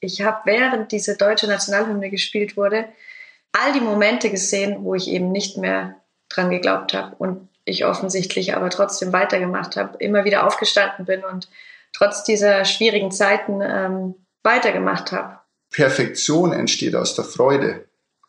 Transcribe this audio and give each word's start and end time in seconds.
ich 0.00 0.22
habe 0.22 0.40
während 0.44 0.92
diese 0.92 1.16
deutsche 1.16 1.46
Nationalhymne 1.46 2.10
gespielt 2.10 2.56
wurde, 2.56 2.86
all 3.52 3.72
die 3.72 3.80
Momente 3.80 4.30
gesehen, 4.30 4.78
wo 4.80 4.94
ich 4.94 5.08
eben 5.08 5.32
nicht 5.32 5.56
mehr 5.56 5.96
dran 6.28 6.50
geglaubt 6.50 6.94
habe 6.94 7.14
und 7.16 7.48
ich 7.64 7.84
offensichtlich 7.84 8.54
aber 8.54 8.70
trotzdem 8.70 9.12
weitergemacht 9.12 9.76
habe, 9.76 9.98
immer 9.98 10.24
wieder 10.24 10.46
aufgestanden 10.46 11.04
bin 11.04 11.24
und 11.24 11.48
trotz 11.92 12.24
dieser 12.24 12.64
schwierigen 12.64 13.10
Zeiten 13.10 13.60
ähm, 13.62 14.14
weitergemacht 14.42 15.12
habe. 15.12 15.40
Perfektion 15.70 16.52
entsteht 16.52 16.94
aus 16.94 17.14
der 17.14 17.24
Freude 17.24 17.86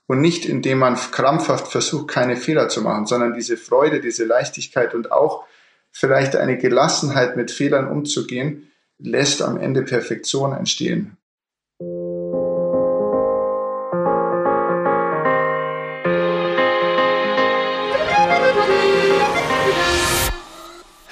und 0.07 0.21
nicht 0.21 0.45
indem 0.45 0.79
man 0.79 0.95
krampfhaft 0.95 1.67
versucht, 1.67 2.07
keine 2.07 2.35
Fehler 2.35 2.69
zu 2.69 2.81
machen, 2.81 3.05
sondern 3.05 3.33
diese 3.33 3.57
Freude, 3.57 3.99
diese 3.99 4.25
Leichtigkeit 4.25 4.95
und 4.95 5.11
auch 5.11 5.43
vielleicht 5.91 6.35
eine 6.35 6.57
Gelassenheit 6.57 7.35
mit 7.35 7.51
Fehlern 7.51 7.87
umzugehen, 7.87 8.71
lässt 8.97 9.41
am 9.41 9.57
Ende 9.57 9.83
Perfektion 9.83 10.53
entstehen. 10.53 11.17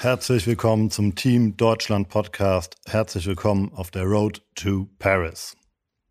Herzlich 0.06 0.46
willkommen 0.46 0.88
zum 0.92 1.16
Team 1.16 1.56
Deutschland 1.56 2.08
Podcast. 2.08 2.76
Herzlich 2.86 3.26
willkommen 3.26 3.72
auf 3.74 3.90
der 3.90 4.04
Road 4.04 4.40
to 4.54 4.86
Paris. 5.00 5.56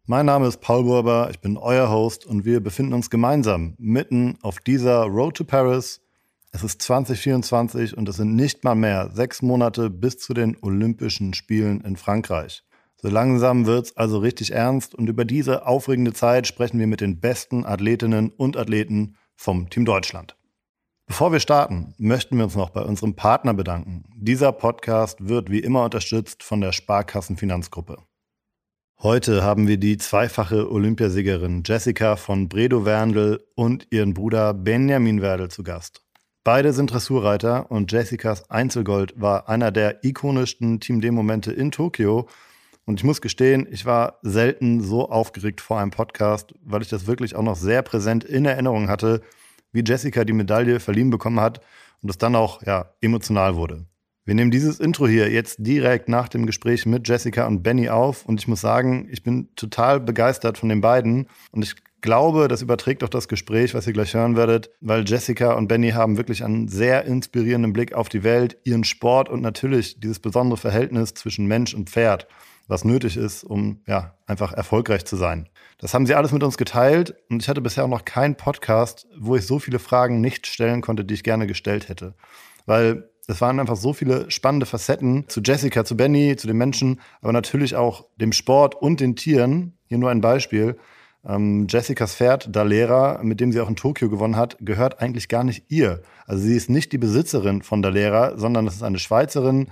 Mein 0.06 0.26
Name 0.26 0.48
ist 0.48 0.60
Paul 0.60 0.84
Burber, 0.84 1.30
ich 1.32 1.40
bin 1.40 1.56
euer 1.56 1.90
Host 1.90 2.26
und 2.26 2.44
wir 2.44 2.60
befinden 2.60 2.92
uns 2.92 3.10
gemeinsam 3.10 3.74
mitten 3.78 4.38
auf 4.42 4.60
dieser 4.60 5.04
Road 5.04 5.38
to 5.38 5.46
Paris. 5.46 6.02
Es 6.52 6.62
ist 6.62 6.82
2024 6.82 7.96
und 7.96 8.10
es 8.10 8.18
sind 8.18 8.36
nicht 8.36 8.66
mal 8.66 8.76
mehr 8.76 9.12
sechs 9.14 9.42
Monate 9.42 9.90
bis 9.90 10.18
zu 10.18 10.34
den 10.34 10.58
Olympischen 10.62 11.34
Spielen 11.34 11.80
in 11.80 11.96
Frankreich. 11.96 12.64
So 12.98 13.08
langsam 13.08 13.66
wird 13.66 13.86
es 13.86 13.96
also 13.96 14.18
richtig 14.18 14.52
ernst 14.52 14.94
und 14.94 15.08
über 15.08 15.24
diese 15.24 15.66
aufregende 15.66 16.12
Zeit 16.12 16.48
sprechen 16.48 16.80
wir 16.80 16.88
mit 16.88 17.00
den 17.00 17.22
besten 17.22 17.66
Athletinnen 17.66 18.28
und 18.32 18.58
Athleten 18.58 19.16
vom 19.38 19.70
Team 19.70 19.86
Deutschland. 19.86 20.36
Bevor 21.08 21.32
wir 21.32 21.40
starten, 21.40 21.94
möchten 22.00 22.36
wir 22.36 22.46
uns 22.46 22.56
noch 22.56 22.72
bei 22.72 22.82
unserem 22.82 23.16
Partner 23.16 23.54
bedanken. 23.54 24.06
Dieser 24.16 24.52
Podcast 24.52 25.28
wird 25.28 25.52
wie 25.52 25.60
immer 25.60 25.84
unterstützt 25.84 26.42
von 26.42 26.62
der 26.62 26.72
Sparkassenfinanzgruppe. 26.72 28.00
Heute 29.04 29.44
haben 29.44 29.68
wir 29.68 29.78
die 29.78 29.98
zweifache 29.98 30.72
Olympiasiegerin 30.72 31.62
Jessica 31.64 32.16
von 32.16 32.50
Bredow 32.50 32.86
Werndl 32.86 33.46
und 33.54 33.86
ihren 33.92 34.16
Bruder 34.16 34.56
Benjamin 34.56 35.22
Werdl 35.22 35.50
zu 35.50 35.62
Gast. 35.62 36.02
Beide 36.44 36.74
sind 36.74 36.92
Dressurreiter 36.92 37.70
und 37.70 37.92
Jessicas 37.92 38.50
Einzelgold 38.50 39.14
war 39.16 39.48
einer 39.48 39.72
der 39.72 40.04
ikonischsten 40.04 40.80
Team 40.80 41.02
D-Momente 41.02 41.52
in 41.52 41.70
Tokio. 41.70 42.28
Und 42.86 43.00
ich 43.00 43.04
muss 43.04 43.22
gestehen, 43.22 43.68
ich 43.70 43.86
war 43.86 44.18
selten 44.24 44.82
so 44.82 45.08
aufgeregt 45.10 45.62
vor 45.62 45.80
einem 45.80 45.92
Podcast, 45.92 46.56
weil 46.64 46.82
ich 46.82 46.90
das 46.90 47.06
wirklich 47.06 47.36
auch 47.36 47.44
noch 47.44 47.56
sehr 47.56 47.84
präsent 47.84 48.24
in 48.24 48.46
Erinnerung 48.46 48.90
hatte, 48.90 49.22
wie 49.76 49.84
Jessica 49.86 50.24
die 50.24 50.34
Medaille 50.34 50.80
verliehen 50.80 51.12
bekommen 51.12 51.40
hat 51.40 51.62
und 52.02 52.10
es 52.10 52.18
dann 52.18 52.36
auch 52.36 52.64
ja, 52.64 52.92
emotional 53.02 53.56
wurde. 53.56 53.86
Wir 54.24 54.34
nehmen 54.34 54.50
dieses 54.50 54.80
Intro 54.80 55.08
hier 55.08 55.30
jetzt 55.30 55.58
direkt 55.60 56.10
nach 56.10 56.30
dem 56.30 56.48
Gespräch 56.48 56.88
mit 56.88 57.08
Jessica 57.08 57.46
und 57.46 57.62
Benny 57.62 57.90
auf 57.90 58.26
und 58.26 58.40
ich 58.40 58.48
muss 58.48 58.62
sagen, 58.62 59.08
ich 59.12 59.22
bin 59.22 59.50
total 59.56 60.00
begeistert 60.00 60.58
von 60.58 60.70
den 60.70 60.82
beiden 60.82 61.28
und 61.52 61.64
ich 61.64 61.76
glaube, 62.02 62.48
das 62.48 62.62
überträgt 62.62 63.04
auch 63.04 63.10
das 63.10 63.28
Gespräch, 63.28 63.74
was 63.74 63.86
ihr 63.86 63.94
gleich 63.94 64.14
hören 64.14 64.36
werdet, 64.36 64.72
weil 64.80 65.04
Jessica 65.06 65.54
und 65.54 65.68
Benny 65.68 65.92
haben 65.92 66.18
wirklich 66.18 66.44
einen 66.44 66.68
sehr 66.68 67.06
inspirierenden 67.06 67.74
Blick 67.74 67.94
auf 67.94 68.10
die 68.10 68.24
Welt, 68.24 68.58
ihren 68.64 68.84
Sport 68.84 69.30
und 69.30 69.42
natürlich 69.42 70.00
dieses 70.00 70.20
besondere 70.20 70.58
Verhältnis 70.58 71.14
zwischen 71.14 71.46
Mensch 71.46 71.74
und 71.74 71.90
Pferd, 71.90 72.28
was 72.68 72.84
nötig 72.84 73.18
ist, 73.18 73.44
um 73.44 73.82
ja 73.88 74.16
einfach 74.26 74.54
erfolgreich 74.54 75.06
zu 75.06 75.16
sein. 75.16 75.50
Das 75.78 75.94
haben 75.94 76.06
sie 76.06 76.16
alles 76.16 76.32
mit 76.32 76.44
uns 76.44 76.58
geteilt 76.58 77.16
und 77.30 77.42
ich 77.42 77.50
hatte 77.50 77.62
bisher 77.62 77.84
auch 77.84 77.90
noch 77.90 78.06
keinen 78.06 78.36
Podcast, 78.36 79.08
wo 79.18 79.36
ich 79.36 79.46
so 79.46 79.60
viele 79.60 79.80
Fragen 79.80 80.22
nicht 80.22 80.48
stellen 80.48 80.82
konnte, 80.82 81.06
die 81.06 81.14
ich 81.14 81.24
gerne 81.24 81.48
gestellt 81.48 81.90
hätte. 81.90 82.16
Weil 82.66 83.10
es 83.28 83.42
waren 83.42 83.60
einfach 83.60 83.76
so 83.76 83.94
viele 83.94 84.30
spannende 84.30 84.66
Facetten 84.66 85.28
zu 85.28 85.42
Jessica, 85.42 85.84
zu 85.84 85.98
Benny, 85.98 86.36
zu 86.36 86.48
den 86.48 86.58
Menschen, 86.58 87.02
aber 87.22 87.34
natürlich 87.34 87.76
auch 87.76 88.06
dem 88.18 88.32
Sport 88.32 88.76
und 88.76 89.00
den 89.00 89.16
Tieren. 89.16 89.78
Hier 89.88 89.98
nur 89.98 90.12
ein 90.12 90.22
Beispiel. 90.22 90.78
Ähm, 91.28 91.66
Jessicas 91.68 92.16
Pferd, 92.16 92.56
Dalera, 92.56 93.20
mit 93.24 93.40
dem 93.40 93.52
sie 93.52 93.60
auch 93.60 93.70
in 93.70 93.76
Tokio 93.76 94.10
gewonnen 94.10 94.36
hat, 94.36 94.58
gehört 94.62 95.02
eigentlich 95.02 95.28
gar 95.28 95.44
nicht 95.44 95.66
ihr. 95.70 96.04
Also 96.28 96.44
sie 96.44 96.56
ist 96.56 96.70
nicht 96.70 96.92
die 96.92 96.98
Besitzerin 97.00 97.64
von 97.64 97.82
Dalera, 97.82 98.38
sondern 98.38 98.68
es 98.68 98.76
ist 98.76 98.84
eine 98.84 99.00
Schweizerin, 99.00 99.70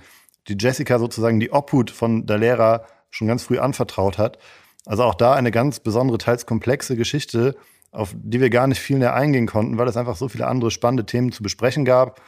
die 0.48 0.56
Jessica 0.58 0.98
sozusagen 0.98 1.40
die 1.40 1.52
Obhut 1.52 1.90
von 1.90 2.26
Dalera 2.26 2.84
schon 3.10 3.28
ganz 3.28 3.44
früh 3.44 3.58
anvertraut 3.58 4.18
hat. 4.18 4.38
Also 4.86 5.04
auch 5.04 5.14
da 5.14 5.34
eine 5.34 5.50
ganz 5.50 5.80
besondere, 5.80 6.18
teils 6.18 6.46
komplexe 6.46 6.96
Geschichte, 6.96 7.56
auf 7.90 8.14
die 8.14 8.40
wir 8.40 8.50
gar 8.50 8.66
nicht 8.66 8.80
viel 8.80 8.98
näher 8.98 9.14
eingehen 9.14 9.46
konnten, 9.46 9.78
weil 9.78 9.88
es 9.88 9.96
einfach 9.96 10.16
so 10.16 10.28
viele 10.28 10.46
andere 10.46 10.70
spannende 10.70 11.06
Themen 11.06 11.32
zu 11.32 11.42
besprechen 11.42 11.84
gab. 11.84 12.20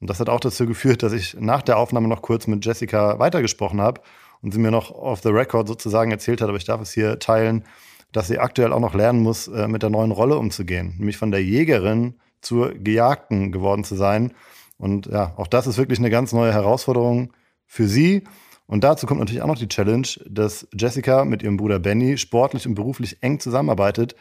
Und 0.00 0.08
das 0.08 0.20
hat 0.20 0.28
auch 0.28 0.40
dazu 0.40 0.66
geführt, 0.66 1.02
dass 1.02 1.12
ich 1.12 1.36
nach 1.38 1.62
der 1.62 1.76
Aufnahme 1.76 2.08
noch 2.08 2.22
kurz 2.22 2.46
mit 2.46 2.64
Jessica 2.64 3.18
weitergesprochen 3.18 3.80
habe 3.80 4.00
und 4.42 4.52
sie 4.52 4.60
mir 4.60 4.70
noch 4.70 4.92
off 4.92 5.20
the 5.22 5.30
record 5.30 5.66
sozusagen 5.66 6.12
erzählt 6.12 6.40
hat, 6.40 6.48
aber 6.48 6.56
ich 6.56 6.64
darf 6.64 6.80
es 6.80 6.92
hier 6.92 7.18
teilen, 7.18 7.64
dass 8.12 8.28
sie 8.28 8.38
aktuell 8.38 8.72
auch 8.72 8.80
noch 8.80 8.94
lernen 8.94 9.20
muss, 9.20 9.48
äh, 9.48 9.68
mit 9.68 9.82
der 9.82 9.90
neuen 9.90 10.12
Rolle 10.12 10.38
umzugehen, 10.38 10.94
nämlich 10.98 11.18
von 11.18 11.30
der 11.30 11.42
Jägerin 11.42 12.14
zur 12.40 12.72
Gejagten 12.72 13.52
geworden 13.52 13.84
zu 13.84 13.96
sein. 13.96 14.32
Und 14.78 15.06
ja, 15.06 15.34
auch 15.36 15.48
das 15.48 15.66
ist 15.66 15.76
wirklich 15.76 15.98
eine 15.98 16.10
ganz 16.10 16.32
neue 16.32 16.52
Herausforderung 16.52 17.32
für 17.68 17.86
sie. 17.86 18.24
Und 18.66 18.82
dazu 18.82 19.06
kommt 19.06 19.20
natürlich 19.20 19.42
auch 19.42 19.46
noch 19.46 19.58
die 19.58 19.68
Challenge, 19.68 20.08
dass 20.26 20.66
Jessica 20.76 21.24
mit 21.24 21.42
ihrem 21.42 21.56
Bruder 21.56 21.78
Benny 21.78 22.18
sportlich 22.18 22.66
und 22.66 22.74
beruflich 22.74 23.22
eng 23.22 23.38
zusammenarbeitet, 23.38 24.16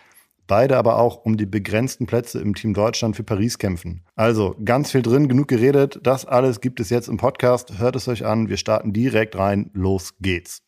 beide 0.46 0.78
aber 0.78 1.00
auch 1.00 1.26
um 1.26 1.36
die 1.36 1.46
begrenzten 1.46 2.06
Plätze 2.06 2.40
im 2.40 2.56
Team 2.56 2.74
Deutschland 2.74 3.16
für 3.16 3.24
Paris 3.24 3.58
kämpfen. 3.58 4.06
Also 4.16 4.56
ganz 4.64 4.92
viel 4.92 5.02
drin, 5.02 5.28
genug 5.28 5.48
geredet. 5.48 6.00
Das 6.04 6.26
alles 6.26 6.62
gibt 6.62 6.80
es 6.80 6.90
jetzt 6.90 7.10
im 7.10 7.18
Podcast. 7.18 7.80
Hört 7.80 7.96
es 7.96 8.08
euch 8.08 8.26
an. 8.26 8.48
Wir 8.48 8.58
starten 8.58 8.94
direkt 8.94 9.38
rein. 9.38 9.70
Los 9.74 10.14
geht's. 10.22 10.62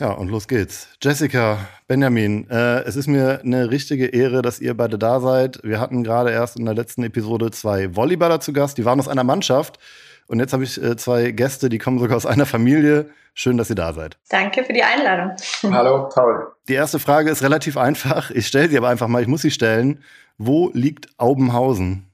Ja, 0.00 0.10
und 0.10 0.28
los 0.28 0.48
geht's. 0.48 0.88
Jessica, 1.00 1.68
Benjamin, 1.86 2.48
äh, 2.50 2.80
es 2.80 2.96
ist 2.96 3.06
mir 3.06 3.40
eine 3.42 3.70
richtige 3.70 4.06
Ehre, 4.06 4.42
dass 4.42 4.58
ihr 4.58 4.74
beide 4.74 4.98
da 4.98 5.20
seid. 5.20 5.60
Wir 5.62 5.78
hatten 5.78 6.02
gerade 6.02 6.30
erst 6.30 6.56
in 6.56 6.64
der 6.64 6.74
letzten 6.74 7.04
Episode 7.04 7.52
zwei 7.52 7.94
Volleyballer 7.94 8.40
zu 8.40 8.52
Gast. 8.52 8.78
Die 8.78 8.84
waren 8.84 8.98
aus 8.98 9.06
einer 9.06 9.22
Mannschaft. 9.22 9.78
Und 10.26 10.40
jetzt 10.40 10.52
habe 10.52 10.64
ich 10.64 10.82
äh, 10.82 10.96
zwei 10.96 11.30
Gäste, 11.30 11.68
die 11.68 11.78
kommen 11.78 11.98
sogar 11.98 12.16
aus 12.16 12.26
einer 12.26 12.46
Familie. 12.46 13.10
Schön, 13.34 13.56
dass 13.56 13.70
ihr 13.70 13.76
da 13.76 13.92
seid. 13.92 14.18
Danke 14.28 14.64
für 14.64 14.72
die 14.72 14.82
Einladung. 14.82 15.36
Hallo, 15.72 16.08
Paul. 16.08 16.52
Die 16.68 16.74
erste 16.74 16.98
Frage 16.98 17.30
ist 17.30 17.42
relativ 17.42 17.76
einfach. 17.76 18.30
Ich 18.30 18.46
stelle 18.46 18.68
sie 18.68 18.76
aber 18.76 18.88
einfach 18.88 19.08
mal. 19.08 19.22
Ich 19.22 19.28
muss 19.28 19.42
sie 19.42 19.50
stellen. 19.50 20.02
Wo 20.38 20.70
liegt 20.72 21.08
Aubenhausen? 21.18 22.10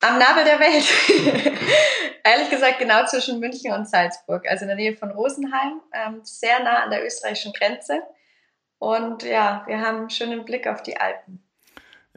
Am 0.00 0.18
Nabel 0.18 0.44
der 0.44 0.60
Welt. 0.60 0.84
Ehrlich 2.24 2.50
gesagt 2.50 2.78
genau 2.78 3.04
zwischen 3.06 3.40
München 3.40 3.72
und 3.72 3.88
Salzburg, 3.88 4.46
also 4.48 4.62
in 4.62 4.68
der 4.68 4.76
Nähe 4.76 4.96
von 4.96 5.10
Rosenheim, 5.10 5.80
ähm, 5.92 6.20
sehr 6.22 6.62
nah 6.62 6.84
an 6.84 6.90
der 6.90 7.04
österreichischen 7.04 7.52
Grenze. 7.52 8.02
Und 8.78 9.22
ja, 9.22 9.64
wir 9.66 9.80
haben 9.80 9.98
einen 9.98 10.10
schönen 10.10 10.44
Blick 10.44 10.66
auf 10.66 10.82
die 10.82 10.96
Alpen. 10.96 11.42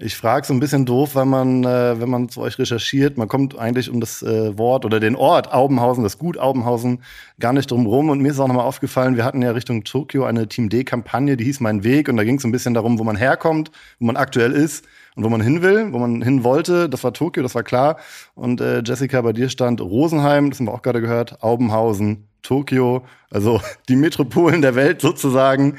Ich 0.04 0.16
frage 0.16 0.48
so 0.48 0.54
ein 0.54 0.60
bisschen 0.60 0.88
doof, 0.88 1.14
weil 1.14 1.26
man, 1.26 1.64
äh, 1.64 2.02
wenn 2.02 2.10
man 2.10 2.28
zu 2.28 2.42
euch 2.42 2.58
recherchiert, 2.58 3.18
man 3.18 3.28
kommt 3.28 3.58
eigentlich 3.58 3.88
um 3.88 4.00
das 4.00 4.24
äh, 4.24 4.58
Wort 4.58 4.84
oder 4.84 5.00
den 5.00 5.16
Ort 5.16 5.54
Aubenhausen, 5.54 6.04
das 6.04 6.18
Gut 6.18 6.40
Aubenhausen, 6.40 7.04
gar 7.40 7.54
nicht 7.54 7.70
drum 7.70 7.86
rum. 7.86 8.10
Und 8.10 8.20
mir 8.20 8.32
ist 8.32 8.40
auch 8.40 8.48
nochmal 8.48 8.66
aufgefallen, 8.66 9.16
wir 9.16 9.24
hatten 9.24 9.44
ja 9.44 9.52
Richtung 9.52 9.84
Tokio 9.84 10.26
eine 10.26 10.48
Team 10.48 10.70
D-Kampagne, 10.70 11.38
die 11.38 11.44
hieß 11.44 11.60
Mein 11.60 11.84
Weg. 11.84 12.10
Und 12.10 12.18
da 12.18 12.24
ging 12.24 12.38
es 12.40 12.44
ein 12.44 12.52
bisschen 12.52 12.74
darum, 12.74 12.98
wo 12.98 13.04
man 13.04 13.16
herkommt, 13.16 13.70
wo 14.00 14.08
man 14.08 14.18
aktuell 14.18 14.54
ist 14.54 14.86
und 15.16 15.24
wo 15.24 15.30
man 15.30 15.42
hin 15.42 15.62
will, 15.62 15.94
wo 15.94 16.00
man 16.00 16.24
hin 16.24 16.44
wollte. 16.44 16.90
Das 16.90 17.04
war 17.04 17.14
Tokio, 17.14 17.44
das 17.44 17.54
war 17.54 17.64
klar. 17.64 17.98
Und 18.34 18.60
äh, 18.60 18.82
Jessica, 18.84 19.22
bei 19.22 19.34
dir 19.34 19.50
stand 19.50 19.82
Rosenheim, 19.82 20.50
das 20.50 20.60
haben 20.60 20.66
wir 20.66 20.74
auch 20.74 20.82
gerade 20.82 21.02
gehört, 21.02 21.44
Aubenhausen, 21.44 22.28
Tokio, 22.42 23.06
also 23.30 23.62
die 23.88 23.96
Metropolen 23.96 24.64
der 24.64 24.74
Welt 24.74 25.02
sozusagen. 25.02 25.78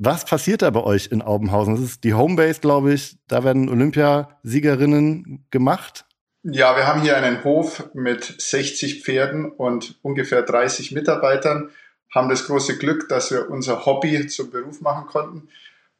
Was 0.00 0.24
passiert 0.24 0.62
da 0.62 0.70
bei 0.70 0.84
euch 0.84 1.08
in 1.10 1.22
Aubenhausen? 1.22 1.74
Das 1.74 1.84
ist 1.84 2.04
die 2.04 2.14
Homebase, 2.14 2.60
glaube 2.60 2.94
ich. 2.94 3.16
Da 3.26 3.42
werden 3.42 3.68
Olympiasiegerinnen 3.68 5.44
gemacht. 5.50 6.04
Ja, 6.44 6.76
wir 6.76 6.86
haben 6.86 7.02
hier 7.02 7.16
einen 7.16 7.42
Hof 7.42 7.90
mit 7.94 8.22
60 8.40 9.02
Pferden 9.02 9.50
und 9.50 9.98
ungefähr 10.02 10.42
30 10.42 10.92
Mitarbeitern. 10.92 11.70
Haben 12.14 12.28
das 12.28 12.46
große 12.46 12.78
Glück, 12.78 13.08
dass 13.08 13.32
wir 13.32 13.50
unser 13.50 13.86
Hobby 13.86 14.28
zum 14.28 14.52
Beruf 14.52 14.80
machen 14.80 15.06
konnten. 15.06 15.48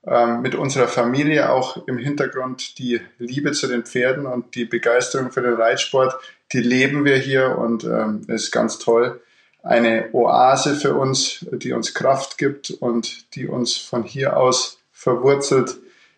Ähm, 0.07 0.43
mit 0.43 0.55
unserer 0.55 0.87
Familie 0.87 1.51
auch 1.51 1.89
im 1.89 1.99
Hintergrund 1.99 2.79
die 2.79 3.01
Liebe 3.19 3.51
zu 3.51 3.67
den 3.67 3.85
Pferden 3.85 4.27
und 4.27 4.55
die 4.55 4.65
Begeisterung 4.65 5.33
für 5.33 5.43
den 5.43 5.55
Reitsport, 5.55 6.15
die 6.53 6.61
leben 6.61 7.05
wir 7.05 7.17
hier 7.17 7.59
und 7.59 7.83
ähm, 7.83 8.23
ist 8.29 8.53
ganz 8.53 8.79
toll 8.79 9.21
eine 9.69 10.09
Oase 10.15 10.75
für 10.77 10.95
uns, 10.95 11.47
die 11.53 11.73
uns 11.73 11.93
Kraft 11.93 12.39
gibt 12.39 12.71
und 12.71 13.35
die 13.35 13.47
uns 13.47 13.77
von 13.77 14.03
hier 14.03 14.39
aus 14.39 14.79
verwurzelt 14.93 15.77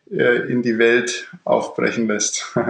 äh, 0.09 0.49
in 0.51 0.63
die 0.63 0.79
Welt 0.79 1.29
aufbrechen 1.45 2.07
lässt. 2.07 2.47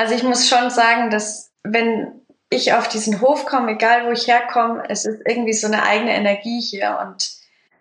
Also 0.00 0.14
ich 0.14 0.22
muss 0.22 0.48
schon 0.48 0.70
sagen, 0.70 1.10
dass 1.10 1.50
wenn 1.64 2.12
ich 2.50 2.72
auf 2.72 2.86
diesen 2.86 3.20
Hof 3.20 3.46
komme, 3.46 3.72
egal 3.72 4.06
wo 4.06 4.12
ich 4.12 4.28
herkomme, 4.28 4.84
es 4.88 5.04
ist 5.04 5.22
irgendwie 5.26 5.54
so 5.54 5.66
eine 5.66 5.82
eigene 5.82 6.14
Energie 6.14 6.60
hier 6.60 7.00
und 7.04 7.32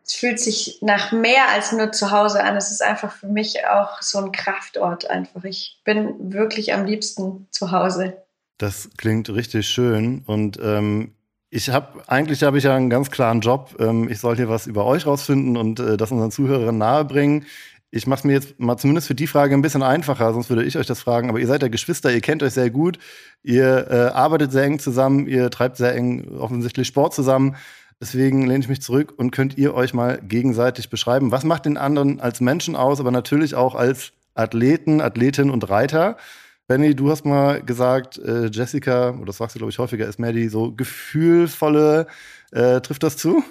es 0.03 0.13
fühlt 0.13 0.39
sich 0.39 0.79
nach 0.81 1.11
mehr 1.11 1.47
als 1.53 1.73
nur 1.73 1.91
zu 1.91 2.09
Hause 2.09 2.43
an. 2.43 2.57
Es 2.57 2.71
ist 2.71 2.81
einfach 2.81 3.11
für 3.11 3.27
mich 3.27 3.67
auch 3.67 4.01
so 4.01 4.17
ein 4.17 4.31
Kraftort 4.31 5.07
einfach. 5.07 5.43
Ich 5.43 5.79
bin 5.83 6.33
wirklich 6.33 6.73
am 6.73 6.85
liebsten 6.85 7.45
zu 7.51 7.69
Hause. 7.69 8.17
Das 8.57 8.89
klingt 8.97 9.29
richtig 9.29 9.67
schön 9.67 10.23
und 10.25 10.57
ähm, 10.59 11.13
ich 11.49 11.69
habe 11.69 12.03
eigentlich 12.07 12.43
habe 12.43 12.57
ich 12.57 12.65
ja 12.65 12.75
einen 12.75 12.89
ganz 12.89 13.09
klaren 13.09 13.41
Job. 13.41 13.75
Ähm, 13.79 14.09
ich 14.09 14.19
soll 14.19 14.35
hier 14.35 14.49
was 14.49 14.67
über 14.67 14.85
euch 14.85 15.05
rausfinden 15.05 15.57
und 15.57 15.79
äh, 15.79 15.97
das 15.97 16.11
unseren 16.11 16.31
Zuhörern 16.31 16.77
nahebringen. 16.77 17.45
Ich 17.89 18.05
mache 18.05 18.19
es 18.19 18.23
mir 18.25 18.33
jetzt 18.33 18.59
mal 18.59 18.77
zumindest 18.77 19.07
für 19.07 19.15
die 19.15 19.27
Frage 19.27 19.53
ein 19.53 19.61
bisschen 19.61 19.81
einfacher, 19.81 20.33
sonst 20.33 20.49
würde 20.49 20.65
ich 20.65 20.77
euch 20.77 20.87
das 20.87 20.99
fragen. 20.99 21.29
Aber 21.29 21.39
ihr 21.39 21.47
seid 21.47 21.61
ja 21.61 21.69
Geschwister, 21.69 22.11
ihr 22.11 22.19
kennt 22.19 22.43
euch 22.43 22.53
sehr 22.53 22.69
gut, 22.69 22.99
ihr 23.43 23.87
äh, 23.89 23.95
arbeitet 24.13 24.51
sehr 24.51 24.63
eng 24.63 24.79
zusammen, 24.79 25.25
ihr 25.25 25.49
treibt 25.49 25.77
sehr 25.77 25.95
eng 25.95 26.27
offensichtlich 26.37 26.87
Sport 26.87 27.13
zusammen. 27.13 27.55
Deswegen 28.01 28.45
lehne 28.45 28.59
ich 28.59 28.67
mich 28.67 28.81
zurück 28.81 29.13
und 29.15 29.31
könnt 29.31 29.57
ihr 29.57 29.73
euch 29.73 29.93
mal 29.93 30.19
gegenseitig 30.21 30.89
beschreiben. 30.89 31.31
Was 31.31 31.45
macht 31.45 31.65
den 31.65 31.77
anderen 31.77 32.19
als 32.19 32.41
Menschen 32.41 32.75
aus, 32.75 32.99
aber 32.99 33.11
natürlich 33.11 33.55
auch 33.55 33.73
als 33.73 34.11
Athleten, 34.35 35.01
Athletin 35.01 35.49
und 35.49 35.67
Reiter? 35.69 36.17
Benny, 36.67 36.93
du 36.93 37.09
hast 37.09 37.25
mal 37.25 37.63
gesagt, 37.63 38.17
äh, 38.17 38.47
Jessica, 38.47 39.11
oder 39.11 39.27
das 39.27 39.37
sagst 39.37 39.55
du, 39.55 39.59
glaube 39.59 39.71
ich, 39.71 39.79
häufiger, 39.79 40.05
ist 40.05 40.19
mehr 40.19 40.33
die 40.33 40.49
so 40.49 40.73
gefühlvolle. 40.73 42.07
Äh, 42.51 42.81
trifft 42.81 43.03
das 43.03 43.15
zu? 43.15 43.41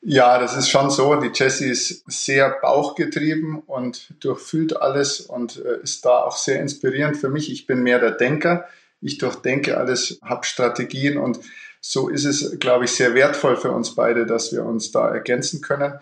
Ja, 0.00 0.38
das 0.38 0.56
ist 0.56 0.68
schon 0.68 0.90
so. 0.90 1.16
Die 1.16 1.30
Jessie 1.34 1.70
ist 1.70 2.04
sehr 2.06 2.56
bauchgetrieben 2.62 3.58
und 3.58 4.14
durchfühlt 4.20 4.80
alles 4.80 5.20
und 5.20 5.56
äh, 5.64 5.82
ist 5.82 6.04
da 6.04 6.22
auch 6.22 6.36
sehr 6.36 6.60
inspirierend 6.60 7.16
für 7.16 7.28
mich. 7.28 7.50
Ich 7.50 7.66
bin 7.66 7.82
mehr 7.82 7.98
der 7.98 8.12
Denker. 8.12 8.68
Ich 9.00 9.18
durchdenke 9.18 9.76
alles, 9.76 10.20
habe 10.22 10.46
Strategien 10.46 11.18
und 11.18 11.40
so 11.80 12.08
ist 12.08 12.24
es, 12.24 12.60
glaube 12.60 12.84
ich, 12.84 12.92
sehr 12.92 13.14
wertvoll 13.14 13.56
für 13.56 13.72
uns 13.72 13.96
beide, 13.96 14.24
dass 14.24 14.52
wir 14.52 14.64
uns 14.64 14.92
da 14.92 15.08
ergänzen 15.08 15.60
können. 15.62 15.94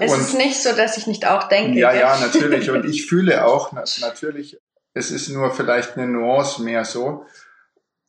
Es 0.00 0.12
und, 0.12 0.20
ist 0.20 0.36
nicht 0.36 0.60
so, 0.60 0.72
dass 0.72 0.96
ich 0.96 1.06
nicht 1.06 1.26
auch 1.26 1.48
denke. 1.48 1.78
Ja, 1.78 1.92
ja, 1.92 2.18
natürlich. 2.18 2.70
Und 2.72 2.84
ich 2.84 3.06
fühle 3.06 3.44
auch 3.44 3.72
natürlich 4.00 4.58
es 4.98 5.12
ist 5.12 5.28
nur 5.28 5.52
vielleicht 5.52 5.96
eine 5.96 6.08
Nuance 6.08 6.62
mehr 6.62 6.84
so. 6.84 7.24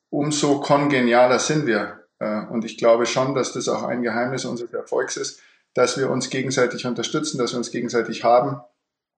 Umso 0.09 0.59
kongenialer 0.59 1.37
sind 1.37 1.67
wir. 1.67 1.99
Äh, 2.17 2.45
und 2.47 2.65
ich 2.65 2.77
glaube 2.77 3.05
schon, 3.05 3.35
dass 3.35 3.53
das 3.53 3.69
auch 3.69 3.83
ein 3.83 4.01
Geheimnis 4.01 4.43
unseres 4.45 4.73
Erfolgs 4.73 5.15
ist, 5.15 5.39
dass 5.75 5.97
wir 5.97 6.09
uns 6.09 6.29
gegenseitig 6.31 6.85
unterstützen, 6.87 7.37
dass 7.37 7.53
wir 7.53 7.59
uns 7.59 7.71
gegenseitig 7.71 8.23
haben. 8.23 8.59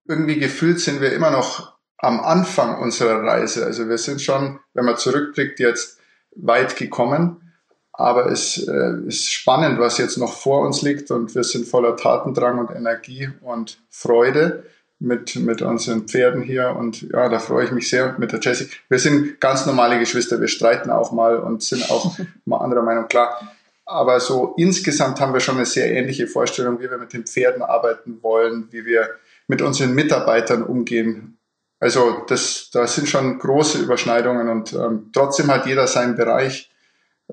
Irgendwie 0.06 0.38
gefühlt 0.38 0.82
sind 0.82 1.00
wir 1.00 1.14
immer 1.14 1.32
noch 1.32 1.78
am 1.98 2.20
Anfang 2.20 2.82
unserer 2.82 3.24
Reise. 3.24 3.66
Also 3.66 3.88
wir 3.88 3.98
sind 3.98 4.22
schon, 4.22 4.60
wenn 4.74 4.86
man 4.86 4.98
zurückblickt, 4.98 5.60
jetzt 5.60 6.00
weit 6.36 6.76
gekommen. 6.76 7.54
Aber 7.94 8.26
es 8.26 8.68
äh, 8.68 9.08
ist 9.08 9.32
spannend, 9.32 9.80
was 9.80 9.98
jetzt 9.98 10.18
noch 10.18 10.34
vor 10.34 10.66
uns 10.66 10.82
liegt 10.82 11.12
und 11.12 11.36
wir 11.36 11.44
sind 11.44 11.68
voller 11.68 11.96
Tatendrang 11.96 12.58
und 12.60 12.72
Energie 12.72 13.30
und 13.42 13.80
Freude 13.90 14.66
mit, 15.02 15.36
mit 15.36 15.62
unseren 15.62 16.08
Pferden 16.08 16.44
hier 16.44 16.76
und 16.78 17.02
ja, 17.02 17.28
da 17.28 17.40
freue 17.40 17.66
ich 17.66 17.72
mich 17.72 17.90
sehr 17.90 18.16
mit 18.20 18.32
der 18.32 18.40
Jessie. 18.40 18.70
Wir 18.88 19.00
sind 19.00 19.42
ganz 19.42 19.66
normale 19.66 20.00
Geschwister, 20.00 20.40
wir 20.40 20.48
streiten 20.48 20.92
auch 20.92 21.12
mal 21.12 21.38
und 21.38 21.64
sind 21.64 21.90
auch 21.90 22.16
mal 22.46 22.58
anderer 22.58 22.84
Meinung, 22.84 23.08
klar. 23.08 23.42
Aber 23.86 24.20
so 24.20 24.54
insgesamt 24.58 25.20
haben 25.20 25.34
wir 25.34 25.40
schon 25.40 25.58
eine 25.58 25.66
sehr 25.66 25.92
ähnliche 25.92 26.28
Vorstellung, 26.28 26.80
wie 26.80 26.90
wir 26.90 26.98
mit 26.98 27.14
den 27.14 27.26
Pferden 27.26 27.64
arbeiten 27.64 28.20
wollen, 28.22 28.68
wie 28.72 28.86
wir 28.86 29.10
mit 29.48 29.62
unseren 29.62 29.94
Mitarbeitern 29.94 30.64
umgehen. 30.64 31.38
Also 31.80 32.24
das, 32.28 32.70
da 32.72 32.86
sind 32.86 33.10
schon 33.10 33.40
große 33.40 33.80
Überschneidungen 33.80 34.50
und 34.50 34.72
ähm, 34.74 35.10
trotzdem 35.12 35.52
hat 35.52 35.66
jeder 35.66 35.88
seinen 35.88 36.16
Bereich. 36.16 36.72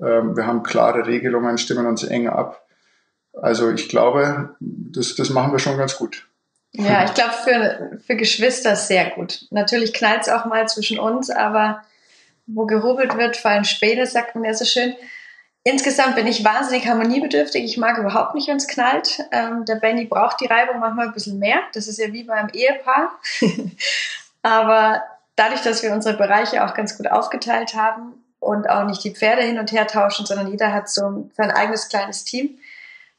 Ähm, 0.01 0.35
wir 0.35 0.47
haben 0.47 0.63
klare 0.63 1.05
Regelungen, 1.05 1.59
stimmen 1.59 1.85
uns 1.85 2.03
eng 2.03 2.27
ab. 2.27 2.65
Also 3.33 3.69
ich 3.69 3.89
glaube, 3.89 4.55
das, 4.59 5.15
das 5.15 5.29
machen 5.29 5.51
wir 5.51 5.59
schon 5.59 5.77
ganz 5.77 5.95
gut. 5.97 6.27
Ja, 6.71 7.03
ich 7.03 7.13
glaube, 7.13 7.33
für, 7.33 7.99
für 8.05 8.15
Geschwister 8.15 8.75
sehr 8.75 9.09
gut. 9.11 9.47
Natürlich 9.49 9.93
knallt 9.93 10.21
es 10.21 10.29
auch 10.29 10.45
mal 10.45 10.67
zwischen 10.67 10.99
uns, 10.99 11.29
aber 11.29 11.83
wo 12.45 12.65
gehobelt 12.65 13.17
wird, 13.17 13.37
fallen 13.37 13.65
Späne, 13.65 14.05
sagt 14.05 14.35
man 14.35 14.45
ja 14.45 14.53
so 14.53 14.65
schön. 14.65 14.95
Insgesamt 15.63 16.15
bin 16.15 16.25
ich 16.25 16.43
wahnsinnig 16.43 16.87
harmoniebedürftig. 16.87 17.63
Ich 17.63 17.77
mag 17.77 17.97
überhaupt 17.97 18.33
nicht, 18.33 18.47
wenn 18.47 18.57
es 18.57 18.67
knallt. 18.67 19.19
Ähm, 19.31 19.65
der 19.65 19.75
Benny 19.75 20.05
braucht 20.05 20.39
die 20.41 20.45
Reibung 20.45 20.79
manchmal 20.79 21.07
ein 21.07 21.13
bisschen 21.13 21.37
mehr. 21.37 21.59
Das 21.73 21.87
ist 21.87 21.99
ja 21.99 22.11
wie 22.13 22.23
beim 22.23 22.49
Ehepaar. 22.49 23.19
aber 24.41 25.03
dadurch, 25.35 25.61
dass 25.61 25.83
wir 25.83 25.91
unsere 25.91 26.17
Bereiche 26.17 26.63
auch 26.65 26.73
ganz 26.73 26.97
gut 26.97 27.07
aufgeteilt 27.11 27.73
haben 27.73 28.13
und 28.39 28.69
auch 28.69 28.85
nicht 28.85 29.03
die 29.03 29.13
Pferde 29.13 29.41
hin 29.43 29.59
und 29.59 29.71
her 29.71 29.85
tauschen, 29.85 30.25
sondern 30.25 30.49
jeder 30.49 30.73
hat 30.73 30.89
so 30.89 31.29
sein 31.35 31.51
eigenes 31.51 31.89
kleines 31.89 32.23
Team, 32.23 32.57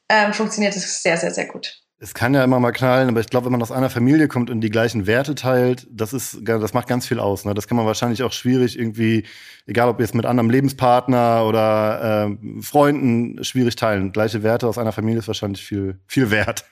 ähm, 0.09 0.33
funktioniert 0.33 0.75
es 0.75 1.03
sehr, 1.03 1.17
sehr, 1.17 1.31
sehr 1.31 1.45
gut. 1.45 1.80
Es 2.03 2.15
kann 2.15 2.33
ja 2.33 2.43
immer 2.43 2.59
mal 2.59 2.71
knallen, 2.71 3.09
aber 3.09 3.19
ich 3.19 3.27
glaube, 3.27 3.45
wenn 3.45 3.51
man 3.51 3.61
aus 3.61 3.71
einer 3.71 3.91
Familie 3.91 4.27
kommt 4.27 4.49
und 4.49 4.61
die 4.61 4.71
gleichen 4.71 5.05
Werte 5.05 5.35
teilt, 5.35 5.85
das 5.91 6.13
ist, 6.13 6.39
das 6.41 6.73
macht 6.73 6.87
ganz 6.87 7.05
viel 7.05 7.19
aus. 7.19 7.45
Ne? 7.45 7.53
Das 7.53 7.67
kann 7.67 7.77
man 7.77 7.85
wahrscheinlich 7.85 8.23
auch 8.23 8.31
schwierig 8.31 8.79
irgendwie, 8.79 9.23
egal 9.67 9.87
ob 9.87 9.99
jetzt 9.99 10.15
mit 10.15 10.25
anderem 10.25 10.49
Lebenspartner 10.49 11.45
oder 11.45 12.27
äh, 12.31 12.61
Freunden, 12.63 13.43
schwierig 13.43 13.75
teilen. 13.75 14.11
Gleiche 14.13 14.41
Werte 14.41 14.67
aus 14.67 14.79
einer 14.79 14.93
Familie 14.93 15.19
ist 15.19 15.27
wahrscheinlich 15.27 15.63
viel, 15.63 15.99
viel 16.07 16.31
wert. 16.31 16.65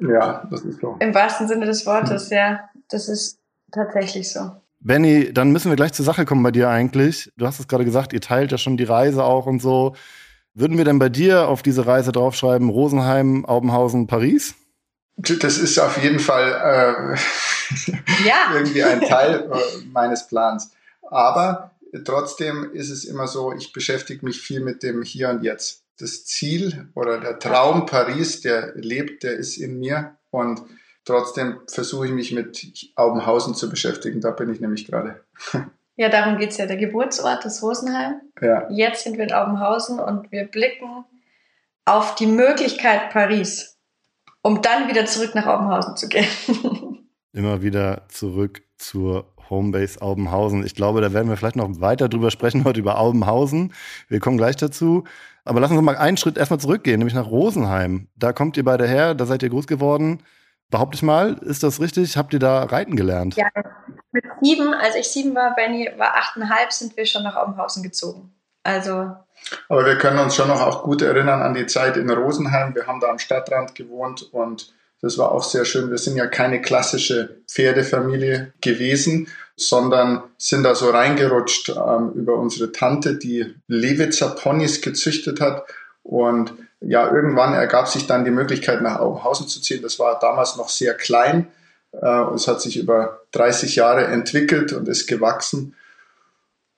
Ja, 0.00 0.48
das 0.50 0.62
ist 0.62 0.80
so. 0.80 0.96
Im 0.98 1.14
wahrsten 1.14 1.46
Sinne 1.46 1.66
des 1.66 1.84
Wortes, 1.84 2.30
ja. 2.30 2.60
Das 2.88 3.10
ist 3.10 3.38
tatsächlich 3.70 4.32
so. 4.32 4.50
Benny, 4.78 5.30
dann 5.34 5.52
müssen 5.52 5.70
wir 5.70 5.76
gleich 5.76 5.92
zur 5.92 6.06
Sache 6.06 6.24
kommen 6.24 6.42
bei 6.42 6.52
dir 6.52 6.70
eigentlich. 6.70 7.30
Du 7.36 7.46
hast 7.46 7.60
es 7.60 7.68
gerade 7.68 7.84
gesagt, 7.84 8.14
ihr 8.14 8.22
teilt 8.22 8.50
ja 8.50 8.56
schon 8.56 8.78
die 8.78 8.84
Reise 8.84 9.24
auch 9.24 9.44
und 9.44 9.60
so. 9.60 9.94
Würden 10.54 10.78
wir 10.78 10.86
denn 10.86 10.98
bei 10.98 11.10
dir 11.10 11.48
auf 11.48 11.60
diese 11.60 11.86
Reise 11.86 12.12
draufschreiben, 12.12 12.70
Rosenheim, 12.70 13.44
Aubenhausen, 13.44 14.06
Paris? 14.06 14.54
Das 15.22 15.58
ist 15.58 15.78
auf 15.78 16.02
jeden 16.02 16.18
Fall 16.18 17.16
äh, 17.16 17.88
ja. 18.26 18.54
irgendwie 18.54 18.82
ein 18.82 19.00
Teil 19.08 19.50
äh, 19.52 19.84
meines 19.92 20.26
Plans. 20.26 20.72
Aber 21.02 21.72
trotzdem 22.04 22.72
ist 22.72 22.90
es 22.90 23.04
immer 23.04 23.26
so, 23.26 23.52
ich 23.52 23.72
beschäftige 23.72 24.24
mich 24.24 24.40
viel 24.40 24.60
mit 24.60 24.82
dem 24.82 25.02
Hier 25.02 25.30
und 25.30 25.42
Jetzt. 25.42 25.82
Das 25.98 26.24
Ziel 26.24 26.88
oder 26.94 27.20
der 27.20 27.38
Traum 27.38 27.84
Paris, 27.84 28.40
der 28.40 28.72
lebt, 28.74 29.22
der 29.22 29.34
ist 29.34 29.58
in 29.58 29.78
mir 29.78 30.16
und 30.30 30.62
trotzdem 31.04 31.60
versuche 31.66 32.06
ich 32.06 32.12
mich 32.12 32.32
mit 32.32 32.90
Aubenhausen 32.94 33.54
zu 33.54 33.68
beschäftigen. 33.68 34.22
Da 34.22 34.30
bin 34.30 34.50
ich 34.50 34.60
nämlich 34.60 34.86
gerade. 34.86 35.24
Ja, 35.96 36.08
darum 36.08 36.38
geht 36.38 36.52
es 36.52 36.56
ja. 36.56 36.64
Der 36.64 36.78
Geburtsort 36.78 37.44
ist 37.44 37.62
Rosenheim. 37.62 38.22
Ja. 38.40 38.66
Jetzt 38.70 39.04
sind 39.04 39.18
wir 39.18 39.24
in 39.24 39.34
Aubenhausen 39.34 40.00
und 40.00 40.32
wir 40.32 40.46
blicken 40.46 41.04
auf 41.84 42.14
die 42.14 42.26
Möglichkeit 42.26 43.10
Paris 43.10 43.69
um 44.42 44.62
dann 44.62 44.88
wieder 44.88 45.06
zurück 45.06 45.34
nach 45.34 45.46
Aubenhausen 45.46 45.96
zu 45.96 46.08
gehen. 46.08 46.26
Immer 47.32 47.62
wieder 47.62 48.08
zurück 48.08 48.62
zur 48.76 49.32
Homebase 49.48 50.00
Aubenhausen. 50.00 50.64
Ich 50.64 50.74
glaube, 50.74 51.00
da 51.00 51.12
werden 51.12 51.28
wir 51.28 51.36
vielleicht 51.36 51.56
noch 51.56 51.68
weiter 51.80 52.08
drüber 52.08 52.30
sprechen 52.30 52.64
heute 52.64 52.80
über 52.80 52.98
Aubenhausen. 52.98 53.72
Wir 54.08 54.20
kommen 54.20 54.36
gleich 54.36 54.56
dazu. 54.56 55.04
Aber 55.44 55.60
lassen 55.60 55.76
Sie 55.76 55.82
mal 55.82 55.96
einen 55.96 56.16
Schritt 56.16 56.38
erstmal 56.38 56.60
zurückgehen, 56.60 56.98
nämlich 56.98 57.14
nach 57.14 57.26
Rosenheim. 57.26 58.08
Da 58.14 58.32
kommt 58.32 58.56
ihr 58.56 58.64
beide 58.64 58.86
her, 58.86 59.14
da 59.14 59.26
seid 59.26 59.42
ihr 59.42 59.50
groß 59.50 59.66
geworden. 59.66 60.22
Behaupte 60.70 60.96
ich 60.96 61.02
mal, 61.02 61.34
ist 61.34 61.62
das 61.62 61.80
richtig? 61.80 62.16
Habt 62.16 62.32
ihr 62.32 62.38
da 62.38 62.62
reiten 62.62 62.94
gelernt? 62.94 63.34
Ja, 63.36 63.48
mit 64.12 64.24
sieben, 64.40 64.72
als 64.72 64.94
ich 64.94 65.08
sieben 65.08 65.34
war, 65.34 65.54
Benny 65.54 65.90
war 65.96 66.14
achteinhalb, 66.16 66.72
sind 66.72 66.96
wir 66.96 67.06
schon 67.06 67.24
nach 67.24 67.36
Aubenhausen 67.36 67.82
gezogen. 67.82 68.32
Also 68.62 69.16
aber 69.68 69.86
wir 69.86 69.96
können 69.96 70.18
uns 70.18 70.34
schon 70.34 70.48
noch 70.48 70.60
auch 70.60 70.82
gut 70.82 71.02
erinnern 71.02 71.42
an 71.42 71.54
die 71.54 71.66
Zeit 71.66 71.96
in 71.96 72.10
Rosenheim. 72.10 72.74
Wir 72.74 72.86
haben 72.86 73.00
da 73.00 73.08
am 73.08 73.18
Stadtrand 73.18 73.74
gewohnt 73.74 74.22
und 74.32 74.72
das 75.02 75.16
war 75.16 75.32
auch 75.32 75.42
sehr 75.42 75.64
schön. 75.64 75.90
Wir 75.90 75.98
sind 75.98 76.16
ja 76.16 76.26
keine 76.26 76.60
klassische 76.60 77.36
Pferdefamilie 77.48 78.52
gewesen, 78.60 79.28
sondern 79.56 80.22
sind 80.36 80.62
da 80.62 80.74
so 80.74 80.90
reingerutscht 80.90 81.70
ähm, 81.70 82.12
über 82.14 82.34
unsere 82.34 82.72
Tante, 82.72 83.16
die 83.16 83.54
Lewitzer 83.66 84.30
Ponys 84.30 84.82
gezüchtet 84.82 85.40
hat. 85.40 85.64
Und 86.02 86.52
ja, 86.80 87.10
irgendwann 87.10 87.54
ergab 87.54 87.88
sich 87.88 88.06
dann 88.06 88.24
die 88.24 88.30
Möglichkeit, 88.30 88.82
nach 88.82 89.00
Augenhausen 89.00 89.48
zu 89.48 89.60
ziehen. 89.60 89.82
Das 89.82 89.98
war 89.98 90.18
damals 90.18 90.56
noch 90.56 90.68
sehr 90.68 90.94
klein. 90.94 91.46
Äh, 91.92 92.34
es 92.34 92.46
hat 92.46 92.60
sich 92.60 92.76
über 92.78 93.20
30 93.32 93.76
Jahre 93.76 94.06
entwickelt 94.06 94.72
und 94.74 94.86
ist 94.86 95.06
gewachsen. 95.06 95.74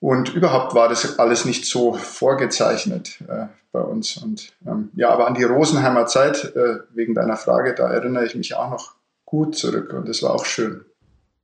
Und 0.03 0.33
überhaupt 0.33 0.75
war 0.75 0.89
das 0.89 1.17
alles 1.17 1.45
nicht 1.45 1.65
so 1.65 1.93
vorgezeichnet 1.93 3.19
äh, 3.29 3.45
bei 3.71 3.79
uns. 3.79 4.17
Und 4.17 4.51
ähm, 4.67 4.91
ja, 4.95 5.09
aber 5.11 5.27
an 5.27 5.33
die 5.33 5.45
Rosenheimer 5.45 6.07
Zeit, 6.07 6.43
äh, 6.57 6.79
wegen 6.93 7.13
deiner 7.15 7.37
Frage, 7.37 7.73
da 7.73 7.89
erinnere 7.89 8.25
ich 8.25 8.35
mich 8.35 8.53
auch 8.53 8.69
noch 8.69 8.95
gut 9.23 9.55
zurück 9.55 9.93
und 9.93 10.09
das 10.09 10.21
war 10.21 10.33
auch 10.33 10.43
schön. 10.43 10.83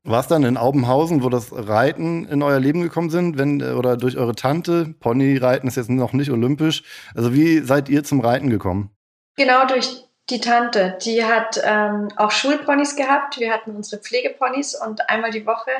War 0.04 0.20
es 0.20 0.28
dann 0.28 0.44
in 0.44 0.58
Aubenhausen, 0.58 1.24
wo 1.24 1.30
das 1.30 1.54
Reiten 1.54 2.26
in 2.26 2.44
euer 2.44 2.60
Leben 2.60 2.82
gekommen 2.82 3.10
sind, 3.10 3.38
wenn 3.38 3.62
äh, 3.62 3.72
oder 3.72 3.96
durch 3.96 4.18
eure 4.18 4.36
Tante? 4.36 4.94
Ponyreiten 5.00 5.70
ist 5.70 5.78
jetzt 5.78 5.90
noch 5.90 6.12
nicht 6.12 6.30
olympisch. 6.30 6.84
Also 7.16 7.34
wie 7.34 7.60
seid 7.60 7.88
ihr 7.88 8.04
zum 8.04 8.20
Reiten 8.20 8.50
gekommen? 8.50 8.92
Genau 9.38 9.68
durch 9.68 10.04
die 10.30 10.42
Tante. 10.42 10.98
Die 11.06 11.24
hat 11.24 11.62
ähm, 11.64 12.10
auch 12.18 12.32
Schulponys 12.32 12.98
gehabt. 12.98 13.40
Wir 13.40 13.54
hatten 13.54 13.74
unsere 13.74 14.02
Pflegeponys 14.02 14.76
und 14.76 15.10
einmal 15.10 15.32
die 15.32 15.46
Woche 15.46 15.72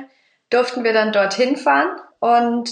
durften 0.50 0.86
wir 0.86 0.94
dann 0.94 1.12
dorthin 1.12 1.58
fahren 1.58 1.90
und 2.20 2.70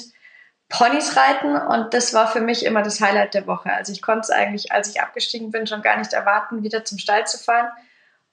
Ponys 0.69 1.15
reiten 1.15 1.55
und 1.55 1.93
das 1.93 2.13
war 2.13 2.27
für 2.27 2.41
mich 2.41 2.65
immer 2.65 2.81
das 2.81 2.99
Highlight 2.99 3.33
der 3.33 3.47
Woche. 3.47 3.71
Also 3.71 3.93
ich 3.93 4.01
konnte 4.01 4.21
es 4.21 4.29
eigentlich, 4.29 4.71
als 4.71 4.89
ich 4.89 5.01
abgestiegen 5.01 5.51
bin, 5.51 5.65
schon 5.65 5.81
gar 5.81 5.97
nicht 5.97 6.11
erwarten, 6.11 6.63
wieder 6.63 6.83
zum 6.83 6.97
Stall 6.97 7.25
zu 7.25 7.37
fahren 7.37 7.69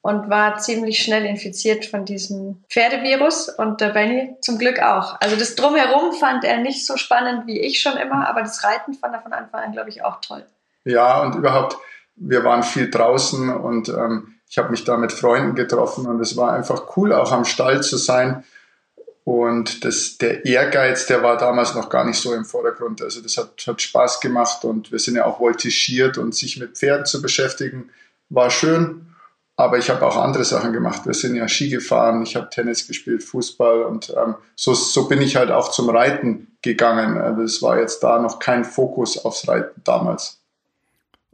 und 0.02 0.28
war 0.28 0.58
ziemlich 0.58 0.98
schnell 0.98 1.24
infiziert 1.24 1.86
von 1.86 2.04
diesem 2.04 2.64
Pferdevirus 2.68 3.48
und 3.48 3.80
der 3.80 3.90
Benny 3.90 4.36
zum 4.40 4.58
Glück 4.58 4.82
auch. 4.82 5.20
Also 5.20 5.36
das 5.36 5.54
Drumherum 5.54 6.12
fand 6.12 6.44
er 6.44 6.58
nicht 6.58 6.86
so 6.86 6.96
spannend 6.96 7.46
wie 7.46 7.60
ich 7.60 7.80
schon 7.80 7.96
immer, 7.96 8.28
aber 8.28 8.42
das 8.42 8.64
Reiten 8.64 8.94
fand 8.94 9.14
er 9.14 9.22
von 9.22 9.32
Anfang 9.32 9.60
an, 9.60 9.72
glaube 9.72 9.90
ich, 9.90 10.02
auch 10.02 10.20
toll. 10.20 10.44
Ja, 10.84 11.22
und 11.22 11.36
überhaupt, 11.36 11.76
wir 12.16 12.44
waren 12.44 12.64
viel 12.64 12.90
draußen 12.90 13.48
und 13.48 13.88
ähm, 13.88 14.34
ich 14.48 14.58
habe 14.58 14.70
mich 14.70 14.84
da 14.84 14.96
mit 14.96 15.12
Freunden 15.12 15.54
getroffen 15.54 16.06
und 16.06 16.20
es 16.20 16.36
war 16.36 16.52
einfach 16.52 16.96
cool, 16.96 17.12
auch 17.12 17.32
am 17.32 17.44
Stall 17.44 17.82
zu 17.82 17.96
sein 17.96 18.44
und 19.24 19.86
das, 19.86 20.18
der 20.18 20.44
Ehrgeiz, 20.44 21.06
der 21.06 21.22
war 21.22 21.38
damals 21.38 21.74
noch 21.74 21.88
gar 21.88 22.04
nicht 22.04 22.20
so 22.20 22.34
im 22.34 22.44
Vordergrund. 22.44 23.00
Also 23.00 23.22
das 23.22 23.38
hat, 23.38 23.52
hat 23.66 23.80
Spaß 23.80 24.20
gemacht 24.20 24.64
und 24.64 24.92
wir 24.92 24.98
sind 24.98 25.16
ja 25.16 25.24
auch 25.24 25.38
voltigiert 25.38 26.18
und 26.18 26.34
sich 26.34 26.58
mit 26.58 26.76
Pferden 26.76 27.06
zu 27.06 27.22
beschäftigen, 27.22 27.90
war 28.28 28.50
schön. 28.50 29.06
Aber 29.56 29.78
ich 29.78 29.88
habe 29.88 30.04
auch 30.04 30.16
andere 30.16 30.44
Sachen 30.44 30.72
gemacht. 30.72 31.06
Wir 31.06 31.14
sind 31.14 31.36
ja 31.36 31.48
Ski 31.48 31.70
gefahren, 31.70 32.22
ich 32.22 32.36
habe 32.36 32.50
Tennis 32.50 32.86
gespielt, 32.86 33.22
Fußball 33.22 33.84
und 33.84 34.10
ähm, 34.10 34.34
so, 34.56 34.74
so 34.74 35.08
bin 35.08 35.22
ich 35.22 35.36
halt 35.36 35.50
auch 35.50 35.70
zum 35.70 35.88
Reiten 35.88 36.58
gegangen. 36.60 37.16
Also 37.16 37.42
es 37.42 37.62
war 37.62 37.78
jetzt 37.78 38.02
da 38.02 38.18
noch 38.18 38.40
kein 38.40 38.64
Fokus 38.64 39.24
aufs 39.24 39.48
Reiten 39.48 39.80
damals. 39.84 40.43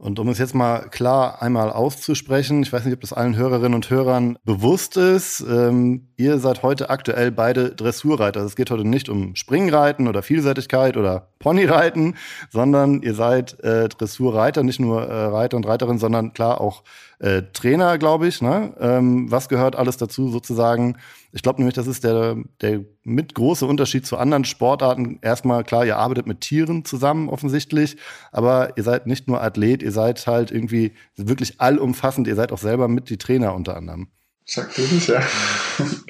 Und 0.01 0.17
um 0.17 0.29
es 0.29 0.39
jetzt 0.39 0.55
mal 0.55 0.89
klar 0.89 1.43
einmal 1.43 1.71
auszusprechen, 1.71 2.63
ich 2.63 2.73
weiß 2.73 2.85
nicht, 2.85 2.95
ob 2.95 3.01
das 3.01 3.13
allen 3.13 3.35
Hörerinnen 3.35 3.75
und 3.75 3.91
Hörern 3.91 4.35
bewusst 4.43 4.97
ist, 4.97 5.41
ähm, 5.41 6.07
ihr 6.17 6.39
seid 6.39 6.63
heute 6.63 6.89
aktuell 6.89 7.31
beide 7.31 7.75
Dressurreiter. 7.75 8.39
Also 8.39 8.47
es 8.47 8.55
geht 8.55 8.71
heute 8.71 8.83
nicht 8.83 9.09
um 9.09 9.35
Springreiten 9.35 10.07
oder 10.07 10.23
Vielseitigkeit 10.23 10.97
oder 10.97 11.27
Ponyreiten, 11.37 12.15
sondern 12.49 13.03
ihr 13.03 13.13
seid 13.13 13.59
äh, 13.59 13.89
Dressurreiter, 13.89 14.63
nicht 14.63 14.79
nur 14.79 15.03
äh, 15.03 15.25
Reiter 15.25 15.55
und 15.55 15.67
Reiterin, 15.67 15.99
sondern 15.99 16.33
klar 16.33 16.61
auch 16.61 16.81
äh, 17.21 17.43
Trainer, 17.53 17.99
glaube 17.99 18.27
ich. 18.27 18.41
Ne? 18.41 18.73
Ähm, 18.79 19.29
was 19.29 19.47
gehört 19.47 19.75
alles 19.75 19.97
dazu 19.97 20.29
sozusagen? 20.29 20.97
Ich 21.31 21.43
glaube 21.43 21.59
nämlich, 21.59 21.75
das 21.75 21.85
ist 21.85 22.03
der, 22.03 22.37
der 22.61 22.81
mit 23.03 23.35
große 23.35 23.65
Unterschied 23.65 24.07
zu 24.07 24.17
anderen 24.17 24.43
Sportarten. 24.43 25.19
Erstmal 25.21 25.63
klar, 25.63 25.85
ihr 25.85 25.97
arbeitet 25.97 26.25
mit 26.25 26.41
Tieren 26.41 26.83
zusammen 26.83 27.29
offensichtlich, 27.29 27.97
aber 28.31 28.75
ihr 28.75 28.83
seid 28.83 29.05
nicht 29.05 29.27
nur 29.27 29.41
Athlet, 29.41 29.83
ihr 29.83 29.91
seid 29.91 30.25
halt 30.25 30.51
irgendwie 30.51 30.93
wirklich 31.15 31.61
allumfassend. 31.61 32.27
Ihr 32.27 32.35
seid 32.35 32.51
auch 32.51 32.57
selber 32.57 32.87
mit 32.87 33.09
die 33.09 33.17
Trainer 33.17 33.53
unter 33.53 33.77
anderem. 33.77 34.09
Sagt 34.45 34.77
du 34.77 34.81
das, 34.81 35.07
ja? 35.07 35.21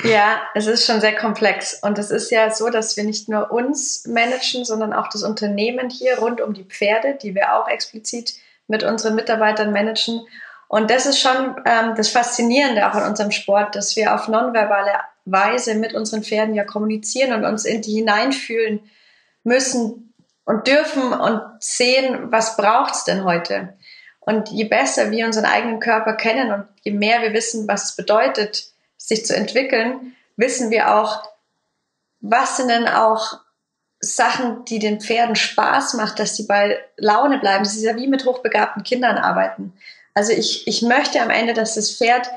Ja, 0.09 0.41
es 0.55 0.65
ist 0.65 0.85
schon 0.85 1.01
sehr 1.01 1.15
komplex. 1.15 1.77
Und 1.81 1.99
es 1.99 2.09
ist 2.09 2.31
ja 2.31 2.49
so, 2.51 2.69
dass 2.69 2.95
wir 2.95 3.03
nicht 3.03 3.27
nur 3.27 3.51
uns 3.51 4.07
managen, 4.07 4.63
sondern 4.63 4.93
auch 4.93 5.09
das 5.09 5.23
Unternehmen 5.23 5.89
hier 5.89 6.19
rund 6.19 6.39
um 6.39 6.53
die 6.53 6.63
Pferde, 6.63 7.17
die 7.21 7.35
wir 7.35 7.53
auch 7.53 7.67
explizit 7.67 8.33
mit 8.67 8.83
unseren 8.83 9.15
Mitarbeitern 9.15 9.73
managen. 9.73 10.21
Und 10.71 10.89
das 10.89 11.05
ist 11.05 11.19
schon 11.19 11.57
ähm, 11.65 11.95
das 11.97 12.07
Faszinierende 12.07 12.87
auch 12.87 12.93
an 12.93 13.09
unserem 13.09 13.31
Sport, 13.31 13.75
dass 13.75 13.97
wir 13.97 14.15
auf 14.15 14.29
nonverbale 14.29 14.93
Weise 15.25 15.75
mit 15.75 15.93
unseren 15.93 16.23
Pferden 16.23 16.55
ja 16.55 16.63
kommunizieren 16.63 17.33
und 17.33 17.43
uns 17.43 17.65
in 17.65 17.81
die 17.81 17.95
hineinfühlen 17.95 18.79
müssen 19.43 20.13
und 20.45 20.67
dürfen 20.67 21.11
und 21.11 21.41
sehen, 21.59 22.31
was 22.31 22.55
braucht's 22.55 23.03
denn 23.03 23.25
heute? 23.25 23.73
Und 24.21 24.47
je 24.47 24.63
besser 24.63 25.11
wir 25.11 25.25
unseren 25.25 25.43
eigenen 25.43 25.81
Körper 25.81 26.13
kennen 26.13 26.53
und 26.53 26.67
je 26.83 26.93
mehr 26.93 27.21
wir 27.21 27.33
wissen, 27.33 27.67
was 27.67 27.89
es 27.89 27.95
bedeutet, 27.97 28.67
sich 28.95 29.25
zu 29.25 29.35
entwickeln, 29.35 30.15
wissen 30.37 30.71
wir 30.71 30.95
auch, 30.95 31.21
was 32.21 32.55
sind 32.55 32.69
denn 32.69 32.87
auch 32.87 33.41
Sachen, 33.99 34.63
die 34.63 34.79
den 34.79 35.01
Pferden 35.01 35.35
Spaß 35.35 35.95
macht, 35.95 36.17
dass 36.17 36.37
sie 36.37 36.47
bei 36.47 36.79
Laune 36.95 37.39
bleiben. 37.39 37.65
Das 37.65 37.75
ist 37.75 37.83
ja 37.83 37.97
wie 37.97 38.07
mit 38.07 38.25
hochbegabten 38.25 38.83
Kindern 38.83 39.17
arbeiten. 39.17 39.73
Also 40.13 40.31
ich, 40.33 40.67
ich 40.67 40.81
möchte 40.81 41.21
am 41.21 41.29
Ende, 41.29 41.53
dass 41.53 41.75
das 41.75 41.95
Pferd 41.95 42.29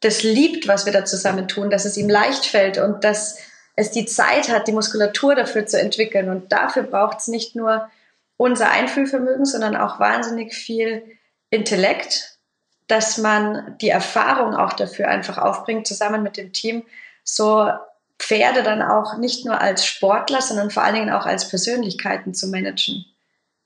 das 0.00 0.22
liebt, 0.22 0.68
was 0.68 0.86
wir 0.86 0.92
da 0.92 1.04
zusammen 1.04 1.48
tun, 1.48 1.70
dass 1.70 1.84
es 1.84 1.96
ihm 1.96 2.08
leicht 2.08 2.46
fällt 2.46 2.78
und 2.78 3.04
dass 3.04 3.38
es 3.74 3.90
die 3.90 4.06
Zeit 4.06 4.48
hat, 4.48 4.66
die 4.66 4.72
Muskulatur 4.72 5.34
dafür 5.34 5.66
zu 5.66 5.80
entwickeln. 5.80 6.28
Und 6.30 6.52
dafür 6.52 6.82
braucht 6.82 7.18
es 7.18 7.28
nicht 7.28 7.54
nur 7.54 7.90
unser 8.36 8.70
Einfühlvermögen, 8.70 9.44
sondern 9.44 9.76
auch 9.76 10.00
wahnsinnig 10.00 10.54
viel 10.54 11.02
Intellekt, 11.50 12.38
dass 12.86 13.18
man 13.18 13.76
die 13.80 13.90
Erfahrung 13.90 14.54
auch 14.54 14.72
dafür 14.72 15.08
einfach 15.08 15.38
aufbringt, 15.38 15.86
zusammen 15.86 16.22
mit 16.22 16.36
dem 16.36 16.52
Team, 16.52 16.84
so 17.22 17.70
Pferde 18.18 18.62
dann 18.62 18.82
auch 18.82 19.16
nicht 19.18 19.44
nur 19.44 19.60
als 19.60 19.86
Sportler, 19.86 20.42
sondern 20.42 20.70
vor 20.70 20.82
allen 20.82 20.94
Dingen 20.94 21.10
auch 21.10 21.26
als 21.26 21.48
Persönlichkeiten 21.48 22.34
zu 22.34 22.48
managen. 22.48 23.04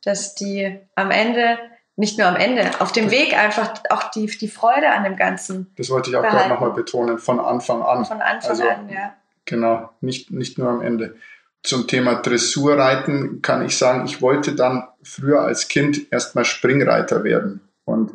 Dass 0.04 0.34
die 0.34 0.78
am 0.94 1.10
Ende 1.10 1.58
nicht 1.96 2.18
nur 2.18 2.26
am 2.26 2.36
Ende, 2.36 2.70
auf 2.80 2.92
dem 2.92 3.10
Weg 3.10 3.36
einfach 3.36 3.74
auch 3.90 4.10
die, 4.10 4.26
die 4.26 4.48
Freude 4.48 4.90
an 4.90 5.04
dem 5.04 5.16
Ganzen. 5.16 5.72
Das 5.76 5.90
wollte 5.90 6.10
ich 6.10 6.16
auch 6.16 6.22
gerade 6.22 6.48
nochmal 6.48 6.72
betonen, 6.72 7.18
von 7.18 7.38
Anfang 7.38 7.82
an. 7.82 8.04
Von 8.04 8.22
Anfang 8.22 8.50
also, 8.50 8.68
an, 8.68 8.88
ja. 8.88 9.14
Genau, 9.44 9.90
nicht, 10.00 10.30
nicht 10.30 10.58
nur 10.58 10.68
am 10.68 10.80
Ende. 10.80 11.16
Zum 11.62 11.86
Thema 11.86 12.16
Dressurreiten 12.16 13.42
kann 13.42 13.64
ich 13.64 13.76
sagen, 13.76 14.06
ich 14.06 14.22
wollte 14.22 14.54
dann 14.54 14.88
früher 15.02 15.42
als 15.42 15.68
Kind 15.68 16.12
erstmal 16.12 16.44
Springreiter 16.44 17.24
werden. 17.24 17.60
Und 17.84 18.12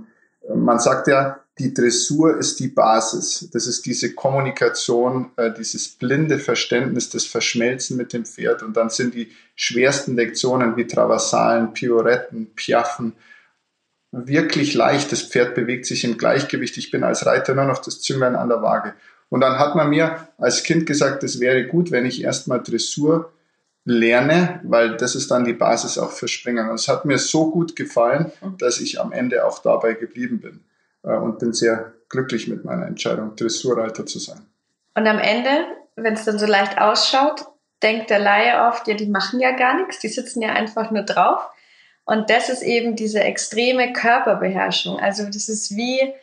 äh, 0.50 0.56
man 0.56 0.80
sagt 0.80 1.08
ja, 1.08 1.40
die 1.60 1.74
Dressur 1.74 2.38
ist 2.38 2.60
die 2.60 2.68
Basis. 2.68 3.50
Das 3.52 3.68
ist 3.68 3.86
diese 3.86 4.14
Kommunikation, 4.14 5.32
äh, 5.38 5.52
dieses 5.52 5.88
blinde 5.88 6.40
Verständnis, 6.40 7.10
das 7.10 7.26
Verschmelzen 7.26 7.98
mit 7.98 8.14
dem 8.14 8.26
Pferd. 8.26 8.64
Und 8.64 8.76
dann 8.76 8.90
sind 8.90 9.16
die 9.16 9.32
schwersten 9.56 10.16
Lektionen 10.16 10.76
wie 10.76 10.86
Traversalen, 10.86 11.74
Pioretten, 11.74 12.54
Piaffen, 12.56 13.14
wirklich 14.12 14.74
leicht. 14.74 15.12
Das 15.12 15.22
Pferd 15.22 15.56
bewegt 15.56 15.86
sich 15.86 16.04
im 16.04 16.18
Gleichgewicht. 16.18 16.78
Ich 16.78 16.92
bin 16.92 17.04
als 17.04 17.26
Reiter 17.26 17.54
nur 17.56 17.66
noch 17.66 17.80
das 17.80 18.02
Zünglein 18.02 18.36
an 18.36 18.50
der 18.50 18.62
Waage. 18.62 18.94
Und 19.30 19.42
dann 19.42 19.60
hat 19.60 19.76
man 19.76 19.90
mir 19.90 20.28
als 20.38 20.64
Kind 20.64 20.86
gesagt, 20.86 21.24
es 21.24 21.40
wäre 21.40 21.68
gut, 21.68 21.92
wenn 21.92 22.06
ich 22.06 22.24
erstmal 22.24 22.64
Dressur 22.64 23.34
lerne, 23.84 24.60
weil 24.64 24.98
das 24.98 25.16
ist 25.16 25.32
dann 25.32 25.46
die 25.46 25.54
Basis 25.54 25.98
auch 25.98 26.12
für 26.12 26.28
Springen. 26.28 26.70
Und 26.70 26.76
es 26.76 26.88
hat 26.88 27.06
mir 27.06 27.18
so 27.18 27.52
gut 27.52 27.76
gefallen, 27.76 28.32
mhm. 28.42 28.58
dass 28.58 28.80
ich 28.80 29.00
am 29.00 29.12
Ende 29.12 29.46
auch 29.46 29.60
dabei 29.60 29.94
geblieben 29.94 30.40
bin 30.40 30.62
äh, 31.04 31.16
und 31.16 31.40
bin 31.40 31.54
sehr 31.54 31.94
glücklich 32.10 32.48
mit 32.48 32.66
meiner 32.66 32.86
Entscheidung, 32.86 33.36
Dressurreiter 33.36 34.06
zu 34.06 34.20
sein. 34.20 34.46
Und 34.96 35.08
am 35.08 35.20
Ende, 35.20 35.66
wenn 35.96 36.14
es 36.14 36.26
dann 36.26 36.40
so 36.40 36.46
leicht 36.46 36.80
ausschaut, 36.80 37.46
denkt 37.84 38.10
der 38.10 38.20
Laie 38.20 38.68
oft, 38.68 38.88
ja, 38.88 38.96
die 38.96 39.08
machen 39.08 39.40
ja 39.40 39.52
gar 39.52 39.78
nichts, 39.78 40.00
die 40.00 40.08
sitzen 40.08 40.42
ja 40.42 40.54
einfach 40.54 40.92
nur 40.92 41.04
drauf. 41.04 41.42
Und 42.08 42.30
das 42.30 42.48
ist 42.48 42.62
eben 42.62 42.96
diese 42.96 43.20
extreme 43.20 43.92
Körperbeherrschung. 43.92 44.98
Also 44.98 45.26
das 45.26 45.50
ist 45.50 45.76
wie, 45.76 46.14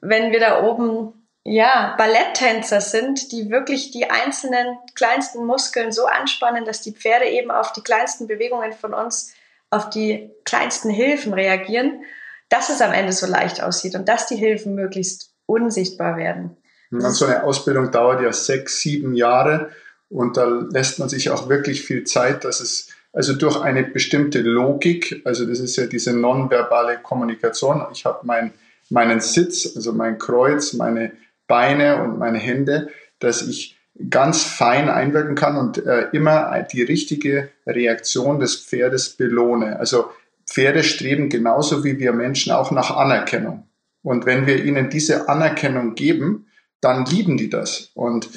wenn 0.00 0.32
wir 0.32 0.40
da 0.40 0.64
oben 0.64 1.14
ja, 1.44 1.94
Balletttänzer 1.96 2.80
sind, 2.80 3.30
die 3.30 3.48
wirklich 3.48 3.92
die 3.92 4.10
einzelnen 4.10 4.76
kleinsten 4.96 5.46
Muskeln 5.46 5.92
so 5.92 6.06
anspannen, 6.06 6.64
dass 6.64 6.82
die 6.82 6.92
Pferde 6.92 7.26
eben 7.26 7.52
auf 7.52 7.72
die 7.72 7.82
kleinsten 7.82 8.26
Bewegungen 8.26 8.72
von 8.72 8.94
uns, 8.94 9.32
auf 9.70 9.90
die 9.90 10.28
kleinsten 10.44 10.90
Hilfen 10.90 11.32
reagieren, 11.32 12.02
dass 12.48 12.68
es 12.68 12.82
am 12.82 12.92
Ende 12.92 13.12
so 13.12 13.26
leicht 13.26 13.62
aussieht 13.62 13.94
und 13.94 14.08
dass 14.08 14.26
die 14.26 14.36
Hilfen 14.36 14.74
möglichst 14.74 15.30
unsichtbar 15.46 16.16
werden. 16.16 16.56
Und 16.90 17.00
so 17.12 17.26
eine 17.26 17.44
Ausbildung 17.44 17.92
dauert 17.92 18.22
ja 18.22 18.32
sechs, 18.32 18.80
sieben 18.80 19.14
Jahre 19.14 19.70
und 20.08 20.36
da 20.36 20.46
lässt 20.46 20.98
man 20.98 21.08
sich 21.08 21.30
auch 21.30 21.48
wirklich 21.48 21.82
viel 21.82 22.02
Zeit, 22.04 22.44
dass 22.44 22.58
es 22.60 22.88
also 23.12 23.34
durch 23.34 23.60
eine 23.60 23.84
bestimmte 23.84 24.40
Logik, 24.40 25.20
also 25.24 25.44
das 25.44 25.60
ist 25.60 25.76
ja 25.76 25.86
diese 25.86 26.16
nonverbale 26.16 26.98
Kommunikation. 27.02 27.84
Ich 27.92 28.04
habe 28.04 28.20
mein, 28.24 28.52
meinen 28.88 29.20
Sitz, 29.20 29.76
also 29.76 29.92
mein 29.92 30.18
Kreuz, 30.18 30.72
meine 30.72 31.12
Beine 31.46 32.02
und 32.02 32.18
meine 32.18 32.38
Hände, 32.38 32.88
dass 33.18 33.42
ich 33.42 33.76
ganz 34.08 34.42
fein 34.42 34.88
einwirken 34.88 35.34
kann 35.34 35.56
und 35.56 35.84
äh, 35.84 36.08
immer 36.12 36.62
die 36.72 36.82
richtige 36.82 37.50
Reaktion 37.66 38.40
des 38.40 38.56
Pferdes 38.56 39.10
belohne. 39.10 39.78
Also 39.78 40.06
Pferde 40.46 40.82
streben 40.82 41.28
genauso 41.28 41.84
wie 41.84 41.98
wir 41.98 42.12
Menschen 42.12 42.52
auch 42.52 42.70
nach 42.70 42.90
Anerkennung. 42.96 43.68
Und 44.02 44.26
wenn 44.26 44.46
wir 44.46 44.64
ihnen 44.64 44.90
diese 44.90 45.28
Anerkennung 45.28 45.94
geben, 45.94 46.46
dann 46.80 47.04
lieben 47.04 47.36
die 47.36 47.50
das. 47.50 47.90
Und 47.94 48.28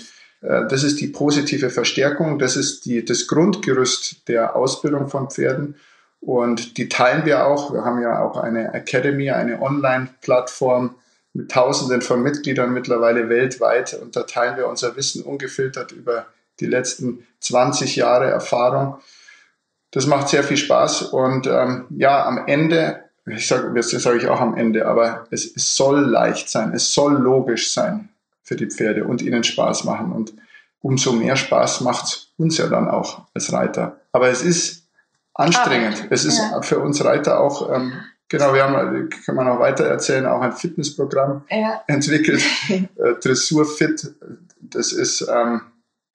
das 0.46 0.84
ist 0.84 1.02
die 1.02 1.08
positive 1.08 1.70
Verstärkung, 1.70 2.38
das 2.40 2.56
ist 2.56 2.86
die, 2.86 3.04
das 3.04 3.28
Grundgerüst 3.28 4.28
der 4.28 4.56
Ausbildung 4.56 5.08
von 5.08 5.30
Pferden. 5.30 5.76
Und 6.22 6.78
die 6.78 6.90
teilen 6.90 7.26
wir 7.26 7.46
auch. 7.46 7.74
Wir 7.74 7.84
haben 7.84 8.02
ja 8.02 8.24
auch 8.24 8.38
eine 8.38 8.74
Academy, 8.74 9.32
eine 9.32 9.62
Online-Plattform 9.62 10.96
mit 11.34 11.52
Tausenden 11.52 12.02
von 12.02 12.22
Mitgliedern 12.22 12.74
mittlerweile 12.74 13.30
weltweit. 13.30 13.94
Und 13.94 14.16
da 14.16 14.24
teilen 14.24 14.58
wir 14.58 14.68
unser 14.68 14.96
Wissen 14.96 15.24
ungefiltert 15.24 15.92
über 15.92 16.26
die 16.60 16.66
letzten 16.66 17.26
20 17.42 17.96
Jahre 17.96 18.26
Erfahrung. 18.26 18.98
Das 19.92 20.08
macht 20.08 20.30
sehr 20.30 20.44
viel 20.44 20.58
Spaß. 20.58 21.04
Und 21.04 21.48
ähm, 21.48 21.86
ja, 21.98 22.26
am 22.26 22.48
Ende, 22.48 23.04
ich 23.26 23.48
sage, 23.48 23.72
das 23.76 23.90
sage 23.92 24.18
ich 24.18 24.28
auch 24.28 24.42
am 24.42 24.58
Ende, 24.58 24.88
aber 24.88 25.28
es, 25.32 25.56
es 25.56 25.76
soll 25.76 26.00
leicht 26.00 26.50
sein, 26.50 26.74
es 26.74 26.94
soll 26.94 27.14
logisch 27.14 27.72
sein 27.72 28.10
für 28.46 28.56
die 28.56 28.68
Pferde 28.68 29.04
und 29.04 29.22
ihnen 29.22 29.44
Spaß 29.44 29.84
machen. 29.84 30.14
Und 30.14 30.34
umso 30.82 31.12
mehr 31.12 31.36
Spaß 31.36 31.82
macht 31.82 32.06
es 32.06 32.34
uns 32.38 32.58
ja 32.58 32.68
dann 32.68 32.88
auch 32.88 33.26
als 33.34 33.52
Reiter. 33.52 34.00
Aber 34.12 34.30
es 34.30 34.44
ist 34.44 34.84
anstrengend. 35.34 35.98
Arbeit. 35.98 36.12
Es 36.12 36.26
ist 36.26 36.38
ja. 36.38 36.62
für 36.62 36.80
uns 36.80 37.04
Reiter 37.04 37.40
auch, 37.40 37.74
ähm, 37.76 37.94
genau, 38.30 38.54
wir 38.54 38.64
haben, 38.64 39.10
kann 39.26 39.36
man 39.36 39.48
noch 39.48 39.60
weiter 39.60 39.86
erzählen, 39.86 40.26
auch 40.28 40.42
ein 40.42 40.54
Fitnessprogramm 40.54 41.44
ja. 41.50 41.84
entwickelt, 41.88 42.42
äh, 42.70 42.86
Dressur 43.22 43.66
Fit. 43.66 44.14
Das 44.62 44.92
ist 44.92 45.28
ähm, 45.28 45.62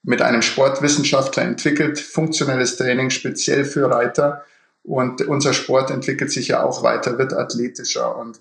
mit 0.02 0.22
einem 0.22 0.42
Sportwissenschaftler 0.42 1.42
entwickelt, 1.42 1.98
funktionelles 1.98 2.76
Training 2.76 3.10
speziell 3.10 3.64
für 3.64 3.90
Reiter. 3.90 4.44
Und 4.82 5.20
unser 5.22 5.52
Sport 5.52 5.90
entwickelt 5.90 6.30
sich 6.30 6.48
ja 6.48 6.62
auch 6.62 6.82
weiter, 6.82 7.18
wird 7.18 7.34
athletischer. 7.34 8.16
Und 8.16 8.40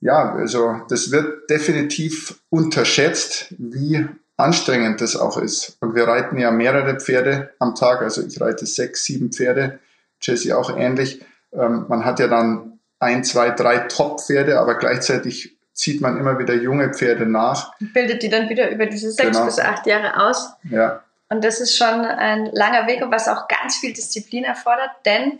ja, 0.00 0.32
also 0.34 0.80
das 0.88 1.10
wird 1.10 1.50
definitiv 1.50 2.40
unterschätzt, 2.48 3.54
wie 3.58 4.06
anstrengend 4.36 5.00
das 5.00 5.16
auch 5.16 5.36
ist. 5.36 5.76
Und 5.80 5.94
wir 5.94 6.08
reiten 6.08 6.38
ja 6.38 6.50
mehrere 6.50 6.98
Pferde 6.98 7.50
am 7.58 7.74
Tag. 7.74 8.00
Also 8.00 8.26
ich 8.26 8.40
reite 8.40 8.66
sechs, 8.66 9.04
sieben 9.04 9.30
Pferde, 9.30 9.78
Jesse 10.20 10.56
auch 10.56 10.76
ähnlich. 10.76 11.22
Ähm, 11.52 11.86
man 11.88 12.04
hat 12.04 12.18
ja 12.18 12.28
dann 12.28 12.78
ein, 12.98 13.24
zwei, 13.24 13.50
drei 13.50 13.78
Top-Pferde, 13.78 14.58
aber 14.58 14.76
gleichzeitig 14.76 15.56
zieht 15.72 16.00
man 16.00 16.18
immer 16.18 16.38
wieder 16.38 16.54
junge 16.54 16.92
Pferde 16.92 17.26
nach. 17.26 17.72
Bildet 17.78 18.22
die 18.22 18.28
dann 18.28 18.48
wieder 18.48 18.70
über 18.70 18.86
diese 18.86 19.10
sechs 19.10 19.32
genau. 19.32 19.46
bis 19.46 19.58
acht 19.58 19.86
Jahre 19.86 20.28
aus. 20.28 20.50
Ja. 20.70 21.02
Und 21.28 21.44
das 21.44 21.60
ist 21.60 21.76
schon 21.76 21.86
ein 21.86 22.46
langer 22.52 22.86
Weg 22.86 23.02
und 23.02 23.12
was 23.12 23.28
auch 23.28 23.48
ganz 23.48 23.76
viel 23.76 23.92
Disziplin 23.92 24.44
erfordert, 24.44 24.90
denn 25.06 25.38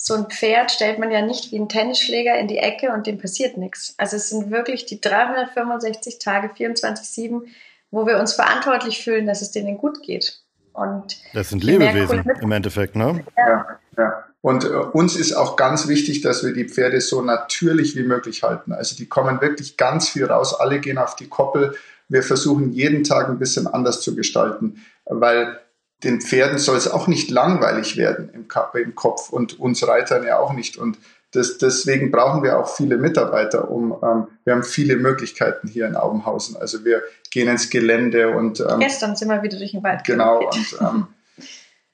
so 0.00 0.14
ein 0.14 0.30
Pferd 0.30 0.70
stellt 0.70 1.00
man 1.00 1.10
ja 1.10 1.20
nicht 1.22 1.50
wie 1.50 1.56
einen 1.56 1.68
Tennisschläger 1.68 2.38
in 2.38 2.46
die 2.46 2.58
Ecke 2.58 2.92
und 2.92 3.06
dem 3.08 3.18
passiert 3.18 3.56
nichts. 3.56 3.94
Also 3.98 4.16
es 4.16 4.30
sind 4.30 4.50
wirklich 4.50 4.86
die 4.86 5.00
365 5.00 6.20
Tage, 6.20 6.48
24-7, 6.48 7.42
wo 7.90 8.06
wir 8.06 8.18
uns 8.18 8.32
verantwortlich 8.32 9.02
fühlen, 9.02 9.26
dass 9.26 9.42
es 9.42 9.50
denen 9.50 9.76
gut 9.76 10.02
geht. 10.02 10.40
Und 10.72 11.18
das 11.34 11.48
sind 11.48 11.64
Lebewesen 11.64 12.24
im 12.40 12.52
Endeffekt, 12.52 12.94
ne? 12.94 13.24
Ja, 13.36 13.66
ja. 13.96 14.24
Und 14.40 14.64
äh, 14.64 14.68
uns 14.68 15.16
ist 15.16 15.32
auch 15.32 15.56
ganz 15.56 15.88
wichtig, 15.88 16.20
dass 16.20 16.44
wir 16.44 16.52
die 16.52 16.68
Pferde 16.68 17.00
so 17.00 17.20
natürlich 17.20 17.96
wie 17.96 18.04
möglich 18.04 18.44
halten. 18.44 18.72
Also 18.72 18.94
die 18.94 19.06
kommen 19.06 19.40
wirklich 19.40 19.76
ganz 19.76 20.08
viel 20.08 20.26
raus, 20.26 20.54
alle 20.58 20.78
gehen 20.78 20.98
auf 20.98 21.16
die 21.16 21.28
Koppel. 21.28 21.74
Wir 22.08 22.22
versuchen 22.22 22.72
jeden 22.72 23.02
Tag 23.02 23.28
ein 23.28 23.40
bisschen 23.40 23.66
anders 23.66 24.00
zu 24.00 24.14
gestalten, 24.14 24.80
weil 25.06 25.58
den 26.04 26.20
Pferden 26.20 26.58
soll 26.58 26.76
es 26.76 26.88
auch 26.88 27.08
nicht 27.08 27.30
langweilig 27.30 27.96
werden 27.96 28.30
im, 28.32 28.46
im 28.74 28.94
Kopf 28.94 29.30
und 29.30 29.58
uns 29.58 29.86
Reitern 29.86 30.24
ja 30.24 30.38
auch 30.38 30.52
nicht. 30.52 30.76
Und 30.76 30.98
das, 31.32 31.58
deswegen 31.58 32.10
brauchen 32.10 32.42
wir 32.42 32.58
auch 32.58 32.74
viele 32.74 32.96
Mitarbeiter, 32.96 33.70
um 33.70 33.92
ähm, 34.02 34.28
wir 34.44 34.54
haben 34.54 34.62
viele 34.62 34.96
Möglichkeiten 34.96 35.68
hier 35.68 35.86
in 35.86 35.96
Aubenhausen. 35.96 36.56
Also 36.56 36.84
wir 36.84 37.02
gehen 37.30 37.48
ins 37.48 37.68
Gelände 37.68 38.30
und 38.30 38.60
ähm, 38.60 38.80
gestern 38.80 39.14
sind 39.14 39.28
wir 39.28 39.42
wieder 39.42 39.58
durch 39.58 39.72
den 39.72 39.82
Wald. 39.82 40.04
Genau 40.04 40.46
und 40.46 40.76
ähm, 40.80 41.06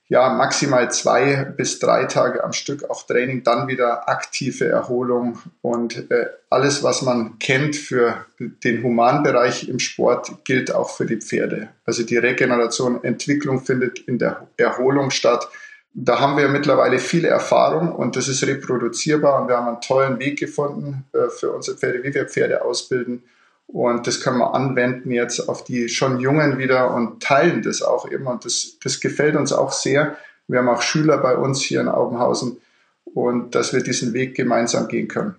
ja, 0.08 0.28
maximal 0.34 0.90
zwei 0.92 1.44
bis 1.56 1.78
drei 1.78 2.04
Tage 2.04 2.44
am 2.44 2.52
Stück 2.52 2.88
auch 2.90 3.06
Training, 3.06 3.42
dann 3.42 3.68
wieder 3.68 4.08
aktive 4.08 4.68
Erholung 4.68 5.38
und 5.62 6.11
äh, 6.11 6.26
alles, 6.50 6.82
was 6.82 7.02
man 7.02 7.38
kennt 7.38 7.75
für 7.75 8.26
den 8.38 8.82
Humanbereich 8.82 9.68
im 9.68 9.78
Sport, 9.78 10.44
gilt 10.44 10.75
auch 10.75 10.90
für 10.90 11.06
die 11.06 11.16
Pferde. 11.16 11.70
Also 11.87 12.02
die 12.02 12.18
Regeneration, 12.18 13.02
Entwicklung 13.02 13.64
findet 13.64 13.99
in 14.00 14.18
der 14.18 14.46
Erholung 14.58 15.11
statt. 15.11 15.49
Da 15.94 16.20
haben 16.20 16.37
wir 16.37 16.49
mittlerweile 16.49 16.99
viel 16.99 17.25
Erfahrung 17.25 17.92
und 17.92 18.16
das 18.16 18.28
ist 18.28 18.46
reproduzierbar 18.46 19.40
und 19.40 19.49
wir 19.49 19.56
haben 19.56 19.68
einen 19.68 19.80
tollen 19.80 20.18
Weg 20.18 20.38
gefunden 20.38 21.04
äh, 21.12 21.30
für 21.30 21.52
unsere 21.52 21.78
Pferde, 21.78 22.02
wie 22.02 22.12
wir 22.12 22.28
Pferde 22.28 22.62
ausbilden. 22.62 23.23
Und 23.66 24.06
das 24.06 24.21
können 24.21 24.38
wir 24.38 24.54
anwenden 24.54 25.11
jetzt 25.11 25.49
auf 25.49 25.64
die 25.64 25.88
schon 25.88 26.21
Jungen 26.21 26.59
wieder 26.59 26.94
und 26.94 27.23
teilen 27.23 27.62
das 27.62 27.83
auch 27.83 28.11
eben. 28.11 28.26
Und 28.26 28.44
das, 28.44 28.78
das 28.83 29.00
gefällt 29.00 29.37
uns 29.37 29.52
auch 29.52 29.73
sehr. 29.73 30.16
Wir 30.47 30.59
haben 30.59 30.68
auch 30.68 30.83
Schüler 30.83 31.18
bei 31.18 31.37
uns 31.37 31.62
hier 31.62 31.80
in 31.80 31.88
Aubenhausen 31.88 32.59
und 33.04 33.54
dass 33.54 33.73
wir 33.73 33.83
diesen 33.83 34.12
Weg 34.12 34.35
gemeinsam 34.35 34.88
gehen 34.88 35.09
können. 35.09 35.37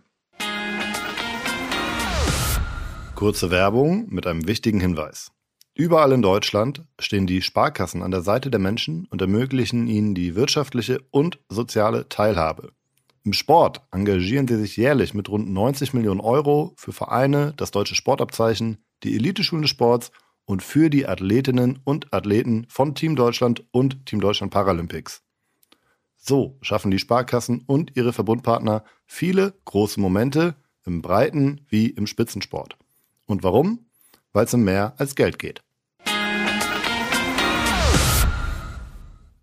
Kurze 3.15 3.51
Werbung 3.51 4.07
mit 4.09 4.27
einem 4.27 4.47
wichtigen 4.47 4.79
Hinweis. 4.79 5.31
Überall 5.73 6.11
in 6.13 6.21
Deutschland 6.21 6.83
stehen 6.99 7.27
die 7.27 7.41
Sparkassen 7.41 8.01
an 8.01 8.11
der 8.11 8.21
Seite 8.21 8.49
der 8.49 8.59
Menschen 8.59 9.07
und 9.09 9.21
ermöglichen 9.21 9.87
ihnen 9.87 10.15
die 10.15 10.35
wirtschaftliche 10.35 10.99
und 11.11 11.39
soziale 11.49 12.07
Teilhabe. 12.07 12.71
Im 13.25 13.33
Sport 13.33 13.81
engagieren 13.91 14.47
sie 14.47 14.59
sich 14.59 14.77
jährlich 14.77 15.15
mit 15.15 15.29
rund 15.29 15.49
90 15.49 15.95
Millionen 15.95 16.19
Euro 16.19 16.73
für 16.77 16.93
Vereine, 16.93 17.55
das 17.57 17.71
deutsche 17.71 17.95
Sportabzeichen, 17.95 18.77
die 19.01 19.15
Eliteschulen 19.15 19.63
des 19.63 19.71
Sports 19.71 20.11
und 20.45 20.61
für 20.61 20.91
die 20.91 21.07
Athletinnen 21.07 21.79
und 21.83 22.13
Athleten 22.13 22.67
von 22.69 22.93
Team 22.93 23.15
Deutschland 23.15 23.65
und 23.71 24.05
Team 24.05 24.21
Deutschland 24.21 24.53
Paralympics. 24.53 25.23
So 26.15 26.59
schaffen 26.61 26.91
die 26.91 26.99
Sparkassen 26.99 27.63
und 27.65 27.97
ihre 27.97 28.13
Verbundpartner 28.13 28.83
viele 29.07 29.55
große 29.65 29.99
Momente 29.99 30.55
im 30.85 31.01
Breiten 31.01 31.65
wie 31.67 31.87
im 31.87 32.05
Spitzensport. 32.05 32.77
Und 33.25 33.41
warum? 33.41 33.87
Weil 34.33 34.45
es 34.45 34.53
um 34.53 34.63
mehr 34.63 34.93
als 34.97 35.15
Geld 35.15 35.39
geht. 35.39 35.64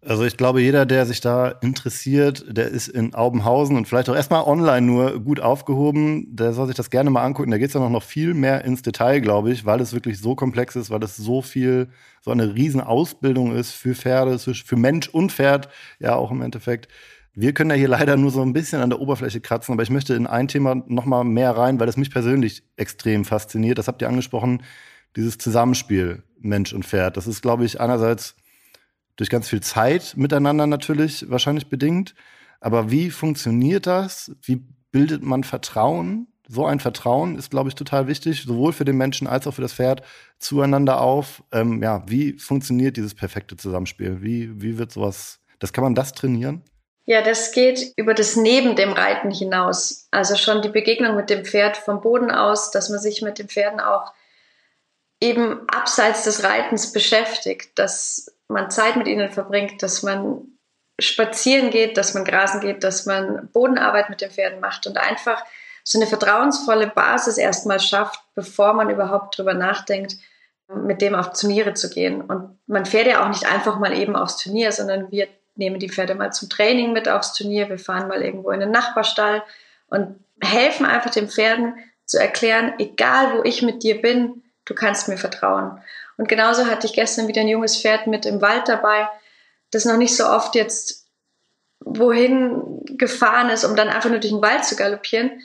Also 0.05 0.25
ich 0.25 0.37
glaube, 0.37 0.61
jeder, 0.61 0.85
der 0.85 1.07
sich 1.07 1.21
da 1.21 1.47
interessiert, 1.49 2.45
der 2.49 2.67
ist 2.69 2.88
in 2.88 3.15
Aubenhausen 3.15 3.77
und 3.77 3.87
vielleicht 3.87 4.09
auch 4.09 4.17
erstmal 4.17 4.43
online 4.43 4.85
nur 4.85 5.21
gut 5.21 5.38
aufgehoben. 5.38 6.27
Der 6.35 6.53
soll 6.53 6.67
sich 6.67 6.75
das 6.75 6.91
gerne 6.91 7.09
mal 7.11 7.23
angucken. 7.23 7.53
Da 7.53 7.59
geht 7.59 7.69
es 7.69 7.75
ja 7.75 7.88
noch 7.88 8.03
viel 8.03 8.35
mehr 8.35 8.65
ins 8.65 8.83
Detail, 8.83 9.21
glaube 9.21 9.53
ich, 9.53 9.65
weil 9.65 9.81
es 9.81 9.93
wirklich 9.93 10.19
so 10.19 10.35
komplex 10.35 10.75
ist, 10.75 10.91
weil 10.91 11.05
es 11.05 11.17
so 11.17 11.41
viel, 11.41 11.88
so 12.21 12.33
eine 12.33 12.53
riesen 12.57 12.81
Ausbildung 12.81 13.55
ist 13.55 13.71
für 13.71 13.95
Pferde, 13.95 14.41
für 14.41 14.77
Mensch 14.77 15.09
und 15.09 15.31
Pferd, 15.31 15.69
ja 16.01 16.17
auch 16.17 16.33
im 16.33 16.43
Endeffekt. 16.43 16.88
Wir 17.33 17.55
können 17.55 17.71
ja 17.71 17.77
hier 17.77 17.88
leider 17.88 18.17
nur 18.17 18.33
so 18.33 18.43
ein 18.43 18.53
bisschen 18.53 18.83
an 18.83 18.91
der 18.91 19.01
Oberfläche 19.01 19.41
kratzen, 19.41 19.73
aber 19.73 19.85
ich 19.85 19.91
möchte 19.91 20.15
in 20.15 20.27
ein 20.27 20.49
Thema 20.49 20.83
noch 20.88 21.05
mal 21.05 21.23
mehr 21.23 21.57
rein, 21.57 21.79
weil 21.79 21.87
das 21.87 21.97
mich 21.97 22.11
persönlich 22.11 22.65
extrem 22.77 23.25
fasziniert. 23.25 23.79
Das 23.79 23.87
habt 23.87 24.03
ihr 24.03 24.09
angesprochen, 24.09 24.65
dieses 25.15 25.38
Zusammenspiel 25.38 26.25
Mensch 26.41 26.73
und 26.73 26.85
Pferd. 26.85 27.17
Das 27.17 27.29
ist, 27.29 27.41
glaube 27.41 27.65
ich, 27.65 27.81
einerseits 27.81 28.35
durch 29.16 29.31
ganz 29.31 29.48
viel 29.48 29.61
Zeit 29.61 30.14
miteinander 30.16 30.66
natürlich 30.66 31.31
wahrscheinlich 31.31 31.68
bedingt. 31.68 32.14
Aber 32.61 32.90
wie 32.90 33.11
funktioniert 33.11 33.87
das? 33.87 34.33
Wie 34.42 34.62
bildet 34.90 35.22
man 35.22 35.44
Vertrauen? 35.44 36.29
So 36.48 36.66
ein 36.66 36.81
Vertrauen 36.81 37.37
ist, 37.37 37.51
glaube 37.51 37.68
ich, 37.68 37.75
total 37.75 38.09
wichtig, 38.09 38.42
sowohl 38.42 38.72
für 38.72 38.85
den 38.85 38.96
Menschen 38.96 39.27
als 39.27 39.46
auch 39.46 39.55
für 39.55 39.62
das 39.62 39.72
Pferd 39.72 40.03
zueinander 40.38 41.01
auf. 41.01 41.42
Ähm, 41.53 41.83
ja, 41.83 42.03
wie 42.07 42.38
funktioniert 42.38 42.96
dieses 42.96 43.14
perfekte 43.14 43.57
Zusammenspiel? 43.57 44.22
Wie, 44.22 44.61
wie 44.61 44.79
wird 44.79 44.92
sowas, 44.92 45.40
das 45.59 45.72
kann 45.72 45.85
man 45.85 45.94
das 45.94 46.12
trainieren? 46.12 46.62
Ja, 47.05 47.22
das 47.22 47.53
geht 47.53 47.92
über 47.96 48.14
das 48.14 48.37
Neben 48.37 48.77
dem 48.77 48.92
Reiten 48.92 49.31
hinaus. 49.31 50.07
Also 50.11 50.37
schon 50.37 50.62
die 50.62 50.68
Begegnung 50.68 51.16
mit 51.16 51.31
dem 51.31 51.44
Pferd 51.44 51.77
vom 51.77 52.01
Boden 52.01 52.31
aus, 52.31 52.70
dass 52.70 52.90
man 52.90 53.01
sich 53.01 53.22
mit 53.22 53.38
den 53.38 53.48
Pferden 53.48 53.81
auch 53.81 54.12
eben 55.22 55.68
abseits 55.68 56.24
des 56.24 56.42
Reitens 56.42 56.92
beschäftigt, 56.92 57.78
dass 57.78 58.37
man 58.48 58.70
Zeit 58.70 58.96
mit 58.96 59.06
ihnen 59.06 59.30
verbringt, 59.30 59.82
dass 59.82 60.02
man 60.02 60.48
spazieren 60.98 61.70
geht, 61.70 61.96
dass 61.96 62.12
man 62.14 62.24
grasen 62.24 62.61
geht, 62.61 62.82
dass 62.82 63.06
man 63.06 63.48
Bodenarbeit 63.52 64.11
mit 64.11 64.20
den 64.20 64.30
Pferden 64.30 64.61
macht 64.61 64.87
und 64.87 64.98
einfach 64.98 65.42
so 65.85 65.98
eine 65.98 66.08
vertrauensvolle 66.08 66.88
Basis 66.88 67.38
erstmal 67.38 67.78
schafft, 67.78 68.20
bevor 68.35 68.72
man 68.72 68.90
überhaupt 68.90 69.38
drüber 69.38 69.54
nachdenkt, 69.54 70.16
mit 70.68 71.00
dem 71.00 71.14
auf 71.14 71.32
Turniere 71.32 71.74
zu 71.74 71.88
gehen. 71.88 72.20
Und 72.22 72.58
man 72.66 72.85
fährt 72.85 73.06
ja 73.06 73.24
auch 73.24 73.28
nicht 73.28 73.46
einfach 73.46 73.78
mal 73.78 73.96
eben 73.96 74.16
aufs 74.16 74.38
Turnier, 74.38 74.72
sondern 74.72 75.11
wir 75.12 75.28
nehmen 75.54 75.78
die 75.78 75.90
Pferde 75.90 76.16
mal 76.16 76.32
zum 76.32 76.48
Training 76.48 76.92
mit 76.92 77.08
aufs 77.08 77.32
Turnier, 77.32 77.68
wir 77.68 77.78
fahren 77.78 78.08
mal 78.08 78.22
irgendwo 78.22 78.50
in 78.50 78.61
den 78.61 78.70
Nachbarstall 78.70 79.44
und 79.87 80.16
helfen 80.40 80.87
einfach 80.87 81.11
den 81.11 81.28
Pferden 81.28 81.74
zu 82.06 82.18
erklären, 82.18 82.74
egal 82.78 83.38
wo 83.38 83.44
ich 83.44 83.62
mit 83.62 83.82
dir 83.82 84.00
bin, 84.00 84.41
du 84.72 84.74
kannst 84.74 85.08
mir 85.08 85.18
vertrauen. 85.18 85.80
Und 86.16 86.28
genauso 86.28 86.66
hatte 86.66 86.87
ich 86.87 86.94
gestern 86.94 87.28
wieder 87.28 87.42
ein 87.42 87.48
junges 87.48 87.78
Pferd 87.78 88.06
mit 88.06 88.24
im 88.24 88.40
Wald 88.40 88.68
dabei, 88.68 89.06
das 89.70 89.85
noch 89.85 89.98
nicht 89.98 90.16
so 90.16 90.26
oft 90.26 90.54
jetzt 90.54 91.06
wohin 91.80 92.80
gefahren 92.85 93.50
ist, 93.50 93.64
um 93.64 93.76
dann 93.76 93.88
einfach 93.88 94.08
nur 94.08 94.18
durch 94.18 94.32
den 94.32 94.42
Wald 94.42 94.64
zu 94.64 94.76
galoppieren. 94.76 95.42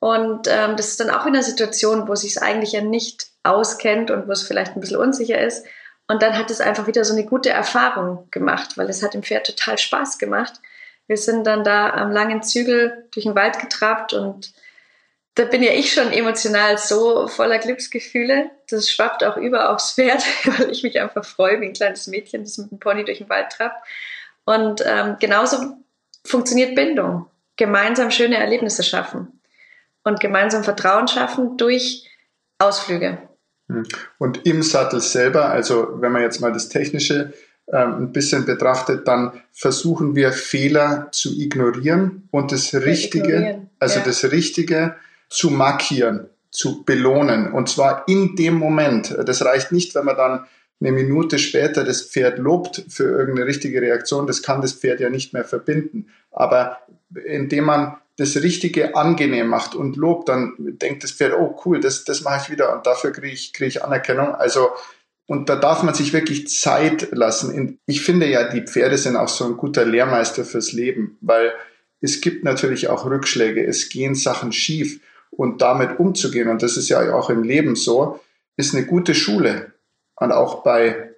Und 0.00 0.46
ähm, 0.48 0.76
das 0.76 0.88
ist 0.88 1.00
dann 1.00 1.10
auch 1.10 1.26
wieder 1.26 1.38
eine 1.38 1.42
Situation, 1.42 2.06
wo 2.06 2.14
sich 2.14 2.36
es 2.36 2.42
eigentlich 2.42 2.72
ja 2.72 2.82
nicht 2.82 3.28
auskennt 3.42 4.10
und 4.10 4.28
wo 4.28 4.32
es 4.32 4.42
vielleicht 4.42 4.76
ein 4.76 4.80
bisschen 4.80 4.98
unsicher 4.98 5.40
ist. 5.40 5.66
Und 6.06 6.22
dann 6.22 6.38
hat 6.38 6.50
es 6.50 6.60
einfach 6.60 6.86
wieder 6.86 7.04
so 7.04 7.14
eine 7.14 7.24
gute 7.24 7.50
Erfahrung 7.50 8.28
gemacht, 8.30 8.78
weil 8.78 8.88
es 8.88 9.02
hat 9.02 9.14
dem 9.14 9.22
Pferd 9.24 9.46
total 9.46 9.76
Spaß 9.76 10.18
gemacht. 10.18 10.60
Wir 11.06 11.16
sind 11.16 11.46
dann 11.46 11.64
da 11.64 11.90
am 11.90 12.12
langen 12.12 12.42
Zügel 12.42 13.08
durch 13.12 13.24
den 13.24 13.34
Wald 13.34 13.58
getrabt 13.58 14.12
und 14.12 14.52
da 15.38 15.44
bin 15.44 15.62
ja 15.62 15.72
ich 15.72 15.92
schon 15.92 16.10
emotional 16.10 16.78
so 16.78 17.28
voller 17.28 17.58
Glücksgefühle. 17.58 18.50
Das 18.68 18.90
schwappt 18.90 19.22
auch 19.22 19.36
über 19.36 19.70
aufs 19.70 19.92
Pferd, 19.92 20.24
weil 20.44 20.70
ich 20.70 20.82
mich 20.82 21.00
einfach 21.00 21.24
freue, 21.24 21.60
wie 21.60 21.66
ein 21.66 21.72
kleines 21.74 22.08
Mädchen, 22.08 22.42
das 22.42 22.58
mit 22.58 22.72
dem 22.72 22.80
Pony 22.80 23.04
durch 23.04 23.18
den 23.18 23.28
Wald 23.28 23.50
trappt. 23.50 23.86
Und 24.44 24.82
ähm, 24.84 25.16
genauso 25.20 25.76
funktioniert 26.24 26.74
Bindung. 26.74 27.26
Gemeinsam 27.56 28.10
schöne 28.10 28.36
Erlebnisse 28.36 28.82
schaffen 28.82 29.40
und 30.02 30.20
gemeinsam 30.20 30.64
Vertrauen 30.64 31.06
schaffen 31.06 31.56
durch 31.56 32.08
Ausflüge. 32.58 33.18
Hm. 33.68 33.84
Und 34.18 34.44
im 34.46 34.62
Sattel 34.62 35.00
selber, 35.00 35.50
also 35.50 36.00
wenn 36.00 36.10
man 36.10 36.22
jetzt 36.22 36.40
mal 36.40 36.52
das 36.52 36.68
Technische 36.68 37.32
ähm, 37.72 37.94
ein 37.98 38.12
bisschen 38.12 38.44
betrachtet, 38.44 39.06
dann 39.06 39.40
versuchen 39.52 40.16
wir 40.16 40.32
Fehler 40.32 41.08
zu 41.12 41.38
ignorieren 41.38 42.28
und 42.32 42.50
das 42.50 42.74
Richtige, 42.74 43.68
also 43.78 43.98
ja. 44.00 44.04
das 44.04 44.24
Richtige 44.32 44.96
zu 45.28 45.50
markieren, 45.50 46.28
zu 46.50 46.84
belohnen. 46.84 47.52
Und 47.52 47.68
zwar 47.68 48.06
in 48.08 48.36
dem 48.36 48.54
Moment. 48.54 49.16
Das 49.24 49.44
reicht 49.44 49.72
nicht, 49.72 49.94
wenn 49.94 50.04
man 50.04 50.16
dann 50.16 50.46
eine 50.80 50.92
Minute 50.92 51.38
später 51.38 51.84
das 51.84 52.02
Pferd 52.02 52.38
lobt 52.38 52.84
für 52.88 53.04
irgendeine 53.04 53.46
richtige 53.46 53.82
Reaktion. 53.82 54.26
Das 54.26 54.42
kann 54.42 54.60
das 54.60 54.72
Pferd 54.72 55.00
ja 55.00 55.10
nicht 55.10 55.32
mehr 55.32 55.44
verbinden. 55.44 56.06
Aber 56.30 56.78
indem 57.26 57.64
man 57.64 57.96
das 58.16 58.36
Richtige 58.36 58.96
angenehm 58.96 59.46
macht 59.46 59.74
und 59.74 59.96
lobt, 59.96 60.28
dann 60.28 60.54
denkt 60.58 61.04
das 61.04 61.12
Pferd, 61.12 61.34
oh 61.38 61.60
cool, 61.64 61.80
das, 61.80 62.04
das 62.04 62.22
mache 62.22 62.42
ich 62.42 62.50
wieder 62.50 62.76
und 62.76 62.86
dafür 62.86 63.12
kriege 63.12 63.32
ich, 63.32 63.52
kriege 63.52 63.68
ich 63.68 63.84
Anerkennung. 63.84 64.34
Also 64.34 64.70
und 65.26 65.50
da 65.50 65.56
darf 65.56 65.82
man 65.82 65.94
sich 65.94 66.14
wirklich 66.14 66.48
Zeit 66.48 67.08
lassen. 67.12 67.78
Ich 67.84 68.00
finde 68.00 68.26
ja, 68.26 68.48
die 68.48 68.62
Pferde 68.62 68.96
sind 68.96 69.14
auch 69.14 69.28
so 69.28 69.44
ein 69.44 69.58
guter 69.58 69.84
Lehrmeister 69.84 70.42
fürs 70.42 70.72
Leben, 70.72 71.18
weil 71.20 71.52
es 72.00 72.22
gibt 72.22 72.44
natürlich 72.44 72.88
auch 72.88 73.04
Rückschläge, 73.04 73.64
es 73.64 73.90
gehen 73.90 74.14
Sachen 74.14 74.52
schief 74.52 75.00
und 75.30 75.62
damit 75.62 75.98
umzugehen, 75.98 76.48
und 76.48 76.62
das 76.62 76.76
ist 76.76 76.88
ja 76.88 77.14
auch 77.14 77.30
im 77.30 77.42
Leben 77.42 77.76
so, 77.76 78.20
ist 78.56 78.74
eine 78.74 78.86
gute 78.86 79.14
Schule. 79.14 79.72
Und 80.16 80.32
auch 80.32 80.62
bei 80.62 81.14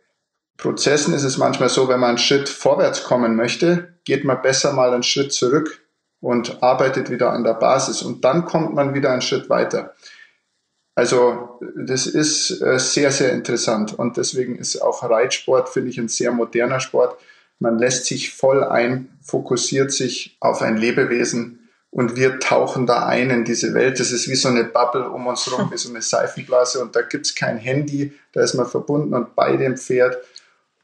Prozessen 0.56 1.14
ist 1.14 1.24
es 1.24 1.38
manchmal 1.38 1.70
so, 1.70 1.88
wenn 1.88 2.00
man 2.00 2.10
einen 2.10 2.18
Schritt 2.18 2.48
vorwärts 2.48 3.04
kommen 3.04 3.34
möchte, 3.34 3.94
geht 4.04 4.24
man 4.24 4.42
besser 4.42 4.72
mal 4.72 4.92
einen 4.92 5.02
Schritt 5.02 5.32
zurück 5.32 5.80
und 6.20 6.62
arbeitet 6.62 7.10
wieder 7.10 7.32
an 7.32 7.44
der 7.44 7.54
Basis 7.54 8.02
und 8.02 8.24
dann 8.24 8.44
kommt 8.44 8.74
man 8.74 8.92
wieder 8.92 9.10
einen 9.10 9.22
Schritt 9.22 9.48
weiter. 9.48 9.94
Also 10.94 11.60
das 11.76 12.06
ist 12.06 12.60
äh, 12.60 12.78
sehr, 12.78 13.10
sehr 13.10 13.32
interessant 13.32 13.98
und 13.98 14.18
deswegen 14.18 14.56
ist 14.56 14.82
auch 14.82 15.02
Reitsport, 15.02 15.70
finde 15.70 15.88
ich, 15.88 15.98
ein 15.98 16.08
sehr 16.08 16.30
moderner 16.30 16.80
Sport. 16.80 17.18
Man 17.58 17.78
lässt 17.78 18.04
sich 18.04 18.34
voll 18.34 18.62
ein, 18.64 19.08
fokussiert 19.22 19.92
sich 19.92 20.36
auf 20.40 20.60
ein 20.60 20.76
Lebewesen 20.76 21.59
und 21.90 22.16
wir 22.16 22.38
tauchen 22.38 22.86
da 22.86 23.06
ein 23.06 23.30
in 23.30 23.44
diese 23.44 23.74
Welt. 23.74 23.98
Das 23.98 24.12
ist 24.12 24.28
wie 24.28 24.36
so 24.36 24.48
eine 24.48 24.64
Bubble 24.64 25.10
um 25.10 25.26
uns 25.26 25.50
rum, 25.52 25.68
wie 25.72 25.78
so 25.78 25.90
eine 25.90 26.02
Seifenblase 26.02 26.80
und 26.80 26.94
da 26.94 27.02
gibt's 27.02 27.34
kein 27.34 27.58
Handy, 27.58 28.12
da 28.32 28.42
ist 28.42 28.54
man 28.54 28.66
verbunden 28.66 29.14
und 29.14 29.34
bei 29.34 29.56
dem 29.56 29.76
Pferd 29.76 30.18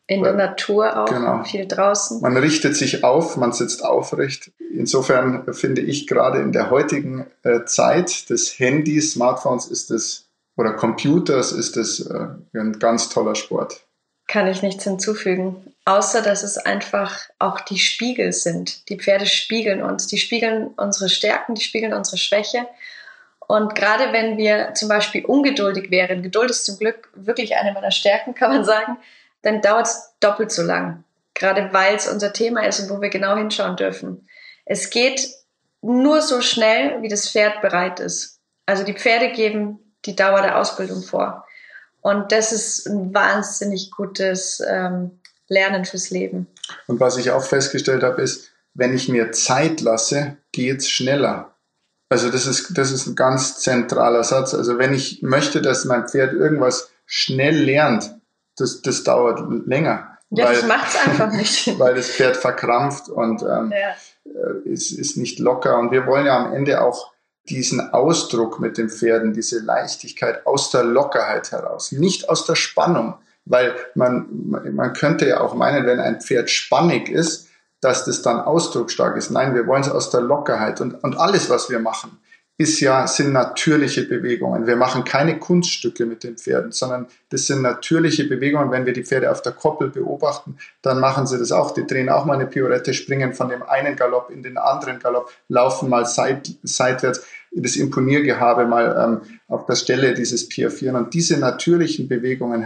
in 0.09 0.23
der 0.23 0.35
Natur 0.35 1.03
auch, 1.03 1.07
genau. 1.07 1.43
viel 1.43 1.67
draußen. 1.67 2.21
Man 2.21 2.37
richtet 2.37 2.77
sich 2.77 3.03
auf, 3.03 3.37
man 3.37 3.53
sitzt 3.53 3.85
aufrecht. 3.85 4.53
Insofern 4.73 5.53
finde 5.53 5.81
ich 5.81 6.07
gerade 6.07 6.39
in 6.39 6.53
der 6.53 6.71
heutigen 6.71 7.27
äh, 7.43 7.65
Zeit 7.65 8.31
des 8.31 8.57
Handys, 8.61 9.15
Smartphones 9.15 9.67
ist 9.67 9.91
es, 9.91 10.29
oder 10.57 10.75
Computers 10.75 11.51
ist 11.51 11.77
es 11.77 12.07
äh, 12.07 12.29
ein 12.55 12.79
ganz 12.79 13.09
toller 13.09 13.35
Sport. 13.35 13.85
Kann 14.29 14.47
ich 14.47 14.63
nichts 14.63 14.85
hinzufügen. 14.85 15.75
Außer, 15.87 16.21
dass 16.21 16.43
es 16.43 16.59
einfach 16.59 17.21
auch 17.39 17.61
die 17.61 17.79
Spiegel 17.79 18.33
sind. 18.33 18.89
Die 18.89 18.99
Pferde 18.99 19.25
spiegeln 19.25 19.85
uns. 19.85 20.09
Die 20.09 20.19
spiegeln 20.19 20.75
unsere 20.77 21.09
Stärken, 21.09 21.55
die 21.55 21.63
spiegeln 21.63 21.95
unsere 21.95 22.19
Schwäche. 22.19 22.67
Und 23.39 23.77
gerade 23.77 24.13
wenn 24.13 24.37
wir 24.37 24.75
zum 24.75 24.89
Beispiel 24.89 25.25
ungeduldig 25.25 25.93
wären, 25.93 26.25
Geduld 26.25 26.51
ist 26.51 26.67
zum 26.67 26.77
Glück 26.77 27.09
wirklich 27.15 27.57
eine 27.57 27.73
meiner 27.73 27.93
Stärken, 27.93 28.35
kann 28.35 28.51
man 28.51 28.65
sagen, 28.65 28.99
dann 29.43 29.63
dauert 29.63 29.87
es 29.87 30.13
doppelt 30.19 30.51
so 30.51 30.63
lang. 30.63 31.05
Gerade 31.35 31.73
weil 31.73 31.95
es 31.95 32.09
unser 32.09 32.33
Thema 32.33 32.67
ist 32.67 32.81
und 32.81 32.91
wo 32.91 33.01
wir 33.01 33.11
genau 33.11 33.37
hinschauen 33.37 33.77
dürfen. 33.77 34.29
Es 34.65 34.91
geht 34.91 35.29
nur 35.83 36.21
so 36.21 36.41
schnell, 36.41 37.01
wie 37.03 37.09
das 37.09 37.31
Pferd 37.31 37.61
bereit 37.63 38.01
ist. 38.01 38.41
Also 38.65 38.83
die 38.83 38.95
Pferde 38.95 39.31
geben 39.31 39.79
die 40.05 40.17
Dauer 40.17 40.43
der 40.43 40.59
Ausbildung 40.59 41.05
vor. 41.05 41.47
Und 42.01 42.33
das 42.33 42.51
ist 42.51 42.87
ein 42.87 43.15
wahnsinnig 43.15 43.93
gutes 43.93 44.61
ähm, 44.69 45.21
Lernen 45.49 45.85
fürs 45.85 46.11
Leben. 46.11 46.47
Und 46.87 47.01
was 47.01 47.17
ich 47.17 47.31
auch 47.31 47.45
festgestellt 47.45 48.03
habe, 48.03 48.23
ist, 48.23 48.51
wenn 48.75 48.95
ich 48.95 49.09
mir 49.09 49.33
Zeit 49.33 49.81
lasse, 49.81 50.37
geht 50.53 50.79
es 50.79 50.89
schneller. 50.89 51.55
Also 52.09 52.31
das 52.31 52.47
ist, 52.47 52.77
das 52.77 52.93
ist 52.93 53.07
ein 53.07 53.17
ganz 53.17 53.59
zentraler 53.61 54.23
Satz. 54.23 54.55
Also 54.55 54.79
wenn 54.79 54.95
ich 54.95 55.23
möchte, 55.23 55.61
dass 55.61 55.85
mein 55.85 56.09
Pferd 56.09 56.33
irgendwas 56.35 56.91
schnell 57.05 57.57
lernt, 57.57 58.15
das, 58.57 58.83
das 58.83 59.03
dauert 59.03 59.41
länger. 59.67 60.19
Ja, 60.31 60.47
weil, 60.47 60.57
das 60.57 60.67
macht's 60.67 60.97
einfach 60.97 61.33
nicht. 61.33 61.79
weil 61.79 61.95
das 61.95 62.11
Pferd 62.11 62.37
verkrampft 62.37 63.09
und 63.09 63.43
ähm, 63.43 63.73
ja. 63.73 63.95
Äh, 64.25 64.69
ist, 64.69 64.93
ist 64.93 65.17
nicht 65.17 65.39
locker. 65.39 65.79
Und 65.79 65.91
wir 65.91 66.07
wollen 66.07 66.27
ja 66.27 66.37
am 66.37 66.53
Ende 66.53 66.83
auch 66.83 67.13
diesen 67.49 67.93
Ausdruck 67.93 68.59
mit 68.59 68.77
den 68.77 68.89
Pferden, 68.89 69.33
diese 69.33 69.61
Leichtigkeit 69.61 70.47
aus 70.47 70.71
der 70.71 70.83
Lockerheit 70.83 71.53
heraus, 71.53 71.93
nicht 71.93 72.29
aus 72.29 72.45
der 72.45 72.57
Spannung. 72.57 73.15
Weil 73.47 73.75
man, 73.95 74.27
man 74.73 74.93
könnte 74.93 75.27
ja 75.27 75.41
auch 75.41 75.55
meinen, 75.55 75.87
wenn 75.87 76.01
ein 76.01 76.21
Pferd 76.21 76.51
spannig 76.51 77.09
ist, 77.09 77.49
dass 77.81 78.05
das 78.05 78.23
dann 78.23 78.41
ausdrucksstark 78.41 79.17
ist. 79.17 79.31
Nein, 79.31 79.55
wir 79.55 79.67
wollen 79.67 79.83
es 79.83 79.91
aus 79.91 80.11
der 80.11 80.21
Lockerheit 80.21 80.81
und, 80.81 81.03
und 81.03 81.19
alles, 81.19 81.49
was 81.49 81.71
wir 81.71 81.79
machen, 81.79 82.19
ist 82.59 82.81
ja, 82.81 83.07
sind 83.07 83.33
natürliche 83.33 84.05
Bewegungen. 84.05 84.67
Wir 84.67 84.77
machen 84.77 85.05
keine 85.05 85.39
Kunststücke 85.39 86.07
mit 86.07 86.25
den 86.25 86.39
Pferden, 86.39 86.73
sondern 86.73 87.07
das 87.29 87.47
sind 87.47 87.61
natürliche 87.61 88.25
Bewegungen. 88.25 88.71
Wenn 88.71 88.87
wir 88.87 88.95
die 88.95 89.05
Pferde 89.05 89.31
auf 89.31 89.43
der 89.43 89.53
Koppel 89.53 89.91
beobachten, 89.91 90.57
dann 90.81 90.99
machen 90.99 91.27
sie 91.27 91.39
das 91.39 91.53
auch. 91.53 91.75
Die 91.75 91.87
drehen 91.87 92.09
auch 92.09 92.25
mal 92.25 92.35
eine 92.35 92.47
Piorette, 92.47 92.95
springen 92.95 93.35
von 93.35 93.51
dem 93.51 93.63
einen 93.63 93.95
Galopp 93.95 94.31
in 94.31 94.43
den 94.43 94.57
anderen 94.57 94.99
Galopp, 95.01 95.31
laufen 95.49 95.91
mal 95.91 96.07
seit, 96.07 96.51
seitwärts, 96.63 97.23
das 97.53 97.77
Imponiergehabe 97.77 98.65
mal 98.67 99.21
ähm, 99.23 99.39
auf 99.49 99.67
der 99.67 99.77
Stelle 99.77 100.15
dieses 100.15 100.49
Piafieren. 100.49 100.97
Und 100.97 101.13
diese 101.13 101.39
natürlichen 101.39 102.09
Bewegungen 102.09 102.65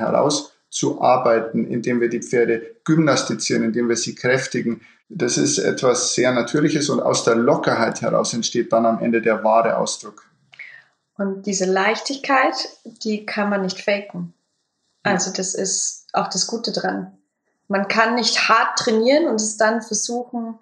herauszuarbeiten, 0.71 1.67
indem 1.67 2.01
wir 2.01 2.09
die 2.09 2.23
Pferde 2.23 2.77
gymnastizieren, 2.85 3.65
indem 3.65 3.89
wir 3.89 3.97
sie 3.97 4.15
kräftigen, 4.15 4.83
das 5.09 5.37
ist 5.37 5.59
etwas 5.59 6.15
sehr 6.15 6.33
Natürliches 6.33 6.89
und 6.89 7.01
aus 7.01 7.25
der 7.25 7.35
Lockerheit 7.35 8.01
heraus 8.01 8.33
entsteht 8.33 8.73
dann 8.73 8.87
am 8.87 9.01
Ende 9.01 9.21
der 9.21 9.43
wahre 9.43 9.77
Ausdruck. 9.77 10.25
Und 11.17 11.47
diese 11.47 11.65
Leichtigkeit, 11.65 12.55
die 12.85 13.27
kann 13.27 13.51
man 13.51 13.63
nicht 13.63 13.81
faken. 13.81 14.33
Also 15.03 15.33
das 15.33 15.55
ist 15.55 16.07
auch 16.13 16.29
das 16.29 16.47
Gute 16.47 16.73
dran. 16.73 17.19
Man 17.67 17.89
kann 17.89 18.15
nicht 18.15 18.49
hart 18.49 18.79
trainieren 18.79 19.27
und 19.27 19.37
es 19.37 19.57
dann 19.57 19.83
versuchen, 19.83 20.59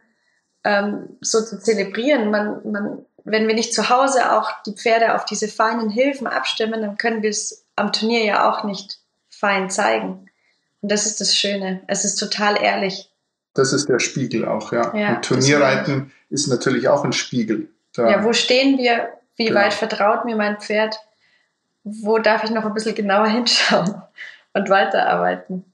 ähm, 0.64 1.18
so 1.20 1.44
zu 1.44 1.60
zelebrieren. 1.60 2.30
Man, 2.30 2.60
man, 2.70 3.04
wenn 3.24 3.46
wir 3.46 3.54
nicht 3.54 3.74
zu 3.74 3.90
Hause 3.90 4.32
auch 4.32 4.50
die 4.62 4.74
Pferde 4.74 5.14
auf 5.14 5.24
diese 5.24 5.48
feinen 5.48 5.90
Hilfen 5.90 6.26
abstimmen, 6.26 6.80
dann 6.80 6.96
können 6.96 7.22
wir 7.22 7.30
es 7.30 7.66
am 7.76 7.92
Turnier 7.92 8.24
ja 8.24 8.50
auch 8.50 8.64
nicht 8.64 9.00
fein 9.38 9.70
zeigen. 9.70 10.30
Und 10.80 10.92
das 10.92 11.06
ist 11.06 11.20
das 11.20 11.36
Schöne. 11.36 11.82
Es 11.86 12.04
ist 12.04 12.16
total 12.16 12.60
ehrlich 12.62 13.10
das 13.58 13.72
ist 13.72 13.88
der 13.88 13.98
Spiegel 13.98 14.46
auch, 14.46 14.72
ja. 14.72 14.96
ja 14.96 15.16
und 15.16 15.24
Turnierreiten 15.24 16.12
ist 16.30 16.46
natürlich 16.46 16.88
auch 16.88 17.04
ein 17.04 17.12
Spiegel. 17.12 17.68
Da. 17.94 18.08
Ja, 18.08 18.24
wo 18.24 18.32
stehen 18.32 18.78
wir? 18.78 19.08
Wie 19.36 19.46
genau. 19.46 19.60
weit 19.60 19.74
vertraut 19.74 20.24
mir 20.24 20.36
mein 20.36 20.58
Pferd? 20.60 20.96
Wo 21.82 22.18
darf 22.18 22.44
ich 22.44 22.50
noch 22.50 22.64
ein 22.64 22.74
bisschen 22.74 22.94
genauer 22.94 23.26
hinschauen 23.28 24.00
und 24.52 24.70
weiterarbeiten? 24.70 25.64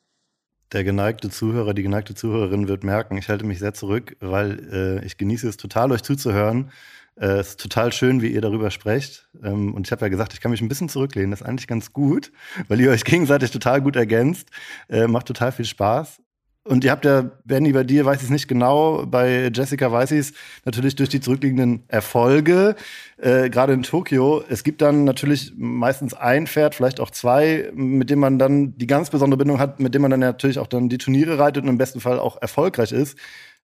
Der 0.73 0.83
geneigte 0.83 1.31
Zuhörer, 1.31 1.75
die 1.75 1.83
geneigte 1.83 2.15
Zuhörerin 2.15 2.69
wird 2.69 2.85
merken, 2.85 3.17
ich 3.19 3.29
halte 3.29 3.45
mich 3.45 3.59
sehr 3.59 3.75
zurück, 3.75 4.17
weil 4.21 5.01
äh, 5.03 5.05
ich 5.05 5.19
genieße 5.19 5.49
es 5.49 5.57
total, 5.57 5.93
euch 5.93 6.03
zuzuhören. 6.03 6.73
Äh, 7.17 7.39
es 7.39 7.51
ist 7.51 7.61
total 7.61 7.93
schön, 7.93 8.23
wie 8.23 8.29
ihr 8.29 8.41
darüber 8.41 8.71
sprecht. 8.71 9.29
Ähm, 9.43 9.75
und 9.75 9.87
ich 9.87 9.93
habe 9.93 10.03
ja 10.03 10.09
gesagt, 10.09 10.33
ich 10.33 10.41
kann 10.41 10.51
mich 10.51 10.61
ein 10.61 10.69
bisschen 10.69 10.89
zurücklehnen. 10.89 11.31
Das 11.31 11.41
ist 11.41 11.47
eigentlich 11.47 11.67
ganz 11.67 11.93
gut, 11.93 12.33
weil 12.69 12.81
ihr 12.81 12.91
euch 12.91 13.05
gegenseitig 13.05 13.51
total 13.51 13.81
gut 13.81 13.97
ergänzt. 13.97 14.49
Äh, 14.89 15.07
macht 15.07 15.27
total 15.27 15.53
viel 15.53 15.65
Spaß. 15.65 16.21
Und 16.67 16.83
ihr 16.83 16.93
habt 16.93 17.05
ja, 17.05 17.31
Benny, 17.45 17.73
bei 17.73 17.85
dir 17.85 18.07
weiß 18.07 18.19
ich 18.19 18.25
es 18.25 18.31
nicht 18.31 18.49
genau, 18.49 19.05
bei 19.05 19.51
Jessica 19.53 19.93
weiß 19.93 20.13
ich 20.13 20.21
es 20.21 20.33
natürlich 20.65 20.97
durch 20.97 21.11
die 21.11 21.21
zurückliegenden 21.21 21.85
Erfolge, 21.89 22.75
äh, 23.19 23.51
gerade 23.51 23.75
in 23.75 23.83
Tokio. 23.83 24.43
Es 24.49 24.65
gibt 24.65 24.81
dann 24.81 25.05
natürlich 25.05 25.53
meistens 25.59 26.15
ein 26.15 26.47
Pferd, 26.47 26.75
vielleicht 26.75 27.01
auch 27.01 27.11
zwei, 27.11 27.71
mit 27.75 28.09
dem 28.09 28.19
man 28.19 28.39
dann 28.39 28.79
die 28.79 28.87
ganz 28.87 29.11
besondere 29.11 29.37
Bindung 29.37 29.59
hat, 29.59 29.79
mit 29.79 29.95
dem 29.95 30.01
man 30.01 30.11
dann 30.11 30.21
natürlich 30.21 30.59
auch 30.59 30.67
dann 30.67 30.89
die 30.89 30.97
Turniere 30.97 31.39
reitet 31.39 31.65
und 31.65 31.69
im 31.69 31.77
besten 31.77 32.01
Fall 32.01 32.19
auch 32.19 32.41
erfolgreich 32.41 32.93
ist. 32.93 33.19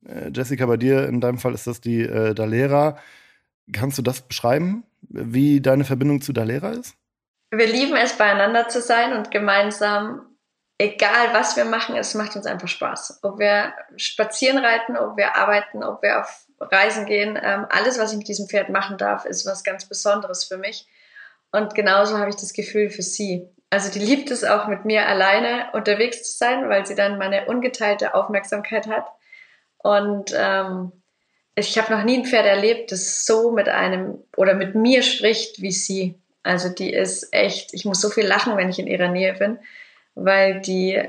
Äh, 0.06 0.30
Jessica, 0.34 0.66
bei 0.66 0.76
dir 0.76 1.08
in 1.08 1.22
deinem 1.22 1.38
Fall 1.38 1.54
ist 1.54 1.66
das 1.66 1.80
die 1.80 2.02
äh, 2.02 2.34
Dalera. 2.34 2.98
Kannst 3.72 3.98
du 3.98 4.02
das 4.02 4.22
beschreiben, 4.22 4.84
wie 5.08 5.60
deine 5.60 5.84
Verbindung 5.84 6.20
zu 6.20 6.32
Dalera 6.32 6.70
ist? 6.70 6.94
Wir 7.50 7.66
lieben 7.66 7.96
es, 7.96 8.12
beieinander 8.14 8.68
zu 8.68 8.80
sein 8.80 9.12
und 9.12 9.30
gemeinsam 9.30 10.30
egal 10.80 11.34
was 11.34 11.56
wir 11.56 11.66
machen, 11.66 11.94
es 11.96 12.14
macht 12.14 12.34
uns 12.36 12.46
einfach 12.46 12.68
Spaß. 12.68 13.20
Ob 13.22 13.38
wir 13.38 13.74
spazieren 13.96 14.58
reiten, 14.58 14.96
ob 14.96 15.16
wir 15.18 15.36
arbeiten, 15.36 15.84
ob 15.84 16.02
wir 16.02 16.20
auf 16.20 16.46
Reisen 16.58 17.04
gehen, 17.04 17.38
ähm, 17.40 17.66
alles, 17.68 17.98
was 17.98 18.12
ich 18.12 18.18
mit 18.18 18.28
diesem 18.28 18.48
Pferd 18.48 18.70
machen 18.70 18.96
darf, 18.96 19.26
ist 19.26 19.46
was 19.46 19.62
ganz 19.62 19.84
Besonderes 19.84 20.44
für 20.44 20.56
mich. 20.56 20.88
Und 21.52 21.74
genauso 21.74 22.18
habe 22.18 22.30
ich 22.30 22.36
das 22.36 22.54
Gefühl 22.54 22.88
für 22.88 23.02
sie. 23.02 23.46
Also 23.68 23.90
die 23.90 23.98
liebt 23.98 24.30
es 24.30 24.42
auch 24.42 24.68
mit 24.68 24.86
mir 24.86 25.06
alleine 25.06 25.66
unterwegs 25.74 26.22
zu 26.22 26.38
sein, 26.38 26.68
weil 26.70 26.86
sie 26.86 26.94
dann 26.94 27.18
meine 27.18 27.46
ungeteilte 27.46 28.14
Aufmerksamkeit 28.14 28.86
hat. 28.86 29.06
Und 29.78 30.32
ähm, 30.34 30.92
ich 31.68 31.78
habe 31.78 31.92
noch 31.94 32.04
nie 32.04 32.18
ein 32.18 32.24
Pferd 32.24 32.46
erlebt, 32.46 32.92
das 32.92 33.26
so 33.26 33.50
mit 33.50 33.68
einem 33.68 34.18
oder 34.36 34.54
mit 34.54 34.74
mir 34.74 35.02
spricht 35.02 35.60
wie 35.60 35.72
sie. 35.72 36.18
Also 36.42 36.68
die 36.68 36.92
ist 36.92 37.28
echt, 37.32 37.74
ich 37.74 37.84
muss 37.84 38.00
so 38.00 38.08
viel 38.08 38.26
lachen, 38.26 38.56
wenn 38.56 38.70
ich 38.70 38.78
in 38.78 38.86
ihrer 38.86 39.08
Nähe 39.08 39.34
bin 39.34 39.58
weil 40.14 40.60
die 40.60 41.00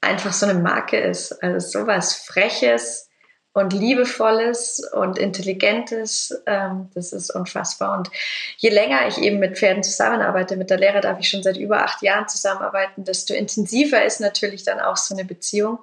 einfach 0.00 0.32
so 0.32 0.46
eine 0.46 0.58
Marke 0.58 0.98
ist. 0.98 1.42
Also 1.42 1.80
sowas 1.80 2.14
Freches 2.14 3.08
und 3.52 3.72
Liebevolles 3.72 4.82
und 4.92 5.18
Intelligentes, 5.18 6.42
ähm, 6.46 6.90
das 6.94 7.12
ist 7.12 7.30
unfassbar. 7.30 7.96
Und 7.96 8.10
je 8.58 8.68
länger 8.68 9.08
ich 9.08 9.18
eben 9.18 9.38
mit 9.38 9.56
Pferden 9.56 9.82
zusammenarbeite, 9.82 10.56
mit 10.56 10.68
der 10.68 10.78
Lehrer 10.78 11.00
darf 11.00 11.18
ich 11.18 11.28
schon 11.28 11.42
seit 11.42 11.56
über 11.56 11.82
acht 11.82 12.02
Jahren 12.02 12.28
zusammenarbeiten, 12.28 13.04
desto 13.04 13.32
intensiver 13.32 14.04
ist 14.04 14.20
natürlich 14.20 14.64
dann 14.64 14.80
auch 14.80 14.98
so 14.98 15.14
eine 15.14 15.24
Beziehung 15.24 15.78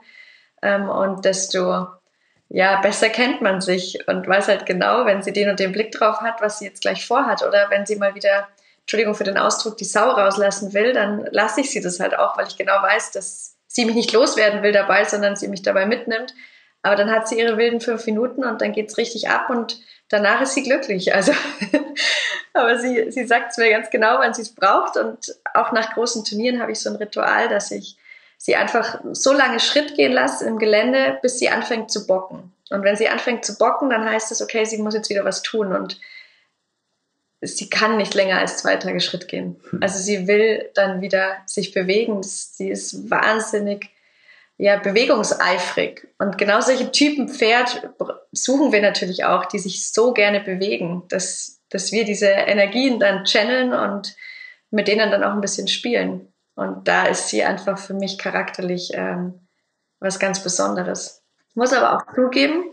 ähm, 0.62 0.88
und 0.88 1.26
desto 1.26 1.88
ja, 2.54 2.80
besser 2.82 3.10
kennt 3.10 3.42
man 3.42 3.62
sich 3.62 4.08
und 4.08 4.28
weiß 4.28 4.48
halt 4.48 4.68
genau, 4.68 5.08
wenn 5.08 5.24
sie 5.24 5.34
den 5.34 5.50
und 5.50 5.60
den 5.60 5.72
Blick 5.72 5.92
drauf 5.92 6.22
hat, 6.22 6.40
was 6.40 6.60
sie 6.60 6.66
jetzt 6.66 6.82
gleich 6.82 7.08
vorhat. 7.08 7.42
Oder 7.42 7.72
wenn 7.72 7.88
sie 7.88 7.96
mal 7.96 8.14
wieder, 8.14 8.48
Entschuldigung 8.82 9.16
für 9.16 9.24
den 9.24 9.40
Ausdruck, 9.40 9.76
die 9.78 9.86
Sau 9.86 10.12
rauslassen 10.12 10.72
will, 10.72 10.94
dann 10.94 11.28
lasse 11.32 11.62
ich 11.62 11.72
sie 11.72 11.82
das 11.82 12.00
halt 12.00 12.16
auch, 12.16 12.38
weil 12.38 12.46
ich 12.46 12.56
genau 12.56 12.80
weiß, 12.80 13.10
dass 13.10 13.56
sie 13.66 13.86
mich 13.86 13.96
nicht 13.96 14.14
loswerden 14.14 14.62
will 14.62 14.72
dabei, 14.72 15.04
sondern 15.04 15.36
sie 15.36 15.48
mich 15.48 15.64
dabei 15.64 15.88
mitnimmt. 15.88 16.36
Aber 16.84 16.96
dann 16.96 17.10
hat 17.10 17.28
sie 17.28 17.40
ihre 17.40 17.58
wilden 17.58 17.82
fünf 17.82 18.06
Minuten 18.06 18.44
und 18.44 18.62
dann 18.62 18.72
geht's 18.72 18.98
richtig 18.98 19.30
ab 19.30 19.50
und 19.50 19.80
danach 20.10 20.40
ist 20.40 20.54
sie 20.54 20.62
glücklich. 20.62 21.16
Also, 21.16 21.32
aber 22.54 22.78
sie, 22.78 23.12
sie 23.12 23.26
sagt 23.26 23.54
es 23.54 23.58
mir 23.58 23.72
ganz 23.72 23.90
genau, 23.90 24.20
wann 24.20 24.36
sie 24.36 24.44
es 24.44 24.54
braucht. 24.54 24.96
Und 24.96 25.36
auch 25.56 25.72
nach 25.72 25.96
großen 25.96 26.24
Turnieren 26.24 26.62
habe 26.62 26.72
ich 26.72 26.80
so 26.80 26.92
ein 26.92 26.98
Ritual, 26.98 27.50
dass 27.50 27.72
ich 27.72 27.98
sie 28.44 28.58
einfach 28.58 29.00
so 29.14 29.32
lange 29.32 29.62
Schritt 29.62 29.96
gehen 29.96 30.12
lasse 30.12 30.46
im 30.46 30.60
Gelände, 30.60 31.18
bis 31.22 31.40
sie 31.40 31.48
anfängt 31.48 31.90
zu 31.90 32.06
bocken. 32.06 32.52
Und 32.72 32.84
wenn 32.84 32.98
sie 32.98 33.08
anfängt 33.08 33.46
zu 33.46 33.58
bocken, 33.58 33.90
dann 33.90 34.04
heißt 34.04 34.34
es, 34.34 34.42
okay, 34.42 34.66
sie 34.66 34.80
muss 34.80 34.96
jetzt 34.96 35.10
wieder 35.10 35.24
was 35.24 35.44
tun 35.44 35.74
und 35.74 35.98
sie 37.40 37.70
kann 37.70 37.96
nicht 37.96 38.14
länger 38.16 38.40
als 38.40 38.58
zwei 38.58 38.76
Tage 38.76 39.00
Schritt 39.00 39.30
gehen. 39.30 39.62
Hm. 39.70 39.80
Also 39.82 39.98
sie 39.98 40.28
will 40.28 40.70
dann 40.74 41.00
wieder 41.00 41.38
sich 41.46 41.72
bewegen. 41.72 42.22
Sie 42.22 42.70
ist 42.70 43.10
wahnsinnig 43.10 43.92
ja, 44.58 44.78
bewegungseifrig. 44.78 46.06
Und 46.20 46.38
genau 46.38 46.60
solche 46.60 46.92
Typen 46.92 47.30
Pferd 47.30 47.90
suchen 48.34 48.74
wir 48.74 48.82
natürlich 48.82 49.24
auch, 49.24 49.46
die 49.46 49.60
sich 49.60 49.90
so 49.90 50.12
gerne 50.12 50.42
bewegen, 50.42 51.04
dass, 51.08 51.62
dass 51.70 51.94
wir 51.94 52.04
diese 52.04 52.28
Energien 52.28 53.00
dann 53.00 53.24
channeln 53.24 53.72
und 53.72 54.18
mit 54.70 54.90
denen 54.90 55.12
dann 55.12 55.24
auch 55.24 55.32
ein 55.32 55.42
bisschen 55.42 55.70
spielen. 55.70 56.33
Und 56.56 56.88
da 56.88 57.06
ist 57.06 57.30
sie 57.30 57.44
einfach 57.44 57.80
für 57.80 57.94
mich 57.94 58.18
charakterlich 58.18 58.92
ähm, 58.94 59.48
was 60.00 60.20
ganz 60.20 60.44
Besonderes. 60.44 61.24
Ich 61.50 61.56
muss 61.56 61.74
aber 61.74 61.96
auch 61.96 62.14
zugeben, 62.14 62.64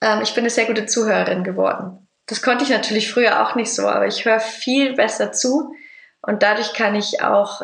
ähm, 0.00 0.20
ich 0.22 0.34
bin 0.34 0.42
eine 0.42 0.50
sehr 0.50 0.66
gute 0.66 0.86
Zuhörerin 0.86 1.44
geworden. 1.44 2.08
Das 2.26 2.42
konnte 2.42 2.64
ich 2.64 2.70
natürlich 2.70 3.12
früher 3.12 3.42
auch 3.42 3.54
nicht 3.54 3.72
so, 3.72 3.86
aber 3.86 4.06
ich 4.06 4.24
höre 4.24 4.40
viel 4.40 4.94
besser 4.94 5.32
zu 5.32 5.74
und 6.22 6.42
dadurch 6.42 6.72
kann 6.72 6.94
ich 6.94 7.22
auch 7.22 7.62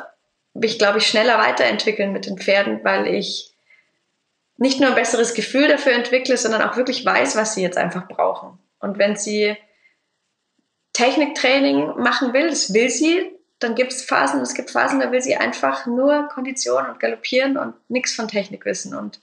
mich, 0.52 0.78
glaube 0.78 0.98
ich, 0.98 1.06
schneller 1.06 1.38
weiterentwickeln 1.38 2.12
mit 2.12 2.26
den 2.26 2.38
Pferden, 2.38 2.84
weil 2.84 3.06
ich 3.06 3.54
nicht 4.56 4.78
nur 4.78 4.90
ein 4.90 4.94
besseres 4.94 5.34
Gefühl 5.34 5.68
dafür 5.68 5.92
entwickle, 5.92 6.36
sondern 6.36 6.62
auch 6.62 6.76
wirklich 6.76 7.04
weiß, 7.04 7.36
was 7.36 7.54
sie 7.54 7.62
jetzt 7.62 7.78
einfach 7.78 8.06
brauchen. 8.08 8.58
Und 8.78 8.98
wenn 8.98 9.16
sie 9.16 9.56
Techniktraining 10.92 11.98
machen 11.98 12.34
will, 12.34 12.50
das 12.50 12.74
will 12.74 12.90
sie, 12.90 13.32
dann 13.60 13.74
gibt 13.74 13.92
es 13.92 14.02
Phasen, 14.02 14.40
es 14.40 14.54
gibt 14.54 14.70
Phasen, 14.70 15.00
da 15.00 15.12
will 15.12 15.22
sie 15.22 15.36
einfach 15.36 15.86
nur 15.86 16.28
Kondition 16.28 16.86
und 16.86 16.98
galoppieren 16.98 17.56
und 17.56 17.74
nichts 17.88 18.14
von 18.14 18.28
Technik 18.28 18.64
wissen. 18.64 18.94
Und, 18.94 19.20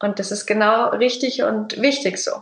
und 0.00 0.18
das 0.18 0.30
ist 0.30 0.46
genau 0.46 0.90
richtig 0.90 1.42
und 1.42 1.80
wichtig 1.80 2.18
so. 2.18 2.32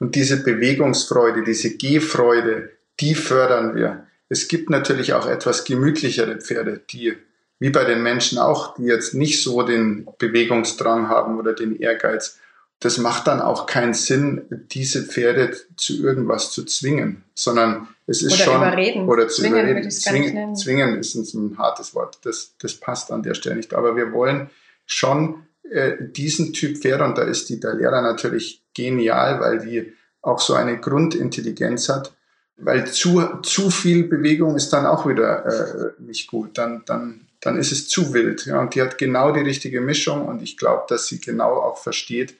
Und 0.00 0.14
diese 0.14 0.42
Bewegungsfreude, 0.42 1.44
diese 1.44 1.76
Gehfreude, 1.76 2.70
die 3.00 3.14
fördern 3.14 3.76
wir. 3.76 4.06
Es 4.28 4.48
gibt 4.48 4.70
natürlich 4.70 5.12
auch 5.12 5.26
etwas 5.26 5.64
gemütlichere 5.64 6.38
Pferde, 6.38 6.80
die, 6.90 7.16
wie 7.58 7.70
bei 7.70 7.84
den 7.84 8.02
Menschen 8.02 8.38
auch, 8.38 8.74
die 8.76 8.84
jetzt 8.84 9.14
nicht 9.14 9.42
so 9.42 9.62
den 9.62 10.08
Bewegungsdrang 10.18 11.08
haben 11.08 11.38
oder 11.38 11.52
den 11.52 11.78
Ehrgeiz 11.78 12.38
das 12.80 12.98
macht 12.98 13.26
dann 13.26 13.40
auch 13.40 13.66
keinen 13.66 13.94
Sinn, 13.94 14.42
diese 14.50 15.02
Pferde 15.02 15.56
zu 15.76 16.02
irgendwas 16.02 16.52
zu 16.52 16.64
zwingen, 16.64 17.24
sondern 17.34 17.88
es 18.08 18.22
ist 18.22 18.32
oder 18.32 18.44
schon 18.44 18.56
überreden. 18.56 19.08
oder 19.08 19.28
zu 19.28 19.42
zwingen, 19.42 19.68
überreden. 19.68 19.90
Zwingen, 19.90 20.56
zwingen 20.56 20.98
ist 20.98 21.14
ein 21.14 21.58
hartes 21.58 21.94
Wort. 21.94 22.18
Das, 22.22 22.54
das 22.58 22.74
passt 22.74 23.12
an 23.12 23.22
der 23.22 23.34
Stelle 23.34 23.56
nicht. 23.56 23.74
Aber 23.74 23.96
wir 23.96 24.12
wollen 24.12 24.48
schon 24.86 25.46
äh, 25.70 25.92
diesen 26.00 26.54
Typ 26.54 26.78
Pferd 26.78 27.02
und 27.02 27.18
da 27.18 27.22
ist 27.22 27.50
die 27.50 27.60
Dalera 27.60 28.00
natürlich 28.00 28.62
genial, 28.74 29.40
weil 29.40 29.58
die 29.58 29.92
auch 30.22 30.40
so 30.40 30.54
eine 30.54 30.80
Grundintelligenz 30.80 31.90
hat. 31.90 32.12
Weil 32.56 32.90
zu, 32.90 33.22
zu 33.42 33.70
viel 33.70 34.04
Bewegung 34.04 34.56
ist 34.56 34.70
dann 34.70 34.86
auch 34.86 35.06
wieder 35.06 35.44
äh, 35.44 36.02
nicht 36.02 36.28
gut. 36.28 36.56
Dann, 36.56 36.82
dann, 36.86 37.26
dann 37.40 37.58
ist 37.58 37.72
es 37.72 37.88
zu 37.88 38.14
wild. 38.14 38.46
Ja, 38.46 38.58
und 38.58 38.74
die 38.74 38.80
hat 38.80 38.96
genau 38.96 39.32
die 39.32 39.40
richtige 39.40 39.82
Mischung 39.82 40.26
und 40.26 40.42
ich 40.42 40.56
glaube, 40.56 40.84
dass 40.88 41.08
sie 41.08 41.20
genau 41.20 41.52
auch 41.58 41.76
versteht, 41.76 42.30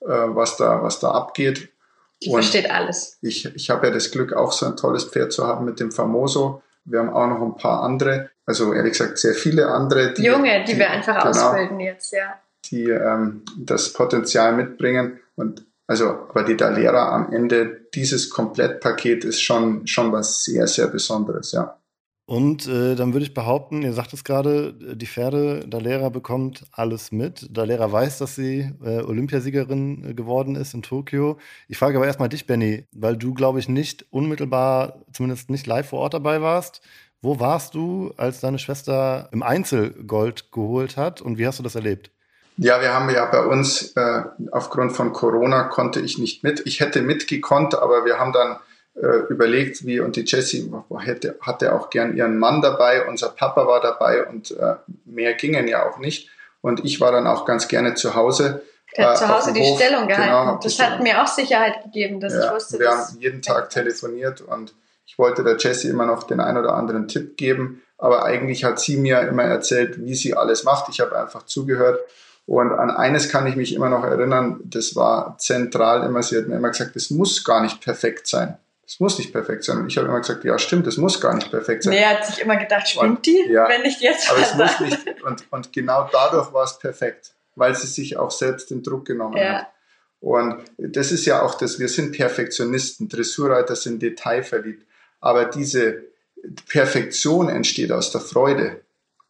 äh, 0.00 0.06
was, 0.06 0.56
da, 0.56 0.80
was 0.80 1.00
da 1.00 1.10
abgeht. 1.10 1.70
Die 2.22 2.30
und 2.30 2.34
versteht 2.34 2.70
alles. 2.70 3.18
Ich, 3.22 3.44
ich 3.54 3.70
habe 3.70 3.86
ja 3.86 3.92
das 3.92 4.10
Glück, 4.10 4.32
auch 4.32 4.52
so 4.52 4.66
ein 4.66 4.76
tolles 4.76 5.04
Pferd 5.04 5.32
zu 5.32 5.46
haben 5.46 5.64
mit 5.64 5.78
dem 5.80 5.92
Famoso. 5.92 6.62
Wir 6.84 7.00
haben 7.00 7.10
auch 7.10 7.26
noch 7.28 7.42
ein 7.42 7.56
paar 7.56 7.82
andere, 7.82 8.30
also 8.46 8.72
ehrlich 8.72 8.92
gesagt 8.92 9.18
sehr 9.18 9.34
viele 9.34 9.68
andere. 9.68 10.14
Die, 10.14 10.24
Junge, 10.24 10.64
die, 10.64 10.72
die 10.72 10.78
wir 10.78 10.90
einfach 10.90 11.22
genau, 11.22 11.48
ausbilden 11.48 11.80
jetzt, 11.80 12.12
ja. 12.12 12.34
Die 12.70 12.84
ähm, 12.84 13.42
das 13.56 13.92
Potenzial 13.92 14.54
mitbringen. 14.54 15.20
Und 15.36 15.64
also, 15.86 16.08
aber 16.28 16.42
die 16.42 16.56
Dalera 16.56 17.14
am 17.14 17.32
Ende, 17.32 17.86
dieses 17.94 18.30
Komplettpaket 18.30 19.24
ist 19.24 19.40
schon, 19.40 19.86
schon 19.86 20.12
was 20.12 20.44
sehr, 20.44 20.66
sehr 20.66 20.88
Besonderes, 20.88 21.52
ja. 21.52 21.77
Und 22.28 22.66
äh, 22.66 22.94
dann 22.94 23.14
würde 23.14 23.24
ich 23.24 23.32
behaupten, 23.32 23.80
ihr 23.80 23.94
sagt 23.94 24.12
es 24.12 24.22
gerade, 24.22 24.74
die 24.74 25.06
Pferde, 25.06 25.66
Dalera 25.66 26.10
bekommt 26.10 26.66
alles 26.72 27.10
mit. 27.10 27.48
Dalera 27.56 27.90
weiß, 27.90 28.18
dass 28.18 28.34
sie 28.34 28.70
äh, 28.84 29.00
Olympiasiegerin 29.00 30.10
äh, 30.10 30.12
geworden 30.12 30.54
ist 30.54 30.74
in 30.74 30.82
Tokio. 30.82 31.38
Ich 31.68 31.78
frage 31.78 31.96
aber 31.96 32.06
erstmal 32.06 32.28
dich, 32.28 32.46
Benny, 32.46 32.84
weil 32.92 33.16
du, 33.16 33.32
glaube 33.32 33.60
ich, 33.60 33.70
nicht 33.70 34.04
unmittelbar, 34.10 34.98
zumindest 35.10 35.48
nicht 35.48 35.66
live 35.66 35.88
vor 35.88 36.00
Ort 36.00 36.12
dabei 36.12 36.42
warst. 36.42 36.82
Wo 37.22 37.40
warst 37.40 37.74
du, 37.74 38.12
als 38.18 38.40
deine 38.40 38.58
Schwester 38.58 39.30
im 39.32 39.42
Einzel 39.42 39.94
Gold 40.06 40.52
geholt 40.52 40.98
hat 40.98 41.22
und 41.22 41.38
wie 41.38 41.46
hast 41.46 41.58
du 41.58 41.62
das 41.62 41.76
erlebt? 41.76 42.10
Ja, 42.58 42.82
wir 42.82 42.92
haben 42.92 43.08
ja 43.08 43.24
bei 43.24 43.42
uns, 43.42 43.96
äh, 43.96 44.22
aufgrund 44.52 44.92
von 44.92 45.14
Corona 45.14 45.62
konnte 45.62 46.00
ich 46.00 46.18
nicht 46.18 46.44
mit. 46.44 46.60
Ich 46.66 46.80
hätte 46.80 47.00
mitgekonnt, 47.00 47.74
aber 47.74 48.04
wir 48.04 48.18
haben 48.18 48.34
dann 48.34 48.58
überlegt, 49.00 49.86
wie 49.86 50.00
und 50.00 50.16
die 50.16 50.24
Jessie 50.24 50.70
hätte, 51.00 51.36
hatte 51.40 51.72
auch 51.72 51.90
gern 51.90 52.16
ihren 52.16 52.38
Mann 52.38 52.60
dabei, 52.60 53.06
unser 53.06 53.28
Papa 53.28 53.66
war 53.66 53.80
dabei 53.80 54.26
und 54.26 54.50
äh, 54.52 54.74
mehr 55.04 55.34
gingen 55.34 55.68
ja 55.68 55.88
auch 55.88 55.98
nicht. 55.98 56.30
Und 56.60 56.84
ich 56.84 57.00
war 57.00 57.12
dann 57.12 57.26
auch 57.26 57.44
ganz 57.44 57.68
gerne 57.68 57.94
zu 57.94 58.14
Hause. 58.14 58.62
Hat 58.96 59.14
äh, 59.14 59.18
zu 59.18 59.28
Hause 59.28 59.52
die 59.52 59.60
Hof. 59.60 59.78
Stellung 59.78 60.08
gehalten. 60.08 60.30
Genau, 60.30 60.58
das 60.60 60.78
hat 60.80 61.02
mir 61.02 61.22
auch 61.22 61.28
Sicherheit 61.28 61.84
gegeben, 61.84 62.18
dass 62.20 62.34
ja, 62.34 62.46
ich 62.46 62.52
wusste, 62.52 62.78
Wir 62.78 62.90
haben 62.90 63.18
jeden 63.20 63.42
Tag 63.42 63.70
telefoniert 63.70 64.40
und 64.40 64.74
ich 65.06 65.18
wollte 65.18 65.44
der 65.44 65.56
Jessie 65.56 65.88
immer 65.88 66.06
noch 66.06 66.24
den 66.24 66.40
ein 66.40 66.56
oder 66.56 66.74
anderen 66.74 67.06
Tipp 67.08 67.36
geben, 67.36 67.82
aber 67.96 68.24
eigentlich 68.24 68.64
hat 68.64 68.80
sie 68.80 68.96
mir 68.96 69.20
immer 69.20 69.44
erzählt, 69.44 70.04
wie 70.04 70.14
sie 70.14 70.34
alles 70.34 70.64
macht. 70.64 70.88
Ich 70.88 71.00
habe 71.00 71.18
einfach 71.18 71.44
zugehört. 71.44 72.00
Und 72.46 72.72
an 72.72 72.90
eines 72.90 73.28
kann 73.28 73.46
ich 73.46 73.56
mich 73.56 73.74
immer 73.74 73.90
noch 73.90 74.04
erinnern, 74.04 74.60
das 74.64 74.96
war 74.96 75.36
zentral 75.38 76.06
immer, 76.06 76.22
sie 76.22 76.38
hat 76.38 76.48
mir 76.48 76.56
immer 76.56 76.70
gesagt, 76.70 76.96
es 76.96 77.10
muss 77.10 77.44
gar 77.44 77.60
nicht 77.60 77.82
perfekt 77.82 78.26
sein. 78.26 78.56
Es 78.88 79.00
muss 79.00 79.18
nicht 79.18 79.32
perfekt 79.32 79.64
sein. 79.64 79.76
Und 79.76 79.88
ich 79.88 79.98
habe 79.98 80.08
immer 80.08 80.18
gesagt, 80.18 80.44
ja, 80.44 80.58
stimmt, 80.58 80.86
es 80.86 80.96
muss 80.96 81.20
gar 81.20 81.34
nicht 81.34 81.50
perfekt 81.50 81.82
sein. 81.82 81.92
Nee, 81.92 82.00
er 82.00 82.18
hat 82.18 82.24
sich 82.24 82.40
immer 82.40 82.56
gedacht, 82.56 82.88
stimmt 82.88 83.26
die, 83.26 83.44
ja, 83.50 83.68
wenn 83.68 83.82
nicht 83.82 84.00
jetzt. 84.00 84.30
Aber 84.30 84.40
es 84.40 84.54
muss 84.54 84.80
nicht. 84.80 85.22
Und, 85.22 85.44
und 85.50 85.72
genau 85.74 86.08
dadurch 86.10 86.54
war 86.54 86.64
es 86.64 86.78
perfekt, 86.78 87.34
weil 87.54 87.74
sie 87.74 87.86
sich 87.86 88.16
auch 88.16 88.30
selbst 88.30 88.70
den 88.70 88.82
Druck 88.82 89.04
genommen 89.04 89.36
ja. 89.36 89.58
hat. 89.58 89.66
Und 90.20 90.64
das 90.78 91.12
ist 91.12 91.26
ja 91.26 91.42
auch 91.42 91.56
das, 91.56 91.78
wir 91.78 91.88
sind 91.88 92.16
Perfektionisten, 92.16 93.10
Dressurreiter 93.10 93.76
sind 93.76 94.00
detailverliebt. 94.00 94.86
Aber 95.20 95.44
diese 95.44 96.04
Perfektion 96.66 97.50
entsteht 97.50 97.92
aus 97.92 98.10
der 98.10 98.22
Freude. 98.22 98.80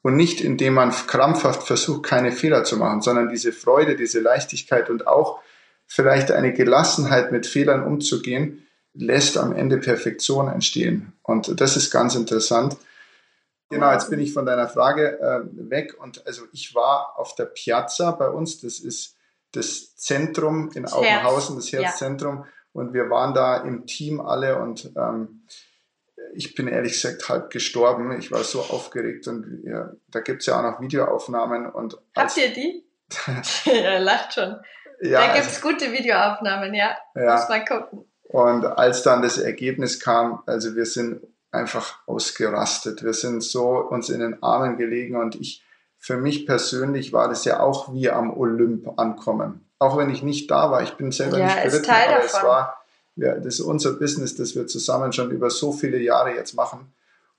Und 0.03 0.15
nicht 0.15 0.41
indem 0.41 0.75
man 0.75 0.93
krampfhaft 0.93 1.65
versucht, 1.65 2.05
keine 2.05 2.31
Fehler 2.31 2.63
zu 2.63 2.77
machen, 2.77 3.03
sondern 3.03 3.29
diese 3.29 3.53
Freude, 3.53 3.97
diese 3.97 4.21
Leichtigkeit 4.21 4.89
und 4.89 5.09
auch 5.09 5.41
vielleicht 5.85 6.31
eine 6.31 6.53
Gelassenheit 6.53 7.33
mit 7.33 7.47
Fehlern 7.47 7.83
umzugehen, 7.83 8.65
lässt 8.99 9.39
am 9.39 9.55
Ende 9.55 9.79
Perfektion 9.79 10.49
entstehen. 10.49 11.13
Und 11.23 11.61
das 11.61 11.77
ist 11.77 11.91
ganz 11.91 12.15
interessant. 12.15 12.77
Genau, 13.71 13.93
jetzt 13.93 14.11
bin 14.11 14.19
ich 14.19 14.33
von 14.33 14.47
deiner 14.47 14.69
Frage 14.69 15.21
äh, 15.21 15.71
weg. 15.71 15.95
Und 16.01 16.27
also 16.27 16.43
ich 16.53 16.75
war 16.75 17.19
auf 17.19 17.35
der 17.35 17.45
Piazza 17.45 18.11
bei 18.13 18.29
uns, 18.29 18.61
das 18.61 18.81
ist 18.81 19.17
das 19.53 19.97
Zentrum 19.97 20.71
in 20.75 20.87
Augenhausen, 20.87 21.57
das 21.57 21.73
Herzzentrum. 21.73 22.39
Ja. 22.39 22.47
Und 22.73 22.93
wir 22.93 23.09
waren 23.11 23.35
da 23.35 23.59
im 23.59 23.87
Team 23.87 24.21
alle 24.21 24.59
und 24.59 24.91
ähm, 24.97 25.43
ich 26.35 26.55
bin 26.55 26.69
ehrlich 26.69 26.93
gesagt 26.93 27.29
halb 27.29 27.51
gestorben. 27.51 28.19
Ich 28.19 28.31
war 28.31 28.45
so 28.45 28.61
aufgeregt 28.61 29.27
und 29.29 29.63
ja, 29.65 29.93
da 30.09 30.21
es 30.21 30.47
ja 30.47 30.59
auch 30.59 30.63
noch 30.63 30.81
Videoaufnahmen. 30.81 31.71
Und 31.71 31.99
Habt 32.17 32.37
ihr 32.37 32.53
die? 32.53 32.85
ja, 33.65 33.99
lacht 33.99 34.35
schon. 34.35 34.57
Ja, 35.01 35.27
da 35.27 35.35
gibt's 35.35 35.63
also, 35.63 35.69
gute 35.69 35.93
Videoaufnahmen, 35.93 36.75
ja. 36.75 36.97
ja. 37.15 37.37
Muss 37.37 37.49
mal 37.49 37.65
gucken. 37.65 38.08
Und 38.29 38.65
als 38.65 39.03
dann 39.03 39.23
das 39.23 39.39
Ergebnis 39.39 40.01
kam, 40.01 40.43
also 40.47 40.77
wir 40.77 40.87
sind 40.87 41.21
einfach 41.51 41.97
ausgerastet. 42.07 43.03
Wir 43.03 43.15
sind 43.15 43.43
so 43.43 43.79
uns 43.79 44.11
in 44.11 44.21
den 44.21 44.43
Armen 44.43 44.77
gelegen 44.77 45.17
und 45.17 45.35
ich 45.35 45.65
für 45.99 46.17
mich 46.17 46.47
persönlich 46.47 47.13
war 47.13 47.29
das 47.29 47.45
ja 47.45 47.61
auch 47.61 47.93
wie 47.93 48.11
am 48.11 48.31
Olymp 48.31 48.99
ankommen. 48.99 49.65
Auch 49.79 49.97
wenn 49.97 50.11
ich 50.11 50.23
nicht 50.23 50.51
da 50.51 50.71
war, 50.71 50.83
ich 50.83 50.93
bin 50.93 51.11
selber 51.11 51.39
Ja, 51.39 51.47
nicht 51.47 51.63
geritten, 51.63 51.83
Teil 51.85 52.09
aber 52.09 52.23
davon. 52.23 52.27
es 52.27 52.45
war, 52.45 52.83
ja, 53.17 53.35
das 53.35 53.55
ist 53.55 53.61
unser 53.61 53.93
Business, 53.95 54.37
das 54.37 54.55
wir 54.55 54.67
zusammen 54.67 55.13
schon 55.13 55.31
über 55.31 55.51
so 55.51 55.73
viele 55.73 55.99
Jahre 55.99 56.35
jetzt 56.35 56.55
machen. 56.55 56.93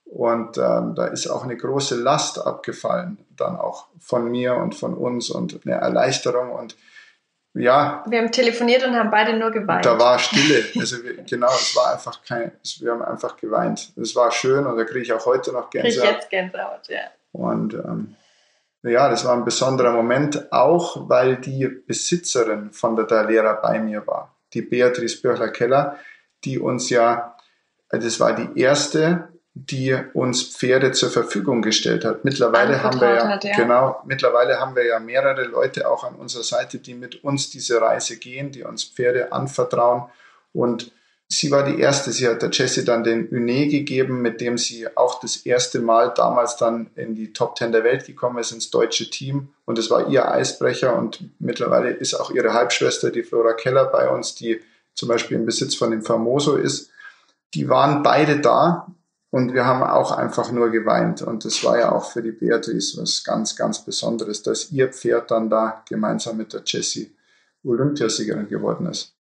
Und 0.05 0.57
ähm, 0.57 0.95
da 0.95 1.05
ist 1.05 1.27
auch 1.27 1.43
eine 1.43 1.55
große 1.55 1.95
Last 1.95 2.39
abgefallen, 2.43 3.19
dann 3.37 3.57
auch 3.57 3.85
von 3.99 4.29
mir 4.29 4.55
und 4.55 4.73
von 4.73 4.95
uns 4.95 5.29
und 5.29 5.59
eine 5.65 5.75
Erleichterung. 5.75 6.51
Und 6.51 6.75
ja, 7.53 8.03
Wir 8.07 8.19
haben 8.19 8.31
telefoniert 8.31 8.85
und 8.85 8.95
haben 8.95 9.09
beide 9.09 9.37
nur 9.37 9.51
geweint. 9.51 9.85
da 9.85 9.97
war 9.99 10.19
Stille. 10.19 10.65
Also 10.79 11.03
wir, 11.03 11.23
genau, 11.23 11.47
es 11.47 11.75
war 11.75 11.93
einfach 11.93 12.21
kein, 12.23 12.51
wir 12.79 12.91
haben 12.91 13.01
einfach 13.01 13.35
geweint. 13.37 13.91
Es 13.95 14.15
war 14.15 14.31
schön 14.31 14.65
und 14.65 14.77
da 14.77 14.83
kriege 14.83 15.01
ich 15.01 15.13
auch 15.13 15.25
heute 15.25 15.51
noch 15.51 15.69
Krieg 15.69 15.85
ich 15.85 15.95
Gänsehaut. 15.95 16.15
jetzt 16.15 16.29
Gänsehaut, 16.29 16.87
ja. 16.89 17.01
Und 17.31 17.73
ähm, 17.73 18.15
ja, 18.83 19.09
das 19.09 19.25
war 19.25 19.35
ein 19.35 19.45
besonderer 19.45 19.91
Moment, 19.91 20.51
auch 20.53 21.09
weil 21.09 21.37
die 21.37 21.67
Besitzerin 21.67 22.71
von 22.71 22.95
der 22.95 23.05
Dalera 23.05 23.53
bei 23.53 23.79
mir 23.79 24.05
war, 24.07 24.35
die 24.53 24.61
Beatrice 24.61 25.21
Böchler-Keller, 25.21 25.97
die 26.45 26.59
uns 26.59 26.89
ja, 26.89 27.35
das 27.89 28.19
war 28.19 28.33
die 28.33 28.59
erste, 28.59 29.29
die 29.53 29.97
uns 30.13 30.43
Pferde 30.43 30.91
zur 30.91 31.09
Verfügung 31.09 31.61
gestellt 31.61 32.05
hat. 32.05 32.23
Mittlerweile 32.23 32.83
haben 32.83 33.01
wir 33.01 33.15
ja, 33.15 33.27
hat, 33.27 33.43
ja. 33.43 33.55
genau, 33.55 34.01
mittlerweile 34.05 34.59
haben 34.59 34.75
wir 34.75 34.85
ja 34.85 34.99
mehrere 34.99 35.43
Leute 35.43 35.89
auch 35.89 36.03
an 36.03 36.15
unserer 36.15 36.43
Seite, 36.43 36.77
die 36.77 36.93
mit 36.93 37.23
uns 37.23 37.49
diese 37.49 37.81
Reise 37.81 38.17
gehen, 38.17 38.51
die 38.51 38.63
uns 38.63 38.83
Pferde 38.83 39.31
anvertrauen. 39.31 40.03
Und 40.53 40.91
sie 41.27 41.51
war 41.51 41.63
die 41.63 41.79
erste. 41.79 42.11
Sie 42.11 42.27
hat 42.27 42.41
der 42.41 42.51
Jessie 42.51 42.85
dann 42.85 43.03
den 43.03 43.29
Uné 43.29 43.69
gegeben, 43.69 44.21
mit 44.21 44.39
dem 44.39 44.57
sie 44.57 44.95
auch 44.95 45.19
das 45.19 45.37
erste 45.37 45.79
Mal 45.79 46.13
damals 46.15 46.57
dann 46.57 46.91
in 46.95 47.15
die 47.15 47.33
Top 47.33 47.55
Ten 47.55 47.71
der 47.71 47.83
Welt 47.83 48.05
gekommen 48.05 48.37
ist, 48.39 48.51
ins 48.51 48.69
deutsche 48.69 49.09
Team. 49.09 49.49
Und 49.65 49.77
es 49.77 49.89
war 49.89 50.09
ihr 50.09 50.29
Eisbrecher. 50.29 50.95
Und 50.95 51.21
mittlerweile 51.39 51.89
ist 51.89 52.13
auch 52.13 52.31
ihre 52.31 52.53
Halbschwester, 52.53 53.11
die 53.11 53.23
Flora 53.23 53.53
Keller, 53.53 53.85
bei 53.85 54.09
uns, 54.09 54.35
die 54.35 54.61
zum 54.93 55.09
Beispiel 55.09 55.37
im 55.37 55.45
Besitz 55.45 55.75
von 55.75 55.91
dem 55.91 56.03
Famoso 56.03 56.55
ist. 56.55 56.91
Die 57.53 57.67
waren 57.69 58.03
beide 58.03 58.39
da. 58.39 58.87
Und 59.31 59.53
wir 59.53 59.65
haben 59.65 59.83
auch 59.83 60.11
einfach 60.11 60.51
nur 60.51 60.71
geweint. 60.71 61.21
Und 61.21 61.45
das 61.45 61.63
war 61.63 61.77
ja 61.77 61.91
auch 61.91 62.11
für 62.11 62.23
die 62.23 62.31
Beatrice 62.31 62.99
was 62.99 63.23
ganz, 63.23 63.55
ganz 63.55 63.85
Besonderes, 63.85 64.41
dass 64.41 64.71
ihr 64.71 64.91
Pferd 64.91 65.29
dann 65.29 65.49
da 65.49 65.83
gemeinsam 65.87 66.37
mit 66.37 66.53
der 66.53 66.63
Jessie 66.65 67.15
Olympiasiegerin 67.63 68.47
geworden 68.47 68.87
ist. 68.87 69.15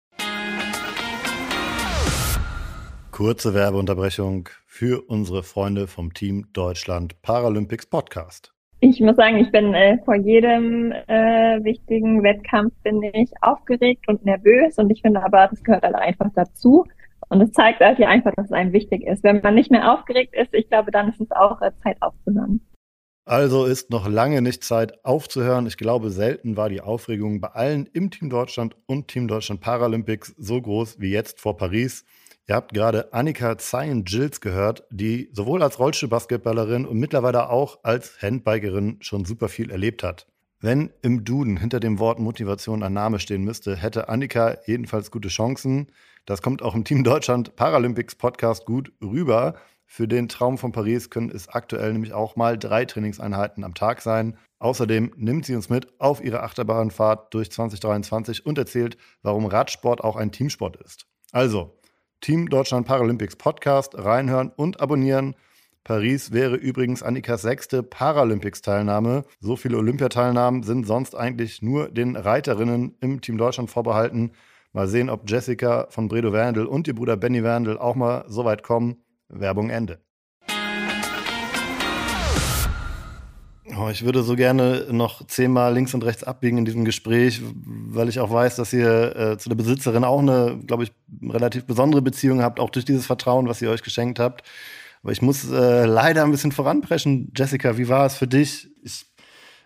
Kurze 3.11 3.53
Werbeunterbrechung 3.53 4.47
für 4.65 5.01
unsere 5.09 5.43
Freunde 5.43 5.87
vom 5.87 6.13
Team 6.13 6.45
Deutschland 6.53 7.21
Paralympics 7.21 7.87
Podcast. 7.87 8.53
Ich 8.79 9.01
muss 9.01 9.15
sagen, 9.15 9.37
ich 9.37 9.51
bin 9.51 9.73
äh, 9.73 9.97
vor 10.05 10.15
jedem 10.15 10.91
äh, 10.91 11.63
wichtigen 11.63 12.21
Wettkampf 12.21 12.73
bin 12.83 13.01
ich 13.01 13.31
aufgeregt 13.41 14.07
und 14.07 14.23
nervös 14.23 14.77
und 14.77 14.91
ich 14.91 15.01
finde 15.01 15.23
aber, 15.23 15.47
das 15.49 15.63
gehört 15.63 15.83
halt 15.83 15.95
einfach 15.95 16.29
dazu. 16.35 16.85
Und 17.29 17.41
es 17.41 17.51
zeigt 17.51 17.79
halt 17.81 17.97
hier 17.97 18.09
einfach, 18.09 18.33
dass 18.35 18.45
es 18.45 18.51
einem 18.51 18.73
wichtig 18.73 19.05
ist. 19.05 19.23
Wenn 19.23 19.41
man 19.41 19.55
nicht 19.55 19.71
mehr 19.71 19.93
aufgeregt 19.93 20.33
ist, 20.35 20.53
ich 20.53 20.69
glaube, 20.69 20.91
dann 20.91 21.09
ist 21.09 21.19
es 21.19 21.31
auch 21.31 21.61
äh, 21.61 21.71
Zeit 21.83 21.97
aufzuhören. 22.01 22.61
Also 23.25 23.65
ist 23.65 23.89
noch 23.89 24.07
lange 24.07 24.41
nicht 24.41 24.63
Zeit 24.63 25.03
aufzuhören. 25.03 25.67
Ich 25.67 25.75
glaube, 25.75 26.11
selten 26.11 26.55
war 26.55 26.69
die 26.69 26.79
Aufregung 26.79 27.41
bei 27.41 27.49
allen 27.49 27.85
im 27.91 28.09
Team 28.09 28.29
Deutschland 28.29 28.77
und 28.85 29.09
Team 29.09 29.27
Deutschland 29.27 29.59
Paralympics 29.59 30.33
so 30.37 30.61
groß 30.61 31.01
wie 31.01 31.11
jetzt 31.11 31.41
vor 31.41 31.57
Paris. 31.57 32.05
Ihr 32.47 32.55
habt 32.55 32.73
gerade 32.73 33.11
Annika 33.11 33.57
Zayen-Gilles 33.57 34.39
gehört, 34.39 34.85
die 34.89 35.29
sowohl 35.33 35.61
als 35.61 35.79
Rollstuhlbasketballerin 35.79 36.85
und 36.85 36.97
mittlerweile 36.97 37.49
auch 37.49 37.79
als 37.83 38.21
Handbikerin 38.21 38.99
schon 39.01 39.25
super 39.25 39.49
viel 39.49 39.69
erlebt 39.69 40.03
hat. 40.03 40.27
Wenn 40.61 40.91
im 41.01 41.25
Duden 41.25 41.57
hinter 41.57 41.81
dem 41.81 41.99
Wort 41.99 42.19
Motivation 42.19 42.81
ein 42.81 42.93
Name 42.93 43.19
stehen 43.19 43.43
müsste, 43.43 43.75
hätte 43.75 44.07
Annika 44.07 44.55
jedenfalls 44.65 45.11
gute 45.11 45.27
Chancen. 45.27 45.91
Das 46.27 46.41
kommt 46.41 46.61
auch 46.61 46.75
im 46.75 46.83
Team 46.83 47.05
Deutschland 47.05 47.55
Paralympics 47.55 48.15
Podcast 48.15 48.65
gut 48.65 48.91
rüber. 49.01 49.55
Für 49.85 50.09
den 50.09 50.27
Traum 50.27 50.57
von 50.57 50.73
Paris 50.73 51.09
können 51.09 51.31
es 51.31 51.47
aktuell 51.47 51.93
nämlich 51.93 52.11
auch 52.11 52.35
mal 52.35 52.57
drei 52.57 52.83
Trainingseinheiten 52.83 53.63
am 53.63 53.73
Tag 53.73 54.01
sein. 54.01 54.37
Außerdem 54.59 55.13
nimmt 55.15 55.45
sie 55.45 55.55
uns 55.55 55.69
mit 55.69 55.87
auf 56.01 56.21
ihre 56.21 56.43
Achterbahnfahrt 56.43 57.33
durch 57.33 57.49
2023 57.49 58.45
und 58.45 58.57
erzählt, 58.57 58.97
warum 59.21 59.45
Radsport 59.45 60.03
auch 60.03 60.17
ein 60.17 60.33
Teamsport 60.33 60.75
ist. 60.75 61.05
Also, 61.31 61.79
Team 62.19 62.49
Deutschland 62.49 62.85
Paralympics 62.85 63.37
Podcast 63.37 63.97
reinhören 63.97 64.51
und 64.53 64.81
abonnieren. 64.81 65.33
Paris 65.85 66.33
wäre 66.33 66.57
übrigens 66.57 67.03
Annikas 67.03 67.43
sechste 67.43 67.83
Paralympics-Teilnahme. 67.83 69.23
So 69.39 69.55
viele 69.55 69.77
Olympiateilnahmen 69.77 70.63
sind 70.63 70.87
sonst 70.87 71.15
eigentlich 71.15 71.61
nur 71.61 71.87
den 71.87 72.17
Reiterinnen 72.17 72.97
im 72.99 73.21
Team 73.21 73.37
Deutschland 73.37 73.69
vorbehalten. 73.69 74.33
Mal 74.73 74.87
sehen, 74.87 75.09
ob 75.09 75.29
Jessica 75.29 75.87
von 75.89 76.07
Bredow 76.07 76.33
Wendel 76.33 76.65
und 76.65 76.87
ihr 76.87 76.95
Bruder 76.95 77.17
Benny 77.17 77.43
Wendel 77.43 77.77
auch 77.77 77.95
mal 77.95 78.25
so 78.27 78.45
weit 78.45 78.63
kommen. 78.63 78.97
Werbung 79.29 79.69
Ende. 79.69 79.99
Oh, 83.79 83.89
ich 83.89 84.03
würde 84.03 84.23
so 84.23 84.35
gerne 84.35 84.87
noch 84.91 85.27
zehnmal 85.27 85.73
links 85.73 85.93
und 85.93 86.03
rechts 86.03 86.23
abbiegen 86.23 86.57
in 86.57 86.65
diesem 86.65 86.83
Gespräch, 86.83 87.41
weil 87.53 88.09
ich 88.09 88.19
auch 88.19 88.31
weiß, 88.31 88.55
dass 88.55 88.73
ihr 88.73 89.15
äh, 89.15 89.37
zu 89.37 89.49
der 89.49 89.55
Besitzerin 89.55 90.03
auch 90.03 90.19
eine, 90.19 90.59
glaube 90.65 90.83
ich, 90.83 90.93
relativ 91.21 91.65
besondere 91.65 92.01
Beziehung 92.01 92.41
habt, 92.41 92.59
auch 92.59 92.71
durch 92.71 92.85
dieses 92.85 93.05
Vertrauen, 93.05 93.47
was 93.47 93.61
ihr 93.61 93.69
euch 93.69 93.83
geschenkt 93.83 94.19
habt. 94.19 94.41
Aber 95.03 95.11
ich 95.11 95.21
muss 95.21 95.49
äh, 95.51 95.85
leider 95.85 96.23
ein 96.23 96.31
bisschen 96.31 96.51
voranpreschen. 96.51 97.31
Jessica, 97.35 97.77
wie 97.77 97.87
war 97.87 98.05
es 98.05 98.15
für 98.15 98.27
dich? 98.27 98.69
Ich 98.83 99.05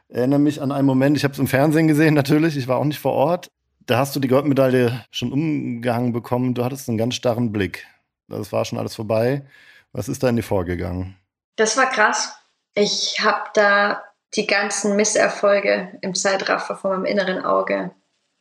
erinnere 0.10 0.40
mich 0.40 0.62
an 0.62 0.74
einen 0.74 0.88
Moment, 0.88 1.16
ich 1.16 1.24
habe 1.24 1.34
es 1.34 1.40
im 1.40 1.48
Fernsehen 1.48 1.88
gesehen 1.88 2.14
natürlich, 2.14 2.58
ich 2.58 2.68
war 2.68 2.78
auch 2.78 2.86
nicht 2.86 3.00
vor 3.00 3.14
Ort. 3.14 3.50
Da 3.86 3.98
hast 3.98 4.16
du 4.16 4.20
die 4.20 4.28
Goldmedaille 4.28 5.06
schon 5.12 5.32
umgehangen 5.32 6.14
bekommen. 6.14 6.54
Du 6.54 6.64
hattest 6.64 6.88
einen 6.88 6.98
ganz 6.98 7.16
starren 7.16 7.52
Blick. 7.52 7.88
Das 8.28 8.52
war 8.52 8.64
schon 8.66 8.80
alles 8.80 8.96
vorbei. 8.96 9.46
Was 9.92 10.08
ist 10.08 10.24
da 10.24 10.30
in 10.30 10.36
dir 10.36 10.44
vorgegangen? 10.44 11.18
Das 11.56 11.76
war 11.78 11.90
krass. 11.90 12.36
Ich 12.74 13.18
habe 13.22 13.50
da 13.54 14.04
die 14.36 14.48
ganzen 14.48 14.96
Misserfolge 14.96 15.98
im 16.02 16.16
Zeitraffer 16.16 16.78
vor 16.78 16.92
meinem 16.92 17.06
inneren 17.06 17.44
Auge 17.44 17.92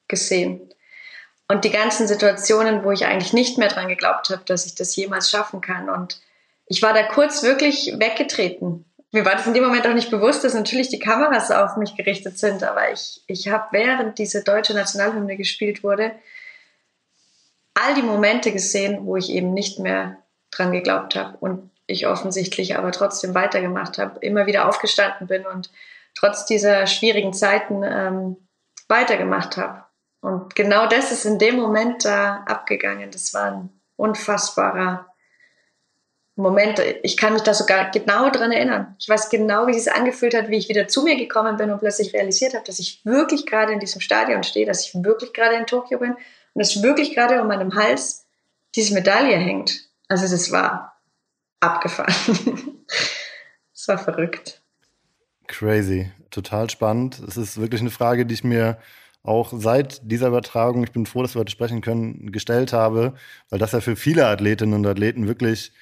gesehen. 0.07 0.71
Und 1.49 1.65
die 1.65 1.71
ganzen 1.71 2.07
Situationen, 2.07 2.85
wo 2.85 2.93
ich 2.93 3.07
eigentlich 3.07 3.33
nicht 3.33 3.59
mehr 3.59 3.69
dran 3.69 3.89
geglaubt 3.89 4.31
habe, 4.31 4.45
dass 4.45 4.67
ich 4.67 4.77
das 4.77 4.95
jemals 4.95 5.31
schaffen 5.31 5.61
kann. 5.61 5.91
Und 5.91 6.21
ich 6.67 6.83
war 6.83 6.93
da 6.93 7.03
kurz 7.03 7.43
wirklich 7.43 7.95
weggetreten. 7.99 8.85
Mir 9.13 9.25
war 9.25 9.33
das 9.33 9.47
in 9.47 9.55
dem 9.55 9.65
Moment 9.65 9.87
auch 9.87 9.95
nicht 9.95 10.11
bewusst, 10.11 10.45
dass 10.45 10.55
natürlich 10.55 10.89
die 10.89 11.01
Kameras 11.01 11.51
auf 11.51 11.77
mich 11.77 11.97
gerichtet 11.97 12.39
sind, 12.39 12.63
aber 12.63 12.93
ich, 12.93 13.23
ich 13.27 13.49
habe, 13.49 13.67
während 13.73 14.19
diese 14.19 14.45
deutsche 14.45 14.75
Nationalhymne 14.75 15.37
gespielt 15.37 15.83
wurde, 15.83 16.13
all 17.75 17.95
die 17.95 18.03
Momente 18.03 18.53
gesehen, 18.53 19.07
wo 19.07 19.17
ich 19.17 19.31
eben 19.31 19.53
nicht 19.53 19.79
mehr 19.79 20.19
dran 20.51 20.71
geglaubt 20.71 21.17
habe 21.17 21.37
und 21.39 21.71
ich 21.87 22.07
offensichtlich 22.07 22.77
aber 22.77 22.93
trotzdem 22.93 23.35
weitergemacht 23.35 23.99
habe, 23.99 24.21
immer 24.21 24.47
wieder 24.47 24.69
aufgestanden 24.69 25.27
bin 25.27 25.45
und 25.45 25.71
trotz 26.15 26.47
dieser 26.47 26.87
schwierigen 26.87 27.33
Zeiten 27.33 27.83
ähm, 27.83 28.37
weitergemacht 28.89 29.57
habe. 29.57 29.85
Und 30.21 30.55
genau 30.55 30.87
das 30.87 31.11
ist 31.11 31.25
in 31.25 31.39
dem 31.39 31.57
Moment 31.57 32.05
da 32.05 32.45
abgegangen. 32.47 33.11
Das 33.11 33.35
war 33.35 33.47
ein 33.47 33.71
unfassbarer 33.97 35.10
Moment. 36.43 36.83
Ich 37.03 37.17
kann 37.17 37.33
mich 37.33 37.43
da 37.43 37.55
sogar 37.55 37.91
genau 37.91 38.31
dran 38.31 38.53
erinnern. 38.53 38.95
Ich 38.99 39.09
weiß 39.09 39.31
genau, 39.31 39.67
wie 39.67 39.77
es 39.77 39.89
angefühlt 39.89 40.35
hat, 40.35 40.49
wie 40.49 40.57
ich 40.57 40.69
wieder 40.69 40.89
zu 40.89 41.03
mir 41.03 41.17
gekommen 41.17 41.57
bin 41.57 41.71
und 41.71 41.81
plötzlich 41.81 42.15
realisiert 42.15 42.55
habe, 42.55 42.65
dass 42.65 42.79
ich 42.79 43.05
wirklich 43.05 43.47
gerade 43.47 43.73
in 43.73 43.81
diesem 43.81 44.01
Stadion 44.01 44.43
stehe, 44.43 44.67
dass 44.67 44.87
ich 44.87 44.95
wirklich 44.95 45.33
gerade 45.33 45.57
in 45.57 45.67
Tokio 45.67 45.99
bin 45.99 46.13
und 46.13 46.19
dass 46.55 46.83
wirklich 46.83 47.15
gerade 47.15 47.41
um 47.41 47.49
meinem 47.49 47.75
Hals 47.75 48.27
diese 48.75 48.95
Medaille 48.95 49.37
hängt. 49.37 49.89
Also 50.09 50.29
das 50.29 50.51
war 50.51 51.01
abgefahren. 51.61 52.15
das 53.73 53.89
war 53.89 53.99
verrückt. 53.99 54.63
Crazy, 55.47 56.11
total 56.31 56.71
spannend. 56.71 57.21
Es 57.27 57.37
ist 57.37 57.61
wirklich 57.61 57.81
eine 57.81 57.91
Frage, 57.91 58.27
die 58.27 58.35
ich 58.35 58.45
mir 58.45 58.79
auch 59.23 59.53
seit 59.55 60.01
dieser 60.11 60.29
Übertragung, 60.29 60.83
ich 60.83 60.93
bin 60.93 61.07
froh, 61.07 61.23
dass 61.23 61.35
wir 61.35 61.41
heute 61.41 61.53
sprechen 61.53 61.83
können, 61.83 62.33
gestellt 62.33 62.73
habe, 62.73 63.15
weil 63.51 63.59
das 63.59 63.73
ja 63.73 63.81
für 63.81 63.97
viele 63.97 64.27
Athletinnen 64.27 64.75
und 64.75 64.87
Athleten 64.87 65.29
wirklich 65.29 65.73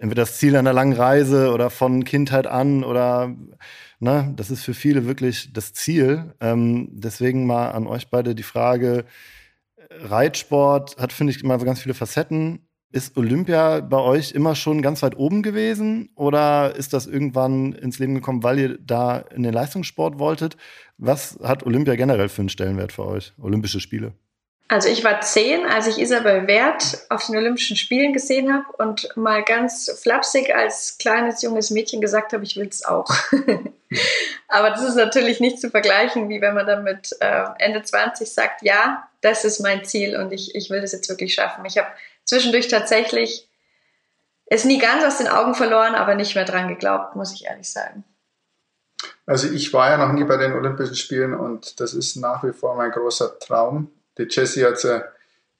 entweder 0.00 0.22
das 0.22 0.38
Ziel 0.38 0.56
einer 0.56 0.72
langen 0.72 0.94
Reise 0.94 1.52
oder 1.52 1.70
von 1.70 2.04
Kindheit 2.04 2.46
an 2.46 2.82
oder 2.82 3.36
ne, 4.00 4.32
das 4.36 4.50
ist 4.50 4.64
für 4.64 4.74
viele 4.74 5.06
wirklich 5.06 5.52
das 5.52 5.72
Ziel. 5.74 6.34
Ähm, 6.40 6.88
deswegen 6.92 7.46
mal 7.46 7.70
an 7.70 7.86
euch 7.86 8.08
beide 8.08 8.34
die 8.34 8.42
Frage: 8.42 9.04
Reitsport 9.90 10.96
hat, 10.98 11.12
finde 11.12 11.32
ich, 11.32 11.44
immer 11.44 11.58
so 11.58 11.66
ganz 11.66 11.80
viele 11.80 11.94
Facetten. 11.94 12.66
Ist 12.92 13.16
Olympia 13.16 13.80
bei 13.80 13.98
euch 13.98 14.32
immer 14.32 14.56
schon 14.56 14.82
ganz 14.82 15.02
weit 15.02 15.16
oben 15.16 15.42
gewesen 15.44 16.10
oder 16.16 16.74
ist 16.74 16.92
das 16.92 17.06
irgendwann 17.06 17.72
ins 17.72 18.00
Leben 18.00 18.16
gekommen, 18.16 18.42
weil 18.42 18.58
ihr 18.58 18.78
da 18.78 19.18
in 19.18 19.44
den 19.44 19.52
Leistungssport 19.54 20.18
wolltet? 20.18 20.56
Was 20.98 21.38
hat 21.42 21.64
Olympia 21.64 21.94
generell 21.94 22.28
für 22.28 22.42
einen 22.42 22.48
Stellenwert 22.48 22.90
für 22.90 23.06
euch, 23.06 23.32
Olympische 23.38 23.78
Spiele? 23.80 24.14
Also 24.70 24.88
ich 24.88 25.02
war 25.02 25.20
zehn, 25.20 25.66
als 25.66 25.88
ich 25.88 25.98
Isabel 25.98 26.46
Wert 26.46 27.04
auf 27.08 27.26
den 27.26 27.36
Olympischen 27.36 27.76
Spielen 27.76 28.12
gesehen 28.12 28.54
habe 28.54 28.66
und 28.78 29.08
mal 29.16 29.42
ganz 29.42 29.90
flapsig 30.00 30.54
als 30.54 30.96
kleines 30.96 31.42
junges 31.42 31.70
Mädchen 31.70 32.00
gesagt 32.00 32.32
habe, 32.32 32.44
ich 32.44 32.54
will 32.54 32.68
es 32.68 32.84
auch. 32.84 33.10
Aber 34.48 34.70
das 34.70 34.84
ist 34.84 34.94
natürlich 34.94 35.40
nicht 35.40 35.60
zu 35.60 35.70
vergleichen, 35.70 36.28
wie 36.28 36.40
wenn 36.40 36.54
man 36.54 36.68
dann 36.68 36.84
mit 36.84 37.10
äh, 37.18 37.46
Ende 37.58 37.82
20 37.82 38.32
sagt, 38.32 38.62
ja, 38.62 39.08
das 39.22 39.44
ist 39.44 39.58
mein 39.58 39.84
Ziel 39.84 40.16
und 40.16 40.32
ich, 40.32 40.54
ich 40.54 40.70
will 40.70 40.80
das 40.80 40.92
jetzt 40.92 41.08
wirklich 41.08 41.34
schaffen. 41.34 41.64
Ich 41.64 41.76
habe 41.76 41.88
zwischendurch 42.24 42.68
tatsächlich 42.68 43.48
es 44.46 44.64
nie 44.64 44.78
ganz 44.78 45.02
aus 45.04 45.18
den 45.18 45.26
Augen 45.26 45.56
verloren, 45.56 45.96
aber 45.96 46.14
nicht 46.14 46.36
mehr 46.36 46.44
dran 46.44 46.68
geglaubt, 46.68 47.16
muss 47.16 47.34
ich 47.34 47.46
ehrlich 47.46 47.68
sagen. 47.68 48.04
Also 49.26 49.48
ich 49.48 49.72
war 49.72 49.90
ja 49.90 49.96
noch 49.96 50.12
nie 50.12 50.22
bei 50.22 50.36
den 50.36 50.52
Olympischen 50.52 50.94
Spielen 50.94 51.34
und 51.34 51.80
das 51.80 51.92
ist 51.92 52.14
nach 52.14 52.44
wie 52.44 52.52
vor 52.52 52.76
mein 52.76 52.92
großer 52.92 53.36
Traum. 53.40 53.90
Die 54.18 54.26
Jessie 54.28 54.64
hat 54.64 54.74
es 54.74 54.82
ja 54.84 55.04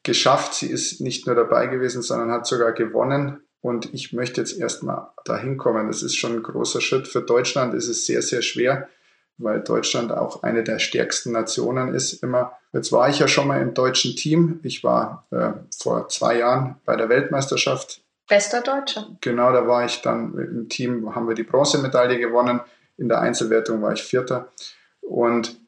geschafft. 0.02 0.54
Sie 0.54 0.68
ist 0.68 1.00
nicht 1.00 1.26
nur 1.26 1.36
dabei 1.36 1.66
gewesen, 1.66 2.02
sondern 2.02 2.30
hat 2.30 2.46
sogar 2.46 2.72
gewonnen. 2.72 3.42
Und 3.62 3.92
ich 3.92 4.12
möchte 4.12 4.40
jetzt 4.40 4.58
erstmal 4.58 5.08
dahin 5.24 5.58
kommen. 5.58 5.86
Das 5.88 6.02
ist 6.02 6.16
schon 6.16 6.32
ein 6.32 6.42
großer 6.42 6.80
Schritt. 6.80 7.06
Für 7.06 7.20
Deutschland 7.20 7.74
ist 7.74 7.88
es 7.88 8.06
sehr, 8.06 8.22
sehr 8.22 8.40
schwer, 8.40 8.88
weil 9.36 9.60
Deutschland 9.60 10.12
auch 10.12 10.42
eine 10.42 10.64
der 10.64 10.78
stärksten 10.78 11.32
Nationen 11.32 11.94
ist 11.94 12.22
immer. 12.22 12.52
Jetzt 12.72 12.90
war 12.92 13.08
ich 13.10 13.18
ja 13.18 13.28
schon 13.28 13.48
mal 13.48 13.60
im 13.60 13.74
deutschen 13.74 14.16
Team. 14.16 14.60
Ich 14.62 14.82
war 14.82 15.26
äh, 15.30 15.50
vor 15.76 16.08
zwei 16.08 16.38
Jahren 16.38 16.76
bei 16.86 16.96
der 16.96 17.10
Weltmeisterschaft. 17.10 18.00
Bester 18.28 18.62
Deutscher. 18.62 19.08
Genau, 19.20 19.52
da 19.52 19.66
war 19.66 19.84
ich 19.84 20.00
dann 20.02 20.38
im 20.38 20.68
Team, 20.68 21.14
haben 21.14 21.28
wir 21.28 21.34
die 21.34 21.42
Bronzemedaille 21.42 22.18
gewonnen. 22.18 22.60
In 22.96 23.08
der 23.08 23.20
Einzelwertung 23.20 23.82
war 23.82 23.92
ich 23.92 24.02
Vierter. 24.02 24.48
Und 25.00 25.59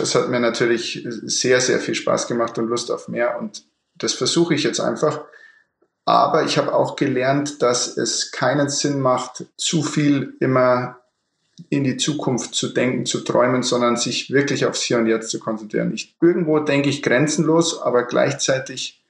das 0.00 0.14
hat 0.14 0.30
mir 0.30 0.40
natürlich 0.40 1.06
sehr, 1.06 1.60
sehr 1.60 1.78
viel 1.78 1.94
Spaß 1.94 2.26
gemacht 2.26 2.58
und 2.58 2.68
Lust 2.68 2.90
auf 2.90 3.08
mehr. 3.08 3.38
Und 3.38 3.64
das 3.94 4.14
versuche 4.14 4.54
ich 4.54 4.62
jetzt 4.62 4.80
einfach. 4.80 5.20
Aber 6.04 6.44
ich 6.44 6.58
habe 6.58 6.74
auch 6.74 6.96
gelernt, 6.96 7.62
dass 7.62 7.96
es 7.96 8.32
keinen 8.32 8.68
Sinn 8.68 9.00
macht, 9.00 9.44
zu 9.56 9.82
viel 9.82 10.34
immer 10.40 10.98
in 11.68 11.84
die 11.84 11.98
Zukunft 11.98 12.54
zu 12.54 12.68
denken, 12.68 13.04
zu 13.04 13.20
träumen, 13.20 13.62
sondern 13.62 13.96
sich 13.96 14.30
wirklich 14.30 14.64
aufs 14.64 14.82
Hier 14.82 14.98
und 14.98 15.06
Jetzt 15.06 15.30
zu 15.30 15.38
konzentrieren. 15.38 15.92
Ich, 15.92 16.16
irgendwo 16.20 16.58
denke 16.60 16.88
ich 16.88 17.02
grenzenlos, 17.02 17.82
aber 17.82 18.04
gleichzeitig 18.04 19.02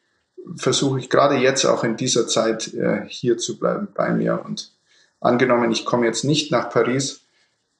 versuche 0.56 0.98
ich 0.98 1.08
gerade 1.08 1.36
jetzt 1.36 1.64
auch 1.64 1.84
in 1.84 1.96
dieser 1.96 2.26
Zeit 2.26 2.74
äh, 2.74 3.02
hier 3.06 3.38
zu 3.38 3.58
bleiben 3.58 3.88
bei 3.94 4.10
mir. 4.10 4.42
Und 4.44 4.72
angenommen, 5.20 5.70
ich 5.70 5.84
komme 5.84 6.06
jetzt 6.06 6.24
nicht 6.24 6.50
nach 6.50 6.70
Paris, 6.70 7.20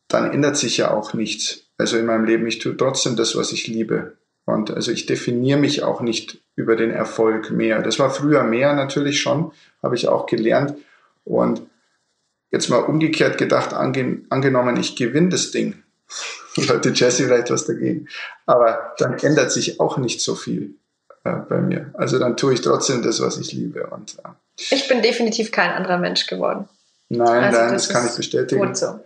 dann 0.06 0.32
ändert 0.32 0.56
sich 0.56 0.76
ja 0.76 0.92
auch 0.92 1.14
nichts 1.14 1.69
also 1.80 1.96
in 1.96 2.06
meinem 2.06 2.24
Leben. 2.24 2.46
Ich 2.46 2.58
tue 2.58 2.76
trotzdem 2.76 3.16
das, 3.16 3.36
was 3.36 3.52
ich 3.52 3.66
liebe. 3.66 4.16
Und 4.44 4.70
also 4.70 4.90
ich 4.92 5.06
definiere 5.06 5.58
mich 5.58 5.82
auch 5.82 6.00
nicht 6.00 6.38
über 6.56 6.76
den 6.76 6.90
Erfolg 6.90 7.50
mehr. 7.50 7.82
Das 7.82 7.98
war 7.98 8.10
früher 8.10 8.42
mehr 8.42 8.74
natürlich 8.74 9.20
schon, 9.20 9.52
habe 9.82 9.94
ich 9.94 10.08
auch 10.08 10.26
gelernt. 10.26 10.74
Und 11.24 11.62
jetzt 12.50 12.68
mal 12.68 12.78
umgekehrt 12.78 13.38
gedacht, 13.38 13.74
ange 13.74 14.22
angenommen, 14.28 14.76
ich 14.76 14.96
gewinne 14.96 15.30
das 15.30 15.50
Ding. 15.50 15.82
Leute, 16.56 16.90
Jesse 16.90 17.24
vielleicht 17.24 17.50
was 17.50 17.66
dagegen. 17.66 18.08
Aber 18.46 18.94
dann 18.98 19.14
ändert 19.18 19.52
sich 19.52 19.78
auch 19.80 19.98
nicht 19.98 20.20
so 20.20 20.34
viel 20.34 20.74
äh, 21.24 21.36
bei 21.48 21.60
mir. 21.60 21.92
Also 21.94 22.18
dann 22.18 22.36
tue 22.36 22.54
ich 22.54 22.60
trotzdem 22.60 23.02
das, 23.02 23.20
was 23.20 23.38
ich 23.38 23.52
liebe. 23.52 23.86
Und, 23.86 24.16
äh, 24.24 24.30
ich 24.56 24.88
bin 24.88 25.00
definitiv 25.00 25.52
kein 25.52 25.70
anderer 25.70 25.98
Mensch 25.98 26.26
geworden. 26.26 26.68
Nein, 27.08 27.44
also 27.44 27.58
nein, 27.58 27.72
das, 27.72 27.88
das 27.88 27.94
kann 27.94 28.06
ich 28.06 28.16
bestätigen. 28.16 28.66
Gut 28.66 28.76
so. 28.76 29.00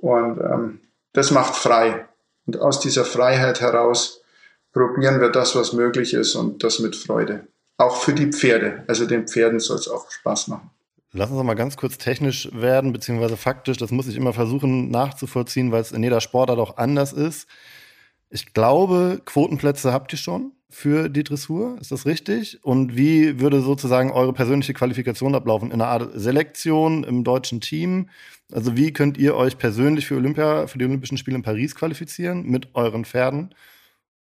Und 0.00 0.40
ähm, 0.40 0.80
das 1.12 1.30
macht 1.30 1.56
frei. 1.56 2.07
Und 2.48 2.62
aus 2.62 2.80
dieser 2.80 3.04
Freiheit 3.04 3.60
heraus 3.60 4.22
probieren 4.72 5.20
wir 5.20 5.28
das, 5.28 5.54
was 5.54 5.74
möglich 5.74 6.14
ist 6.14 6.34
und 6.34 6.64
das 6.64 6.78
mit 6.78 6.96
Freude. 6.96 7.46
Auch 7.76 7.96
für 7.96 8.14
die 8.14 8.32
Pferde. 8.32 8.84
Also 8.88 9.04
den 9.04 9.28
Pferden 9.28 9.60
soll 9.60 9.76
es 9.76 9.86
auch 9.86 10.10
Spaß 10.10 10.48
machen. 10.48 10.70
Lass 11.12 11.30
uns 11.30 11.42
mal 11.44 11.52
ganz 11.52 11.76
kurz 11.76 11.98
technisch 11.98 12.48
werden, 12.54 12.94
beziehungsweise 12.94 13.36
faktisch. 13.36 13.76
Das 13.76 13.90
muss 13.90 14.08
ich 14.08 14.16
immer 14.16 14.32
versuchen 14.32 14.90
nachzuvollziehen, 14.90 15.72
weil 15.72 15.82
es 15.82 15.92
in 15.92 16.02
jeder 16.02 16.22
Sportart 16.22 16.58
auch 16.58 16.78
anders 16.78 17.12
ist. 17.12 17.46
Ich 18.30 18.54
glaube, 18.54 19.20
Quotenplätze 19.26 19.92
habt 19.92 20.10
ihr 20.14 20.18
schon 20.18 20.52
für 20.70 21.08
die 21.08 21.24
Dressur. 21.24 21.78
Ist 21.80 21.90
das 21.90 22.06
richtig? 22.06 22.62
Und 22.62 22.96
wie 22.96 23.40
würde 23.40 23.60
sozusagen 23.60 24.10
eure 24.12 24.32
persönliche 24.32 24.74
Qualifikation 24.74 25.34
ablaufen? 25.34 25.70
In 25.70 25.80
einer 25.80 25.90
Art 25.90 26.10
Selektion 26.14 27.04
im 27.04 27.24
deutschen 27.24 27.60
Team? 27.60 28.10
Also 28.52 28.76
wie 28.76 28.92
könnt 28.92 29.16
ihr 29.18 29.34
euch 29.34 29.58
persönlich 29.58 30.06
für 30.06 30.16
Olympia, 30.16 30.66
für 30.66 30.78
die 30.78 30.84
Olympischen 30.84 31.18
Spiele 31.18 31.36
in 31.36 31.42
Paris 31.42 31.74
qualifizieren 31.74 32.44
mit 32.44 32.74
euren 32.74 33.04
Pferden? 33.04 33.54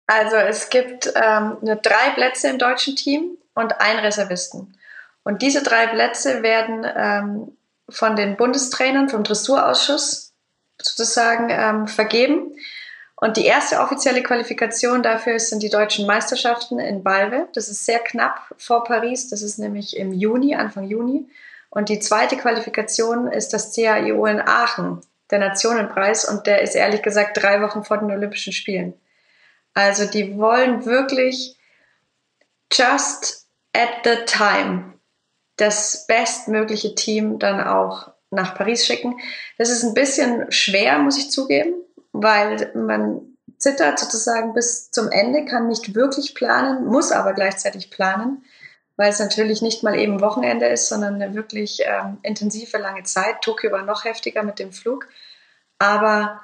Also 0.06 0.36
es 0.36 0.70
gibt 0.70 1.12
ähm, 1.14 1.56
nur 1.62 1.76
drei 1.76 2.10
Plätze 2.14 2.48
im 2.48 2.58
deutschen 2.58 2.96
Team 2.96 3.36
und 3.54 3.80
einen 3.80 4.00
Reservisten. 4.00 4.76
Und 5.24 5.42
diese 5.42 5.62
drei 5.62 5.88
Plätze 5.88 6.42
werden 6.42 6.86
ähm, 6.96 7.52
von 7.88 8.14
den 8.14 8.36
Bundestrainern, 8.36 9.08
vom 9.08 9.24
Dressurausschuss 9.24 10.32
sozusagen 10.80 11.48
ähm, 11.50 11.88
vergeben. 11.88 12.52
Und 13.18 13.38
die 13.38 13.46
erste 13.46 13.80
offizielle 13.80 14.22
Qualifikation 14.22 15.02
dafür 15.02 15.38
sind 15.38 15.62
die 15.62 15.70
deutschen 15.70 16.06
Meisterschaften 16.06 16.78
in 16.78 17.02
Balve. 17.02 17.48
Das 17.54 17.70
ist 17.70 17.86
sehr 17.86 17.98
knapp 17.98 18.54
vor 18.58 18.84
Paris. 18.84 19.28
Das 19.28 19.40
ist 19.40 19.58
nämlich 19.58 19.96
im 19.96 20.12
Juni, 20.12 20.54
Anfang 20.54 20.84
Juni. 20.84 21.26
Und 21.70 21.88
die 21.88 21.98
zweite 21.98 22.36
Qualifikation 22.36 23.26
ist 23.26 23.54
das 23.54 23.74
CAIO 23.74 24.26
in 24.26 24.40
Aachen, 24.40 25.00
der 25.30 25.38
Nationenpreis. 25.38 26.26
Und 26.26 26.46
der 26.46 26.60
ist 26.60 26.74
ehrlich 26.74 27.02
gesagt 27.02 27.42
drei 27.42 27.62
Wochen 27.62 27.84
vor 27.84 27.96
den 27.96 28.10
Olympischen 28.10 28.52
Spielen. 28.52 28.92
Also 29.72 30.06
die 30.06 30.36
wollen 30.36 30.84
wirklich 30.84 31.56
just 32.70 33.46
at 33.72 33.88
the 34.04 34.24
time 34.26 34.94
das 35.56 36.06
bestmögliche 36.06 36.94
Team 36.94 37.38
dann 37.38 37.66
auch 37.66 38.12
nach 38.30 38.54
Paris 38.54 38.86
schicken. 38.86 39.18
Das 39.56 39.70
ist 39.70 39.84
ein 39.84 39.94
bisschen 39.94 40.50
schwer, 40.52 40.98
muss 40.98 41.16
ich 41.18 41.30
zugeben, 41.30 41.74
weil 42.22 42.72
man 42.74 43.20
zittert 43.58 43.98
sozusagen 43.98 44.52
bis 44.52 44.90
zum 44.90 45.10
Ende, 45.10 45.44
kann 45.44 45.68
nicht 45.68 45.94
wirklich 45.94 46.34
planen, 46.34 46.86
muss 46.86 47.12
aber 47.12 47.32
gleichzeitig 47.32 47.90
planen 47.90 48.42
weil 48.96 49.10
es 49.10 49.18
natürlich 49.18 49.62
nicht 49.62 49.82
mal 49.82 49.98
eben 49.98 50.20
Wochenende 50.20 50.66
ist, 50.66 50.88
sondern 50.88 51.16
eine 51.16 51.34
wirklich 51.34 51.80
ähm, 51.84 52.18
intensive, 52.22 52.78
lange 52.78 53.02
Zeit. 53.04 53.42
Tokio 53.42 53.70
war 53.70 53.82
noch 53.82 54.04
heftiger 54.04 54.42
mit 54.42 54.58
dem 54.58 54.72
Flug, 54.72 55.08
aber 55.78 56.40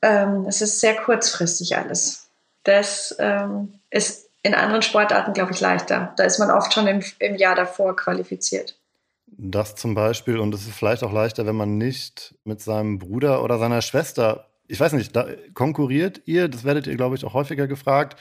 ähm, 0.00 0.46
es 0.48 0.62
ist 0.62 0.80
sehr 0.80 0.96
kurzfristig 0.96 1.76
alles. 1.76 2.30
Das 2.64 3.14
ähm, 3.18 3.74
ist 3.90 4.30
in 4.42 4.54
anderen 4.54 4.82
Sportarten, 4.82 5.34
glaube 5.34 5.52
ich, 5.52 5.60
leichter. 5.60 6.14
Da 6.16 6.24
ist 6.24 6.38
man 6.38 6.50
oft 6.50 6.72
schon 6.72 6.86
im, 6.86 7.02
im 7.18 7.36
Jahr 7.36 7.54
davor 7.54 7.94
qualifiziert. 7.94 8.78
Das 9.26 9.76
zum 9.76 9.94
Beispiel, 9.94 10.38
und 10.38 10.54
es 10.54 10.66
ist 10.66 10.74
vielleicht 10.74 11.02
auch 11.02 11.12
leichter, 11.12 11.46
wenn 11.46 11.56
man 11.56 11.78
nicht 11.78 12.34
mit 12.44 12.60
seinem 12.60 12.98
Bruder 12.98 13.42
oder 13.42 13.58
seiner 13.58 13.82
Schwester, 13.82 14.48
ich 14.72 14.80
weiß 14.80 14.94
nicht, 14.94 15.14
da 15.14 15.26
konkurriert 15.52 16.22
ihr, 16.24 16.48
das 16.48 16.64
werdet 16.64 16.86
ihr, 16.86 16.96
glaube 16.96 17.14
ich, 17.14 17.26
auch 17.26 17.34
häufiger 17.34 17.66
gefragt. 17.66 18.18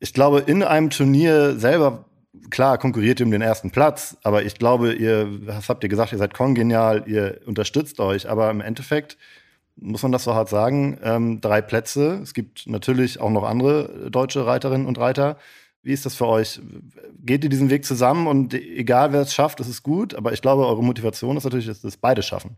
Ich 0.00 0.14
glaube, 0.14 0.40
in 0.40 0.62
einem 0.62 0.88
Turnier 0.88 1.56
selber 1.58 2.06
klar 2.48 2.78
konkurriert 2.78 3.20
ihr 3.20 3.26
um 3.26 3.32
den 3.32 3.42
ersten 3.42 3.70
Platz, 3.70 4.16
aber 4.22 4.44
ich 4.44 4.54
glaube, 4.54 4.94
ihr, 4.94 5.28
was 5.46 5.68
habt 5.68 5.82
ihr 5.82 5.90
gesagt, 5.90 6.12
ihr 6.12 6.18
seid 6.18 6.32
kongenial, 6.32 7.04
ihr 7.06 7.42
unterstützt 7.44 8.00
euch, 8.00 8.30
aber 8.30 8.50
im 8.50 8.62
Endeffekt 8.62 9.18
muss 9.76 10.02
man 10.02 10.10
das 10.10 10.24
so 10.24 10.34
hart 10.34 10.48
sagen, 10.48 10.98
ähm, 11.02 11.42
drei 11.42 11.60
Plätze. 11.60 12.20
Es 12.22 12.32
gibt 12.32 12.66
natürlich 12.66 13.20
auch 13.20 13.30
noch 13.30 13.44
andere 13.44 14.10
deutsche 14.10 14.46
Reiterinnen 14.46 14.86
und 14.86 14.98
Reiter. 14.98 15.36
Wie 15.82 15.92
ist 15.92 16.06
das 16.06 16.14
für 16.14 16.28
euch? 16.28 16.60
Geht 17.18 17.44
ihr 17.44 17.50
diesen 17.50 17.68
Weg 17.68 17.84
zusammen 17.84 18.26
und 18.26 18.54
egal 18.54 19.12
wer 19.12 19.20
es 19.20 19.34
schafft, 19.34 19.60
es 19.60 19.68
ist 19.68 19.82
gut, 19.82 20.14
aber 20.14 20.32
ich 20.32 20.40
glaube, 20.40 20.66
eure 20.66 20.82
Motivation 20.82 21.36
ist 21.36 21.44
natürlich, 21.44 21.66
dass 21.66 21.84
es 21.84 21.98
beide 21.98 22.22
schaffen. 22.22 22.56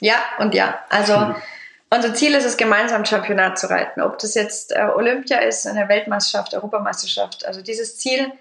Ja 0.00 0.16
und 0.38 0.54
ja. 0.54 0.78
Also 0.88 1.34
unser 1.90 2.14
Ziel 2.14 2.34
ist 2.34 2.44
es, 2.44 2.56
gemeinsam 2.56 3.04
Championat 3.04 3.58
zu 3.58 3.70
reiten. 3.70 4.00
Ob 4.00 4.18
das 4.18 4.34
jetzt 4.34 4.72
äh, 4.72 4.88
Olympia 4.94 5.38
ist, 5.38 5.66
eine 5.66 5.88
Weltmeisterschaft, 5.88 6.54
Europameisterschaft. 6.54 7.46
Also 7.46 7.62
dieses 7.62 7.98
Ziel 7.98 8.32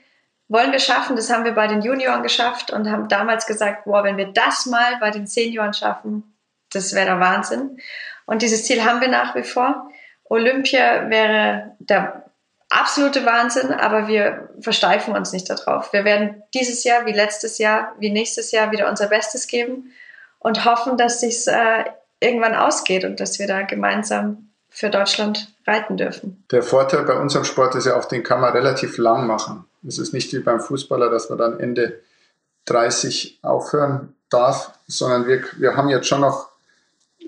wollen 0.48 0.72
wir 0.72 0.80
schaffen. 0.80 1.16
Das 1.16 1.30
haben 1.30 1.46
wir 1.46 1.54
bei 1.54 1.68
den 1.68 1.82
Junioren 1.82 2.24
geschafft 2.24 2.72
und 2.72 2.90
haben 2.90 3.08
damals 3.08 3.46
gesagt, 3.46 3.86
boah, 3.86 4.04
wenn 4.04 4.18
wir 4.18 4.28
das 4.28 4.66
mal 4.66 4.98
bei 5.00 5.12
den 5.12 5.28
Senioren 5.28 5.74
schaffen, 5.74 6.36
das 6.72 6.94
wäre 6.94 7.06
der 7.06 7.20
Wahnsinn. 7.20 7.80
Und 8.26 8.42
dieses 8.42 8.66
Ziel 8.66 8.84
haben 8.84 9.02
wir 9.02 9.08
nach 9.08 9.36
wie 9.36 9.44
vor. 9.44 9.90
Olympia 10.26 11.10
wäre 11.10 11.76
der 11.80 12.26
absolute 12.70 13.26
Wahnsinn, 13.26 13.72
aber 13.72 14.08
wir 14.08 14.50
versteifen 14.60 15.16
uns 15.16 15.32
nicht 15.32 15.50
darauf. 15.50 15.94
Wir 15.94 16.04
werden 16.04 16.42
dieses 16.54 16.84
Jahr, 16.84 17.06
wie 17.06 17.14
letztes 17.14 17.60
Jahr, 17.60 17.94
wie 18.00 18.10
nächstes 18.10 18.52
Jahr 18.52 18.72
wieder 18.72 18.90
unser 18.90 19.08
Bestes 19.08 19.48
geben 19.48 19.94
und 20.40 20.66
hoffen, 20.66 20.98
dass 20.98 21.20
sich's 21.20 21.46
äh, 21.46 21.86
irgendwann 22.26 22.56
ausgeht 22.56 23.06
und 23.06 23.20
dass 23.20 23.40
wir 23.40 23.48
da 23.48 23.62
gemeinsam 23.62 24.50
für 24.70 24.90
Deutschland 24.90 25.54
reiten 25.66 25.98
dürfen. 25.98 26.44
Der 26.52 26.64
Vorteil 26.64 27.04
bei 27.04 27.18
unserem 27.18 27.46
Sport 27.46 27.76
ist 27.76 27.86
ja 27.86 27.98
auch, 27.98 28.06
den 28.06 28.24
kann 28.24 28.42
man 28.42 28.52
relativ 28.52 28.98
lang 28.98 29.26
machen. 29.26 29.66
Es 29.88 30.00
ist 30.00 30.14
nicht 30.14 30.34
wie 30.34 30.40
beim 30.40 30.60
Fußballer, 30.60 31.10
dass 31.10 31.30
man 31.30 31.38
dann 31.38 31.60
Ende 31.60 32.02
30 32.66 33.40
aufhören 33.42 34.16
darf, 34.30 34.72
sondern 34.88 35.28
wir, 35.28 35.44
wir 35.58 35.78
haben 35.78 35.90
jetzt 35.90 36.08
schon 36.08 36.22
noch 36.22 36.50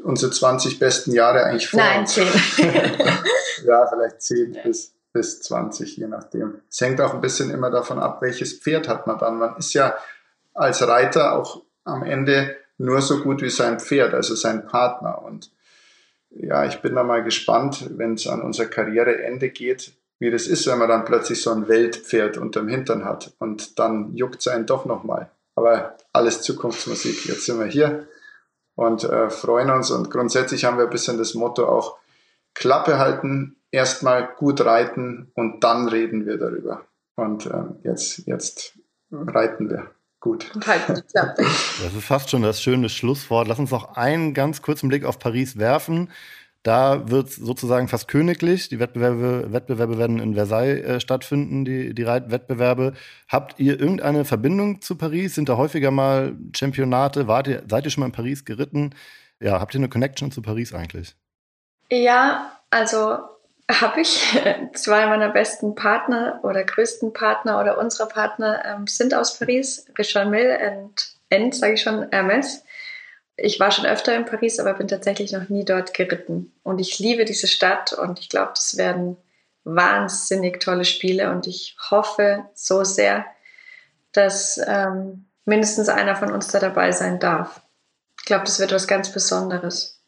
unsere 0.04 0.32
20 0.32 0.80
besten 0.80 1.12
Jahre 1.12 1.44
eigentlich 1.44 1.70
vor 1.70 1.80
Nein, 1.80 2.02
uns. 2.02 2.14
10. 2.14 2.28
ja, 3.66 3.88
vielleicht 3.88 4.22
10 4.22 4.58
bis 4.64 4.98
bis 5.18 5.42
20, 5.42 5.98
je 5.98 6.08
nachdem. 6.08 6.62
Es 6.70 6.80
hängt 6.80 7.02
auch 7.02 7.14
ein 7.14 7.22
bisschen 7.22 7.50
immer 7.50 7.72
davon 7.72 8.00
ab, 8.00 8.22
welches 8.22 8.54
Pferd 8.54 8.88
hat 8.88 9.08
man 9.08 9.18
dann. 9.18 9.40
Man 9.40 9.58
ist 9.58 9.74
ja 9.74 9.96
als 10.54 10.88
Reiter 10.88 11.34
auch 11.34 11.64
am 11.84 12.04
Ende 12.04 12.56
nur 12.78 13.02
so 13.02 13.22
gut 13.22 13.42
wie 13.42 13.50
sein 13.50 13.80
Pferd, 13.80 14.14
also 14.14 14.36
sein 14.36 14.66
Partner. 14.68 15.22
Und 15.24 15.52
ja, 16.30 16.66
ich 16.66 16.82
bin 16.82 16.96
da 16.96 17.04
mal 17.04 17.24
gespannt, 17.24 17.90
wenn 17.98 18.14
es 18.14 18.28
an 18.28 18.42
unser 18.42 18.66
Karriereende 18.66 19.50
geht, 19.50 19.94
wie 20.20 20.32
das 20.32 20.48
ist, 20.48 20.68
wenn 20.68 20.80
man 20.80 20.90
dann 20.90 21.06
plötzlich 21.06 21.42
so 21.42 21.52
ein 21.52 21.68
Weltpferd 21.68 22.38
unterm 22.38 22.68
Hintern 22.68 23.06
hat 23.06 23.34
und 23.40 23.80
dann 23.80 24.16
juckt 24.16 24.40
es 24.40 24.48
einen 24.48 24.66
doch 24.66 24.86
nochmal. 24.86 25.30
Aber 25.56 25.96
alles 26.14 26.42
Zukunftsmusik. 26.42 27.26
Jetzt 27.26 27.46
sind 27.46 27.60
wir 27.60 27.68
hier 27.68 28.08
und 28.76 29.04
äh, 29.04 29.30
freuen 29.30 29.70
uns 29.70 29.92
und 29.92 30.12
grundsätzlich 30.12 30.66
haben 30.66 30.78
wir 30.78 30.86
ein 30.86 30.90
bisschen 30.92 31.18
das 31.18 31.34
Motto 31.34 31.68
auch 31.68 31.98
Klappe 32.54 32.98
halten, 32.98 33.58
erstmal 33.72 34.28
gut 34.36 34.66
reiten 34.66 35.32
und 35.36 35.64
dann 35.64 35.88
reden 35.88 36.26
wir 36.26 36.38
darüber. 36.38 36.86
Und 37.16 37.46
äh, 37.48 37.64
jetzt, 37.84 38.28
jetzt 38.28 38.78
reiten 39.12 39.70
wir. 39.70 39.90
Gut. 40.28 40.52
Das 40.56 41.94
ist 41.94 42.04
fast 42.04 42.30
schon 42.30 42.42
das 42.42 42.62
schöne 42.62 42.90
Schlusswort. 42.90 43.48
Lass 43.48 43.60
uns 43.60 43.72
noch 43.72 43.96
einen 43.96 44.34
ganz 44.34 44.62
kurzen 44.62 44.90
Blick 44.90 45.06
auf 45.06 45.20
Paris 45.20 45.58
werfen. 45.58 46.12
Da 46.64 47.10
wird 47.10 47.30
sozusagen 47.30 47.88
fast 47.88 48.10
königlich. 48.10 48.68
Die 48.68 48.78
Wettbewerbe, 48.78 49.54
Wettbewerbe 49.54 49.98
werden 49.98 50.20
in 50.20 50.34
Versailles 50.34 50.84
äh, 50.84 51.00
stattfinden, 51.00 51.64
die, 51.64 51.96
die 51.96 52.04
Reitwettbewerbe. 52.04 52.92
Habt 53.30 53.58
ihr 53.62 53.80
irgendeine 53.80 54.26
Verbindung 54.26 54.82
zu 54.82 54.98
Paris? 54.98 55.36
Sind 55.36 55.48
da 55.48 55.56
häufiger 55.56 55.92
mal 55.92 56.36
Championate? 56.54 57.30
Wart 57.30 57.48
ihr, 57.48 57.64
seid 57.70 57.86
ihr 57.86 57.92
schon 57.92 58.02
mal 58.02 58.08
in 58.08 58.12
Paris 58.12 58.44
geritten? 58.44 58.94
Ja, 59.40 59.62
habt 59.62 59.76
ihr 59.76 59.80
eine 59.80 59.88
Connection 59.88 60.30
zu 60.30 60.42
Paris 60.42 60.74
eigentlich? 60.74 61.16
Ja, 61.90 62.52
also 62.70 63.20
habe 63.70 64.02
ich. 64.02 64.38
Zwei 64.74 65.08
meiner 65.08 65.30
besten 65.30 65.76
Partner 65.76 66.40
oder 66.44 66.64
größten 66.64 67.14
Partner 67.14 67.60
oder 67.60 67.78
unsere 67.78 68.08
Partner 68.08 68.64
ähm, 68.66 68.88
sind 68.88 69.14
aus 69.14 69.38
Paris. 69.38 69.86
Richard 69.98 70.30
Mill 70.30 70.58
und 70.72 71.16
N, 71.30 71.52
sage 71.52 71.74
ich 71.74 71.82
schon, 71.82 72.10
Hermes. 72.12 72.64
Ich 73.36 73.60
war 73.60 73.72
schon 73.72 73.86
öfter 73.86 74.16
in 74.16 74.26
Paris, 74.26 74.60
aber 74.60 74.74
bin 74.74 74.88
tatsächlich 74.88 75.32
noch 75.32 75.50
nie 75.50 75.64
dort 75.64 75.94
geritten. 75.94 76.54
Und 76.64 76.80
ich 76.80 76.98
liebe 76.98 77.26
diese 77.26 77.48
Stadt 77.48 77.94
und 77.94 78.20
ich 78.20 78.30
glaube, 78.30 78.54
das 78.56 78.78
werden 78.78 79.18
wahnsinnig 79.64 80.60
tolle 80.60 80.86
Spiele 80.86 81.30
und 81.30 81.46
ich 81.46 81.76
hoffe 81.92 82.46
so 82.54 82.84
sehr, 82.84 83.26
dass 84.14 84.60
ähm, 84.66 85.26
mindestens 85.46 85.90
einer 85.90 86.16
von 86.16 86.32
uns 86.32 86.48
da 86.48 86.60
dabei 86.60 86.92
sein 86.94 87.20
darf. 87.20 87.62
Ich 88.20 88.26
glaube, 88.26 88.46
das 88.46 88.60
wird 88.60 88.72
was 88.72 88.88
ganz 88.88 89.12
Besonderes. 89.12 90.02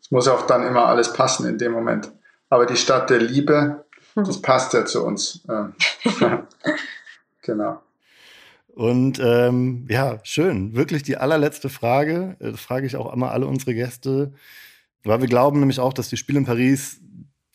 Es 0.00 0.10
muss 0.10 0.28
auch 0.28 0.46
dann 0.46 0.66
immer 0.66 0.86
alles 0.86 1.12
passen 1.12 1.48
in 1.48 1.58
dem 1.58 1.72
Moment. 1.72 2.10
Aber 2.52 2.66
die 2.66 2.76
Stadt 2.76 3.08
der 3.08 3.18
Liebe, 3.18 3.86
das 4.14 4.36
mhm. 4.36 4.42
passt 4.42 4.74
ja 4.74 4.84
zu 4.84 5.02
uns. 5.06 5.40
Ähm, 5.48 5.72
genau. 7.40 7.80
Und 8.74 9.18
ähm, 9.24 9.86
ja, 9.88 10.18
schön. 10.22 10.76
Wirklich 10.76 11.02
die 11.02 11.16
allerletzte 11.16 11.70
Frage. 11.70 12.36
Das 12.40 12.60
frage 12.60 12.86
ich 12.86 12.96
auch 12.96 13.10
immer 13.10 13.30
alle 13.30 13.46
unsere 13.46 13.72
Gäste. 13.74 14.34
Weil 15.02 15.22
wir 15.22 15.28
glauben 15.28 15.60
nämlich 15.60 15.80
auch, 15.80 15.94
dass 15.94 16.10
die 16.10 16.18
Spiele 16.18 16.40
in 16.40 16.44
Paris, 16.44 17.00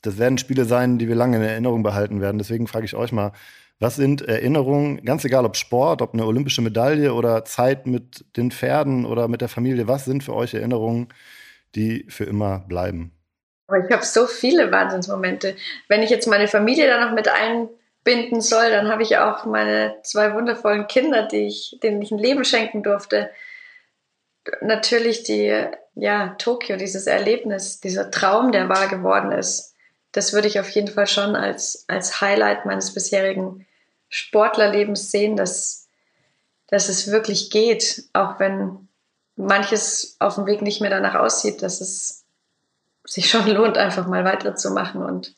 das 0.01 0.17
werden 0.17 0.39
Spiele 0.39 0.65
sein, 0.65 0.97
die 0.97 1.07
wir 1.07 1.13
lange 1.15 1.37
in 1.37 1.43
Erinnerung 1.43 1.83
behalten 1.83 2.19
werden. 2.19 2.39
Deswegen 2.39 2.65
frage 2.65 2.85
ich 2.85 2.95
euch 2.95 3.11
mal, 3.11 3.33
was 3.77 3.97
sind 3.97 4.23
Erinnerungen, 4.23 5.05
ganz 5.05 5.23
egal 5.25 5.45
ob 5.45 5.57
Sport, 5.57 6.01
ob 6.01 6.15
eine 6.15 6.25
olympische 6.25 6.63
Medaille 6.63 7.13
oder 7.13 7.45
Zeit 7.45 7.85
mit 7.85 8.25
den 8.35 8.49
Pferden 8.49 9.05
oder 9.05 9.27
mit 9.27 9.41
der 9.41 9.49
Familie, 9.49 9.87
was 9.87 10.05
sind 10.05 10.23
für 10.23 10.33
euch 10.33 10.55
Erinnerungen, 10.55 11.09
die 11.75 12.07
für 12.09 12.23
immer 12.23 12.61
bleiben? 12.67 13.11
Aber 13.67 13.85
ich 13.85 13.91
habe 13.91 14.05
so 14.05 14.27
viele 14.27 14.71
Wahnsinnsmomente. 14.71 15.55
Wenn 15.87 16.01
ich 16.01 16.09
jetzt 16.09 16.27
meine 16.27 16.47
Familie 16.47 16.87
da 16.87 17.05
noch 17.05 17.13
mit 17.13 17.27
einbinden 17.27 18.41
soll, 18.41 18.69
dann 18.69 18.89
habe 18.89 19.03
ich 19.03 19.17
auch 19.17 19.45
meine 19.45 19.97
zwei 20.03 20.33
wundervollen 20.33 20.87
Kinder, 20.87 21.27
die 21.27 21.47
ich, 21.47 21.77
denen 21.83 22.01
ich 22.01 22.11
ein 22.11 22.17
Leben 22.17 22.45
schenken 22.45 22.81
durfte. 22.81 23.29
Natürlich 24.61 25.23
die, 25.23 25.65
ja, 25.95 26.35
Tokio, 26.37 26.77
dieses 26.77 27.07
Erlebnis, 27.07 27.81
dieser 27.81 28.09
Traum, 28.09 28.53
der 28.53 28.69
wahr 28.69 28.87
geworden 28.87 29.33
ist. 29.33 29.75
Das 30.13 30.31
würde 30.31 30.47
ich 30.47 30.59
auf 30.61 30.69
jeden 30.69 30.87
Fall 30.87 31.07
schon 31.07 31.35
als, 31.35 31.83
als 31.89 32.21
Highlight 32.21 32.65
meines 32.65 32.93
bisherigen 32.93 33.67
Sportlerlebens 34.09 35.11
sehen, 35.11 35.35
dass, 35.35 35.89
dass 36.67 36.87
es 36.87 37.11
wirklich 37.11 37.49
geht, 37.49 38.05
auch 38.13 38.39
wenn 38.39 38.87
manches 39.35 40.15
auf 40.19 40.35
dem 40.35 40.45
Weg 40.45 40.61
nicht 40.61 40.79
mehr 40.79 40.89
danach 40.89 41.15
aussieht, 41.15 41.61
dass 41.61 41.81
es 41.81 42.16
sich 43.07 43.29
schon 43.29 43.47
lohnt, 43.47 43.77
einfach 43.77 44.07
mal 44.07 44.23
weiterzumachen. 44.25 45.01
Und 45.01 45.33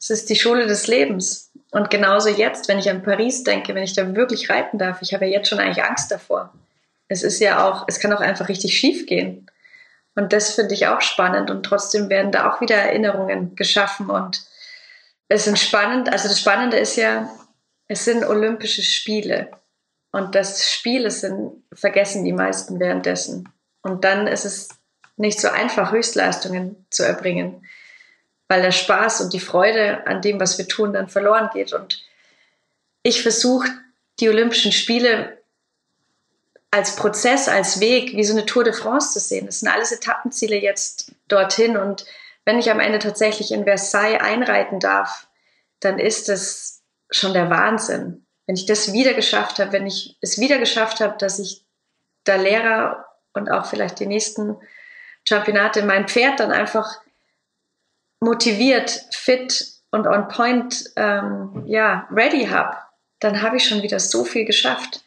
es 0.00 0.10
ist 0.10 0.30
die 0.30 0.36
Schule 0.36 0.66
des 0.66 0.86
Lebens. 0.86 1.52
Und 1.70 1.90
genauso 1.90 2.28
jetzt, 2.28 2.68
wenn 2.68 2.78
ich 2.78 2.90
an 2.90 3.02
Paris 3.02 3.44
denke, 3.44 3.74
wenn 3.74 3.82
ich 3.82 3.94
da 3.94 4.14
wirklich 4.14 4.50
reiten 4.50 4.78
darf, 4.78 5.02
ich 5.02 5.14
habe 5.14 5.26
ja 5.26 5.32
jetzt 5.32 5.48
schon 5.48 5.60
eigentlich 5.60 5.84
Angst 5.84 6.10
davor. 6.10 6.52
Es 7.08 7.22
ist 7.22 7.40
ja 7.40 7.68
auch, 7.68 7.84
es 7.86 8.00
kann 8.00 8.12
auch 8.12 8.20
einfach 8.20 8.48
richtig 8.48 8.78
schief 8.78 9.06
gehen. 9.06 9.50
Und 10.14 10.32
das 10.32 10.54
finde 10.54 10.74
ich 10.74 10.86
auch 10.86 11.00
spannend. 11.00 11.50
Und 11.50 11.64
trotzdem 11.64 12.08
werden 12.08 12.32
da 12.32 12.50
auch 12.50 12.60
wieder 12.60 12.76
Erinnerungen 12.76 13.56
geschaffen. 13.56 14.10
Und 14.10 14.42
es 15.28 15.44
sind 15.44 15.58
spannend, 15.58 16.12
also 16.12 16.28
das 16.28 16.40
Spannende 16.40 16.76
ist 16.76 16.96
ja, 16.96 17.28
es 17.88 18.04
sind 18.04 18.24
Olympische 18.24 18.82
Spiele. 18.82 19.50
Und 20.12 20.34
das 20.34 20.70
Spiele 20.70 21.10
sind, 21.10 21.64
vergessen 21.72 22.24
die 22.24 22.32
meisten 22.32 22.78
währenddessen. 22.78 23.48
Und 23.82 24.04
dann 24.04 24.26
ist 24.28 24.44
es 24.44 24.68
nicht 25.16 25.40
so 25.40 25.48
einfach, 25.48 25.92
Höchstleistungen 25.92 26.86
zu 26.90 27.04
erbringen, 27.04 27.66
weil 28.48 28.62
der 28.62 28.72
Spaß 28.72 29.20
und 29.22 29.32
die 29.32 29.40
Freude 29.40 30.06
an 30.06 30.22
dem, 30.22 30.40
was 30.40 30.58
wir 30.58 30.68
tun, 30.68 30.92
dann 30.92 31.08
verloren 31.08 31.50
geht. 31.52 31.72
Und 31.72 32.04
ich 33.02 33.22
versuche, 33.22 33.68
die 34.20 34.28
Olympischen 34.28 34.72
Spiele 34.72 35.38
als 36.70 36.96
Prozess, 36.96 37.48
als 37.48 37.78
Weg, 37.78 38.16
wie 38.16 38.24
so 38.24 38.32
eine 38.32 38.46
Tour 38.46 38.64
de 38.64 38.72
France 38.72 39.12
zu 39.12 39.20
sehen. 39.20 39.46
Das 39.46 39.60
sind 39.60 39.68
alles 39.68 39.92
Etappenziele 39.92 40.56
jetzt 40.56 41.12
dorthin. 41.28 41.76
Und 41.76 42.04
wenn 42.44 42.58
ich 42.58 42.70
am 42.70 42.80
Ende 42.80 42.98
tatsächlich 42.98 43.52
in 43.52 43.64
Versailles 43.64 44.20
einreiten 44.20 44.80
darf, 44.80 45.28
dann 45.78 45.98
ist 45.98 46.28
das 46.28 46.82
schon 47.10 47.32
der 47.32 47.48
Wahnsinn. 47.48 48.26
Wenn 48.46 48.56
ich 48.56 48.66
das 48.66 48.92
wieder 48.92 49.14
geschafft 49.14 49.58
habe, 49.60 49.72
wenn 49.72 49.86
ich 49.86 50.18
es 50.20 50.38
wieder 50.38 50.58
geschafft 50.58 51.00
habe, 51.00 51.16
dass 51.18 51.38
ich 51.38 51.64
da 52.24 52.36
Lehrer 52.36 53.06
und 53.34 53.50
auch 53.50 53.66
vielleicht 53.66 54.00
die 54.00 54.06
nächsten 54.06 54.56
Championate 55.26 55.82
mein 55.82 56.08
Pferd 56.08 56.40
dann 56.40 56.52
einfach 56.52 57.00
motiviert, 58.20 59.06
fit 59.12 59.66
und 59.90 60.06
on 60.06 60.28
point, 60.28 60.90
ähm, 60.96 61.64
ja, 61.66 62.06
ready 62.10 62.46
habe, 62.46 62.76
dann 63.20 63.42
habe 63.42 63.56
ich 63.56 63.68
schon 63.68 63.82
wieder 63.82 64.00
so 64.00 64.24
viel 64.24 64.44
geschafft. 64.44 65.02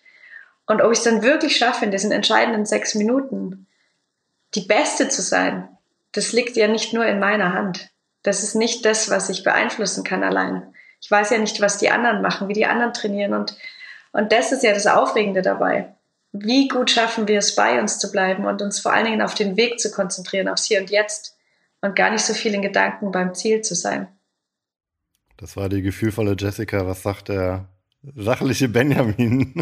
Und 0.65 0.81
ob 0.81 0.91
ich 0.91 0.99
es 0.99 1.03
dann 1.03 1.23
wirklich 1.23 1.57
schaffe, 1.57 1.85
in 1.85 1.91
diesen 1.91 2.11
entscheidenden 2.11 2.65
sechs 2.65 2.95
Minuten 2.95 3.67
die 4.55 4.61
Beste 4.61 5.09
zu 5.09 5.21
sein, 5.21 5.67
das 6.13 6.33
liegt 6.33 6.57
ja 6.57 6.67
nicht 6.67 6.93
nur 6.93 7.05
in 7.05 7.19
meiner 7.19 7.53
Hand. 7.53 7.89
Das 8.23 8.43
ist 8.43 8.55
nicht 8.55 8.85
das, 8.85 9.09
was 9.09 9.29
ich 9.29 9.43
beeinflussen 9.43 10.03
kann 10.03 10.23
allein. 10.23 10.73
Ich 10.99 11.11
weiß 11.11 11.29
ja 11.29 11.37
nicht, 11.37 11.61
was 11.61 11.77
die 11.77 11.89
anderen 11.89 12.21
machen, 12.21 12.47
wie 12.47 12.53
die 12.53 12.65
anderen 12.65 12.93
trainieren 12.93 13.33
und, 13.33 13.55
und 14.13 14.31
das 14.31 14.51
ist 14.51 14.63
ja 14.63 14.73
das 14.73 14.87
Aufregende 14.87 15.41
dabei 15.41 15.93
wie 16.43 16.67
gut 16.67 16.91
schaffen 16.91 17.27
wir 17.27 17.39
es, 17.39 17.55
bei 17.55 17.79
uns 17.79 17.99
zu 17.99 18.11
bleiben 18.11 18.45
und 18.45 18.61
uns 18.61 18.79
vor 18.79 18.93
allen 18.93 19.05
Dingen 19.05 19.21
auf 19.21 19.33
den 19.33 19.57
Weg 19.57 19.79
zu 19.79 19.91
konzentrieren, 19.91 20.47
aufs 20.47 20.65
Hier 20.65 20.79
und 20.79 20.89
Jetzt 20.89 21.37
und 21.81 21.95
gar 21.95 22.11
nicht 22.11 22.23
so 22.23 22.33
viel 22.33 22.53
in 22.53 22.61
Gedanken 22.61 23.11
beim 23.11 23.33
Ziel 23.33 23.61
zu 23.61 23.75
sein. 23.75 24.07
Das 25.37 25.55
war 25.55 25.69
die 25.69 25.81
gefühlvolle 25.81 26.35
Jessica. 26.37 26.87
Was 26.87 27.03
sagt 27.03 27.29
der 27.29 27.69
sachliche 28.15 28.69
Benjamin? 28.69 29.53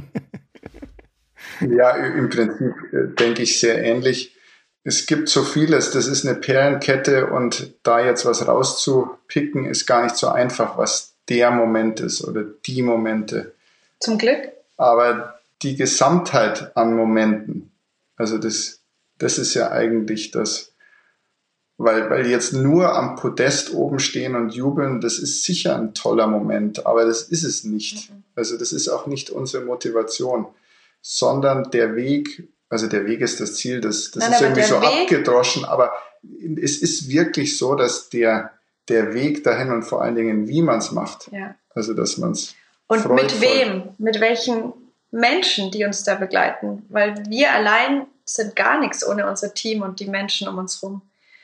ja, 1.61 1.91
im 1.91 2.29
Prinzip 2.29 2.73
äh, 2.93 3.13
denke 3.19 3.43
ich 3.43 3.59
sehr 3.59 3.83
ähnlich. 3.83 4.35
Es 4.83 5.07
gibt 5.07 5.29
so 5.29 5.43
vieles, 5.43 5.91
das 5.91 6.07
ist 6.07 6.25
eine 6.25 6.35
Perlenkette 6.35 7.27
und 7.27 7.73
da 7.83 8.05
jetzt 8.05 8.25
was 8.25 8.47
rauszupicken, 8.47 9.65
ist 9.65 9.87
gar 9.87 10.03
nicht 10.03 10.15
so 10.15 10.27
einfach, 10.27 10.77
was 10.77 11.15
der 11.27 11.49
Moment 11.49 11.99
ist 11.99 12.23
oder 12.23 12.43
die 12.43 12.83
Momente. 12.83 13.53
Zum 13.99 14.17
Glück. 14.17 14.51
Aber 14.77 15.34
die 15.61 15.75
Gesamtheit 15.75 16.75
an 16.75 16.95
Momenten. 16.95 17.71
Also 18.15 18.37
das, 18.37 18.81
das 19.17 19.37
ist 19.37 19.53
ja 19.53 19.71
eigentlich 19.71 20.31
das, 20.31 20.73
weil, 21.77 22.09
weil 22.09 22.27
jetzt 22.27 22.53
nur 22.53 22.93
am 22.95 23.15
Podest 23.15 23.73
oben 23.73 23.99
stehen 23.99 24.35
und 24.35 24.53
jubeln, 24.53 25.01
das 25.01 25.19
ist 25.19 25.43
sicher 25.43 25.75
ein 25.75 25.93
toller 25.93 26.27
Moment, 26.27 26.85
aber 26.85 27.05
das 27.05 27.23
ist 27.23 27.43
es 27.43 27.63
nicht. 27.63 28.09
Mhm. 28.09 28.23
Also 28.35 28.57
das 28.57 28.71
ist 28.71 28.87
auch 28.87 29.07
nicht 29.07 29.29
unsere 29.29 29.65
Motivation, 29.65 30.47
sondern 31.01 31.69
der 31.71 31.95
Weg, 31.95 32.49
also 32.69 32.87
der 32.87 33.05
Weg 33.05 33.21
ist 33.21 33.39
das 33.39 33.55
Ziel, 33.55 33.81
das, 33.81 34.11
das 34.11 34.23
Nein, 34.23 34.33
ist 34.33 34.41
irgendwie 34.41 34.63
so 34.63 34.81
Weg, 34.81 35.03
abgedroschen, 35.03 35.65
aber 35.65 35.93
es 36.61 36.77
ist 36.81 37.09
wirklich 37.09 37.57
so, 37.57 37.75
dass 37.75 38.09
der, 38.09 38.51
der 38.87 39.13
Weg 39.13 39.43
dahin 39.43 39.71
und 39.71 39.83
vor 39.83 40.01
allen 40.01 40.15
Dingen, 40.15 40.47
wie 40.47 40.61
man 40.61 40.79
es 40.79 40.91
macht, 40.91 41.29
ja. 41.31 41.55
also 41.73 41.93
dass 41.93 42.17
man 42.17 42.31
es 42.31 42.55
und 42.87 43.09
mit 43.15 43.41
wem, 43.41 43.89
mit 43.97 44.19
welchen 44.19 44.73
Menschen, 45.15 45.71
die 45.71 45.85
uns 45.85 46.03
da 46.03 46.15
begleiten, 46.15 46.85
weil 46.89 47.25
wir 47.29 47.53
allein 47.53 48.05
sind 48.25 48.55
gar 48.55 48.79
nichts 48.79 49.07
ohne 49.07 49.27
unser 49.27 49.53
Team 49.53 49.81
und 49.81 49.99
die 49.99 50.07
Menschen 50.07 50.47
um 50.47 50.57
uns 50.57 50.81
herum. 50.81 51.01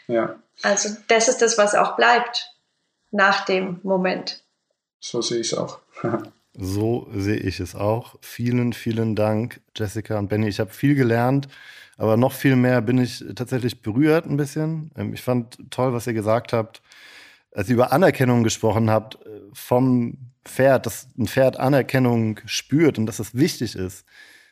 Ja. 0.07 0.35
Also 0.61 0.89
das 1.07 1.29
ist 1.29 1.41
das, 1.41 1.57
was 1.57 1.73
auch 1.73 1.95
bleibt. 1.95 2.49
nach 3.13 3.43
dem 3.43 3.81
Moment. 3.83 4.41
So 5.01 5.21
sehe 5.21 5.41
ich 5.41 5.51
es 5.51 5.57
auch. 5.57 5.79
so 6.53 7.09
sehe 7.13 7.37
ich 7.37 7.59
es 7.59 7.75
auch. 7.75 8.15
Vielen, 8.21 8.71
vielen 8.71 9.15
Dank, 9.17 9.59
Jessica 9.75 10.17
und 10.17 10.29
Benny. 10.29 10.47
Ich 10.47 10.61
habe 10.61 10.69
viel 10.69 10.95
gelernt, 10.95 11.49
aber 11.97 12.15
noch 12.15 12.31
viel 12.31 12.55
mehr 12.55 12.81
bin 12.81 12.99
ich 12.99 13.23
tatsächlich 13.35 13.81
berührt 13.81 14.25
ein 14.25 14.37
bisschen. 14.37 14.91
Ähm, 14.95 15.13
ich 15.13 15.21
fand 15.21 15.57
toll, 15.71 15.91
was 15.91 16.07
ihr 16.07 16.13
gesagt 16.13 16.53
habt, 16.53 16.81
als 17.53 17.67
ihr 17.67 17.75
über 17.75 17.91
Anerkennung 17.91 18.43
gesprochen 18.43 18.89
habt 18.89 19.15
äh, 19.15 19.41
vom 19.51 20.30
Pferd, 20.45 20.85
dass 20.85 21.07
ein 21.17 21.27
Pferd 21.27 21.59
Anerkennung 21.59 22.39
spürt 22.45 22.97
und 22.97 23.05
dass 23.05 23.19
es 23.19 23.35
wichtig 23.35 23.75
ist. 23.75 24.05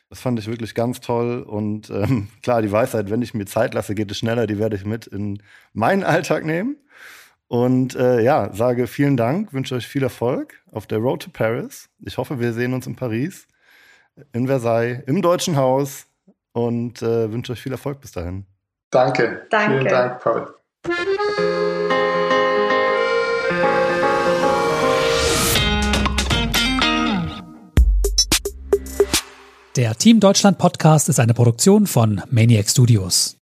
Das 0.08 0.20
fand 0.20 0.38
ich 0.38 0.48
wirklich 0.48 0.74
ganz 0.74 1.00
toll. 1.00 1.42
Und 1.42 1.90
ähm, 1.90 2.28
klar, 2.42 2.62
die 2.62 2.72
Weisheit, 2.72 3.10
wenn 3.10 3.22
ich 3.22 3.34
mir 3.34 3.46
Zeit 3.46 3.74
lasse, 3.74 3.94
geht 3.94 4.10
es 4.10 4.18
schneller. 4.18 4.46
Die 4.46 4.58
werde 4.58 4.76
ich 4.76 4.84
mit 4.84 5.06
in 5.06 5.42
meinen 5.72 6.02
Alltag 6.02 6.44
nehmen. 6.44 6.76
Und 7.48 7.96
äh, 7.96 8.22
ja, 8.22 8.52
sage 8.52 8.86
vielen 8.86 9.16
Dank, 9.16 9.52
wünsche 9.52 9.74
euch 9.74 9.86
viel 9.86 10.04
Erfolg 10.04 10.62
auf 10.70 10.86
der 10.86 10.98
Road 10.98 11.22
to 11.22 11.30
Paris. 11.32 11.88
Ich 11.98 12.16
hoffe, 12.16 12.38
wir 12.38 12.52
sehen 12.52 12.74
uns 12.74 12.86
in 12.86 12.94
Paris, 12.94 13.48
in 14.32 14.46
Versailles, 14.46 15.02
im 15.06 15.20
Deutschen 15.20 15.56
Haus 15.56 16.06
und 16.52 17.02
äh, 17.02 17.32
wünsche 17.32 17.52
euch 17.52 17.60
viel 17.60 17.72
Erfolg 17.72 18.00
bis 18.00 18.12
dahin. 18.12 18.46
Danke. 18.90 19.46
Danke. 19.50 19.78
Vielen 19.78 19.88
Dank, 19.88 20.20
Paul. 20.22 20.54
Der 29.76 29.94
Team 29.94 30.18
Deutschland 30.18 30.58
Podcast 30.58 31.08
ist 31.08 31.20
eine 31.20 31.32
Produktion 31.32 31.86
von 31.86 32.22
Maniac 32.28 32.68
Studios. 32.68 33.39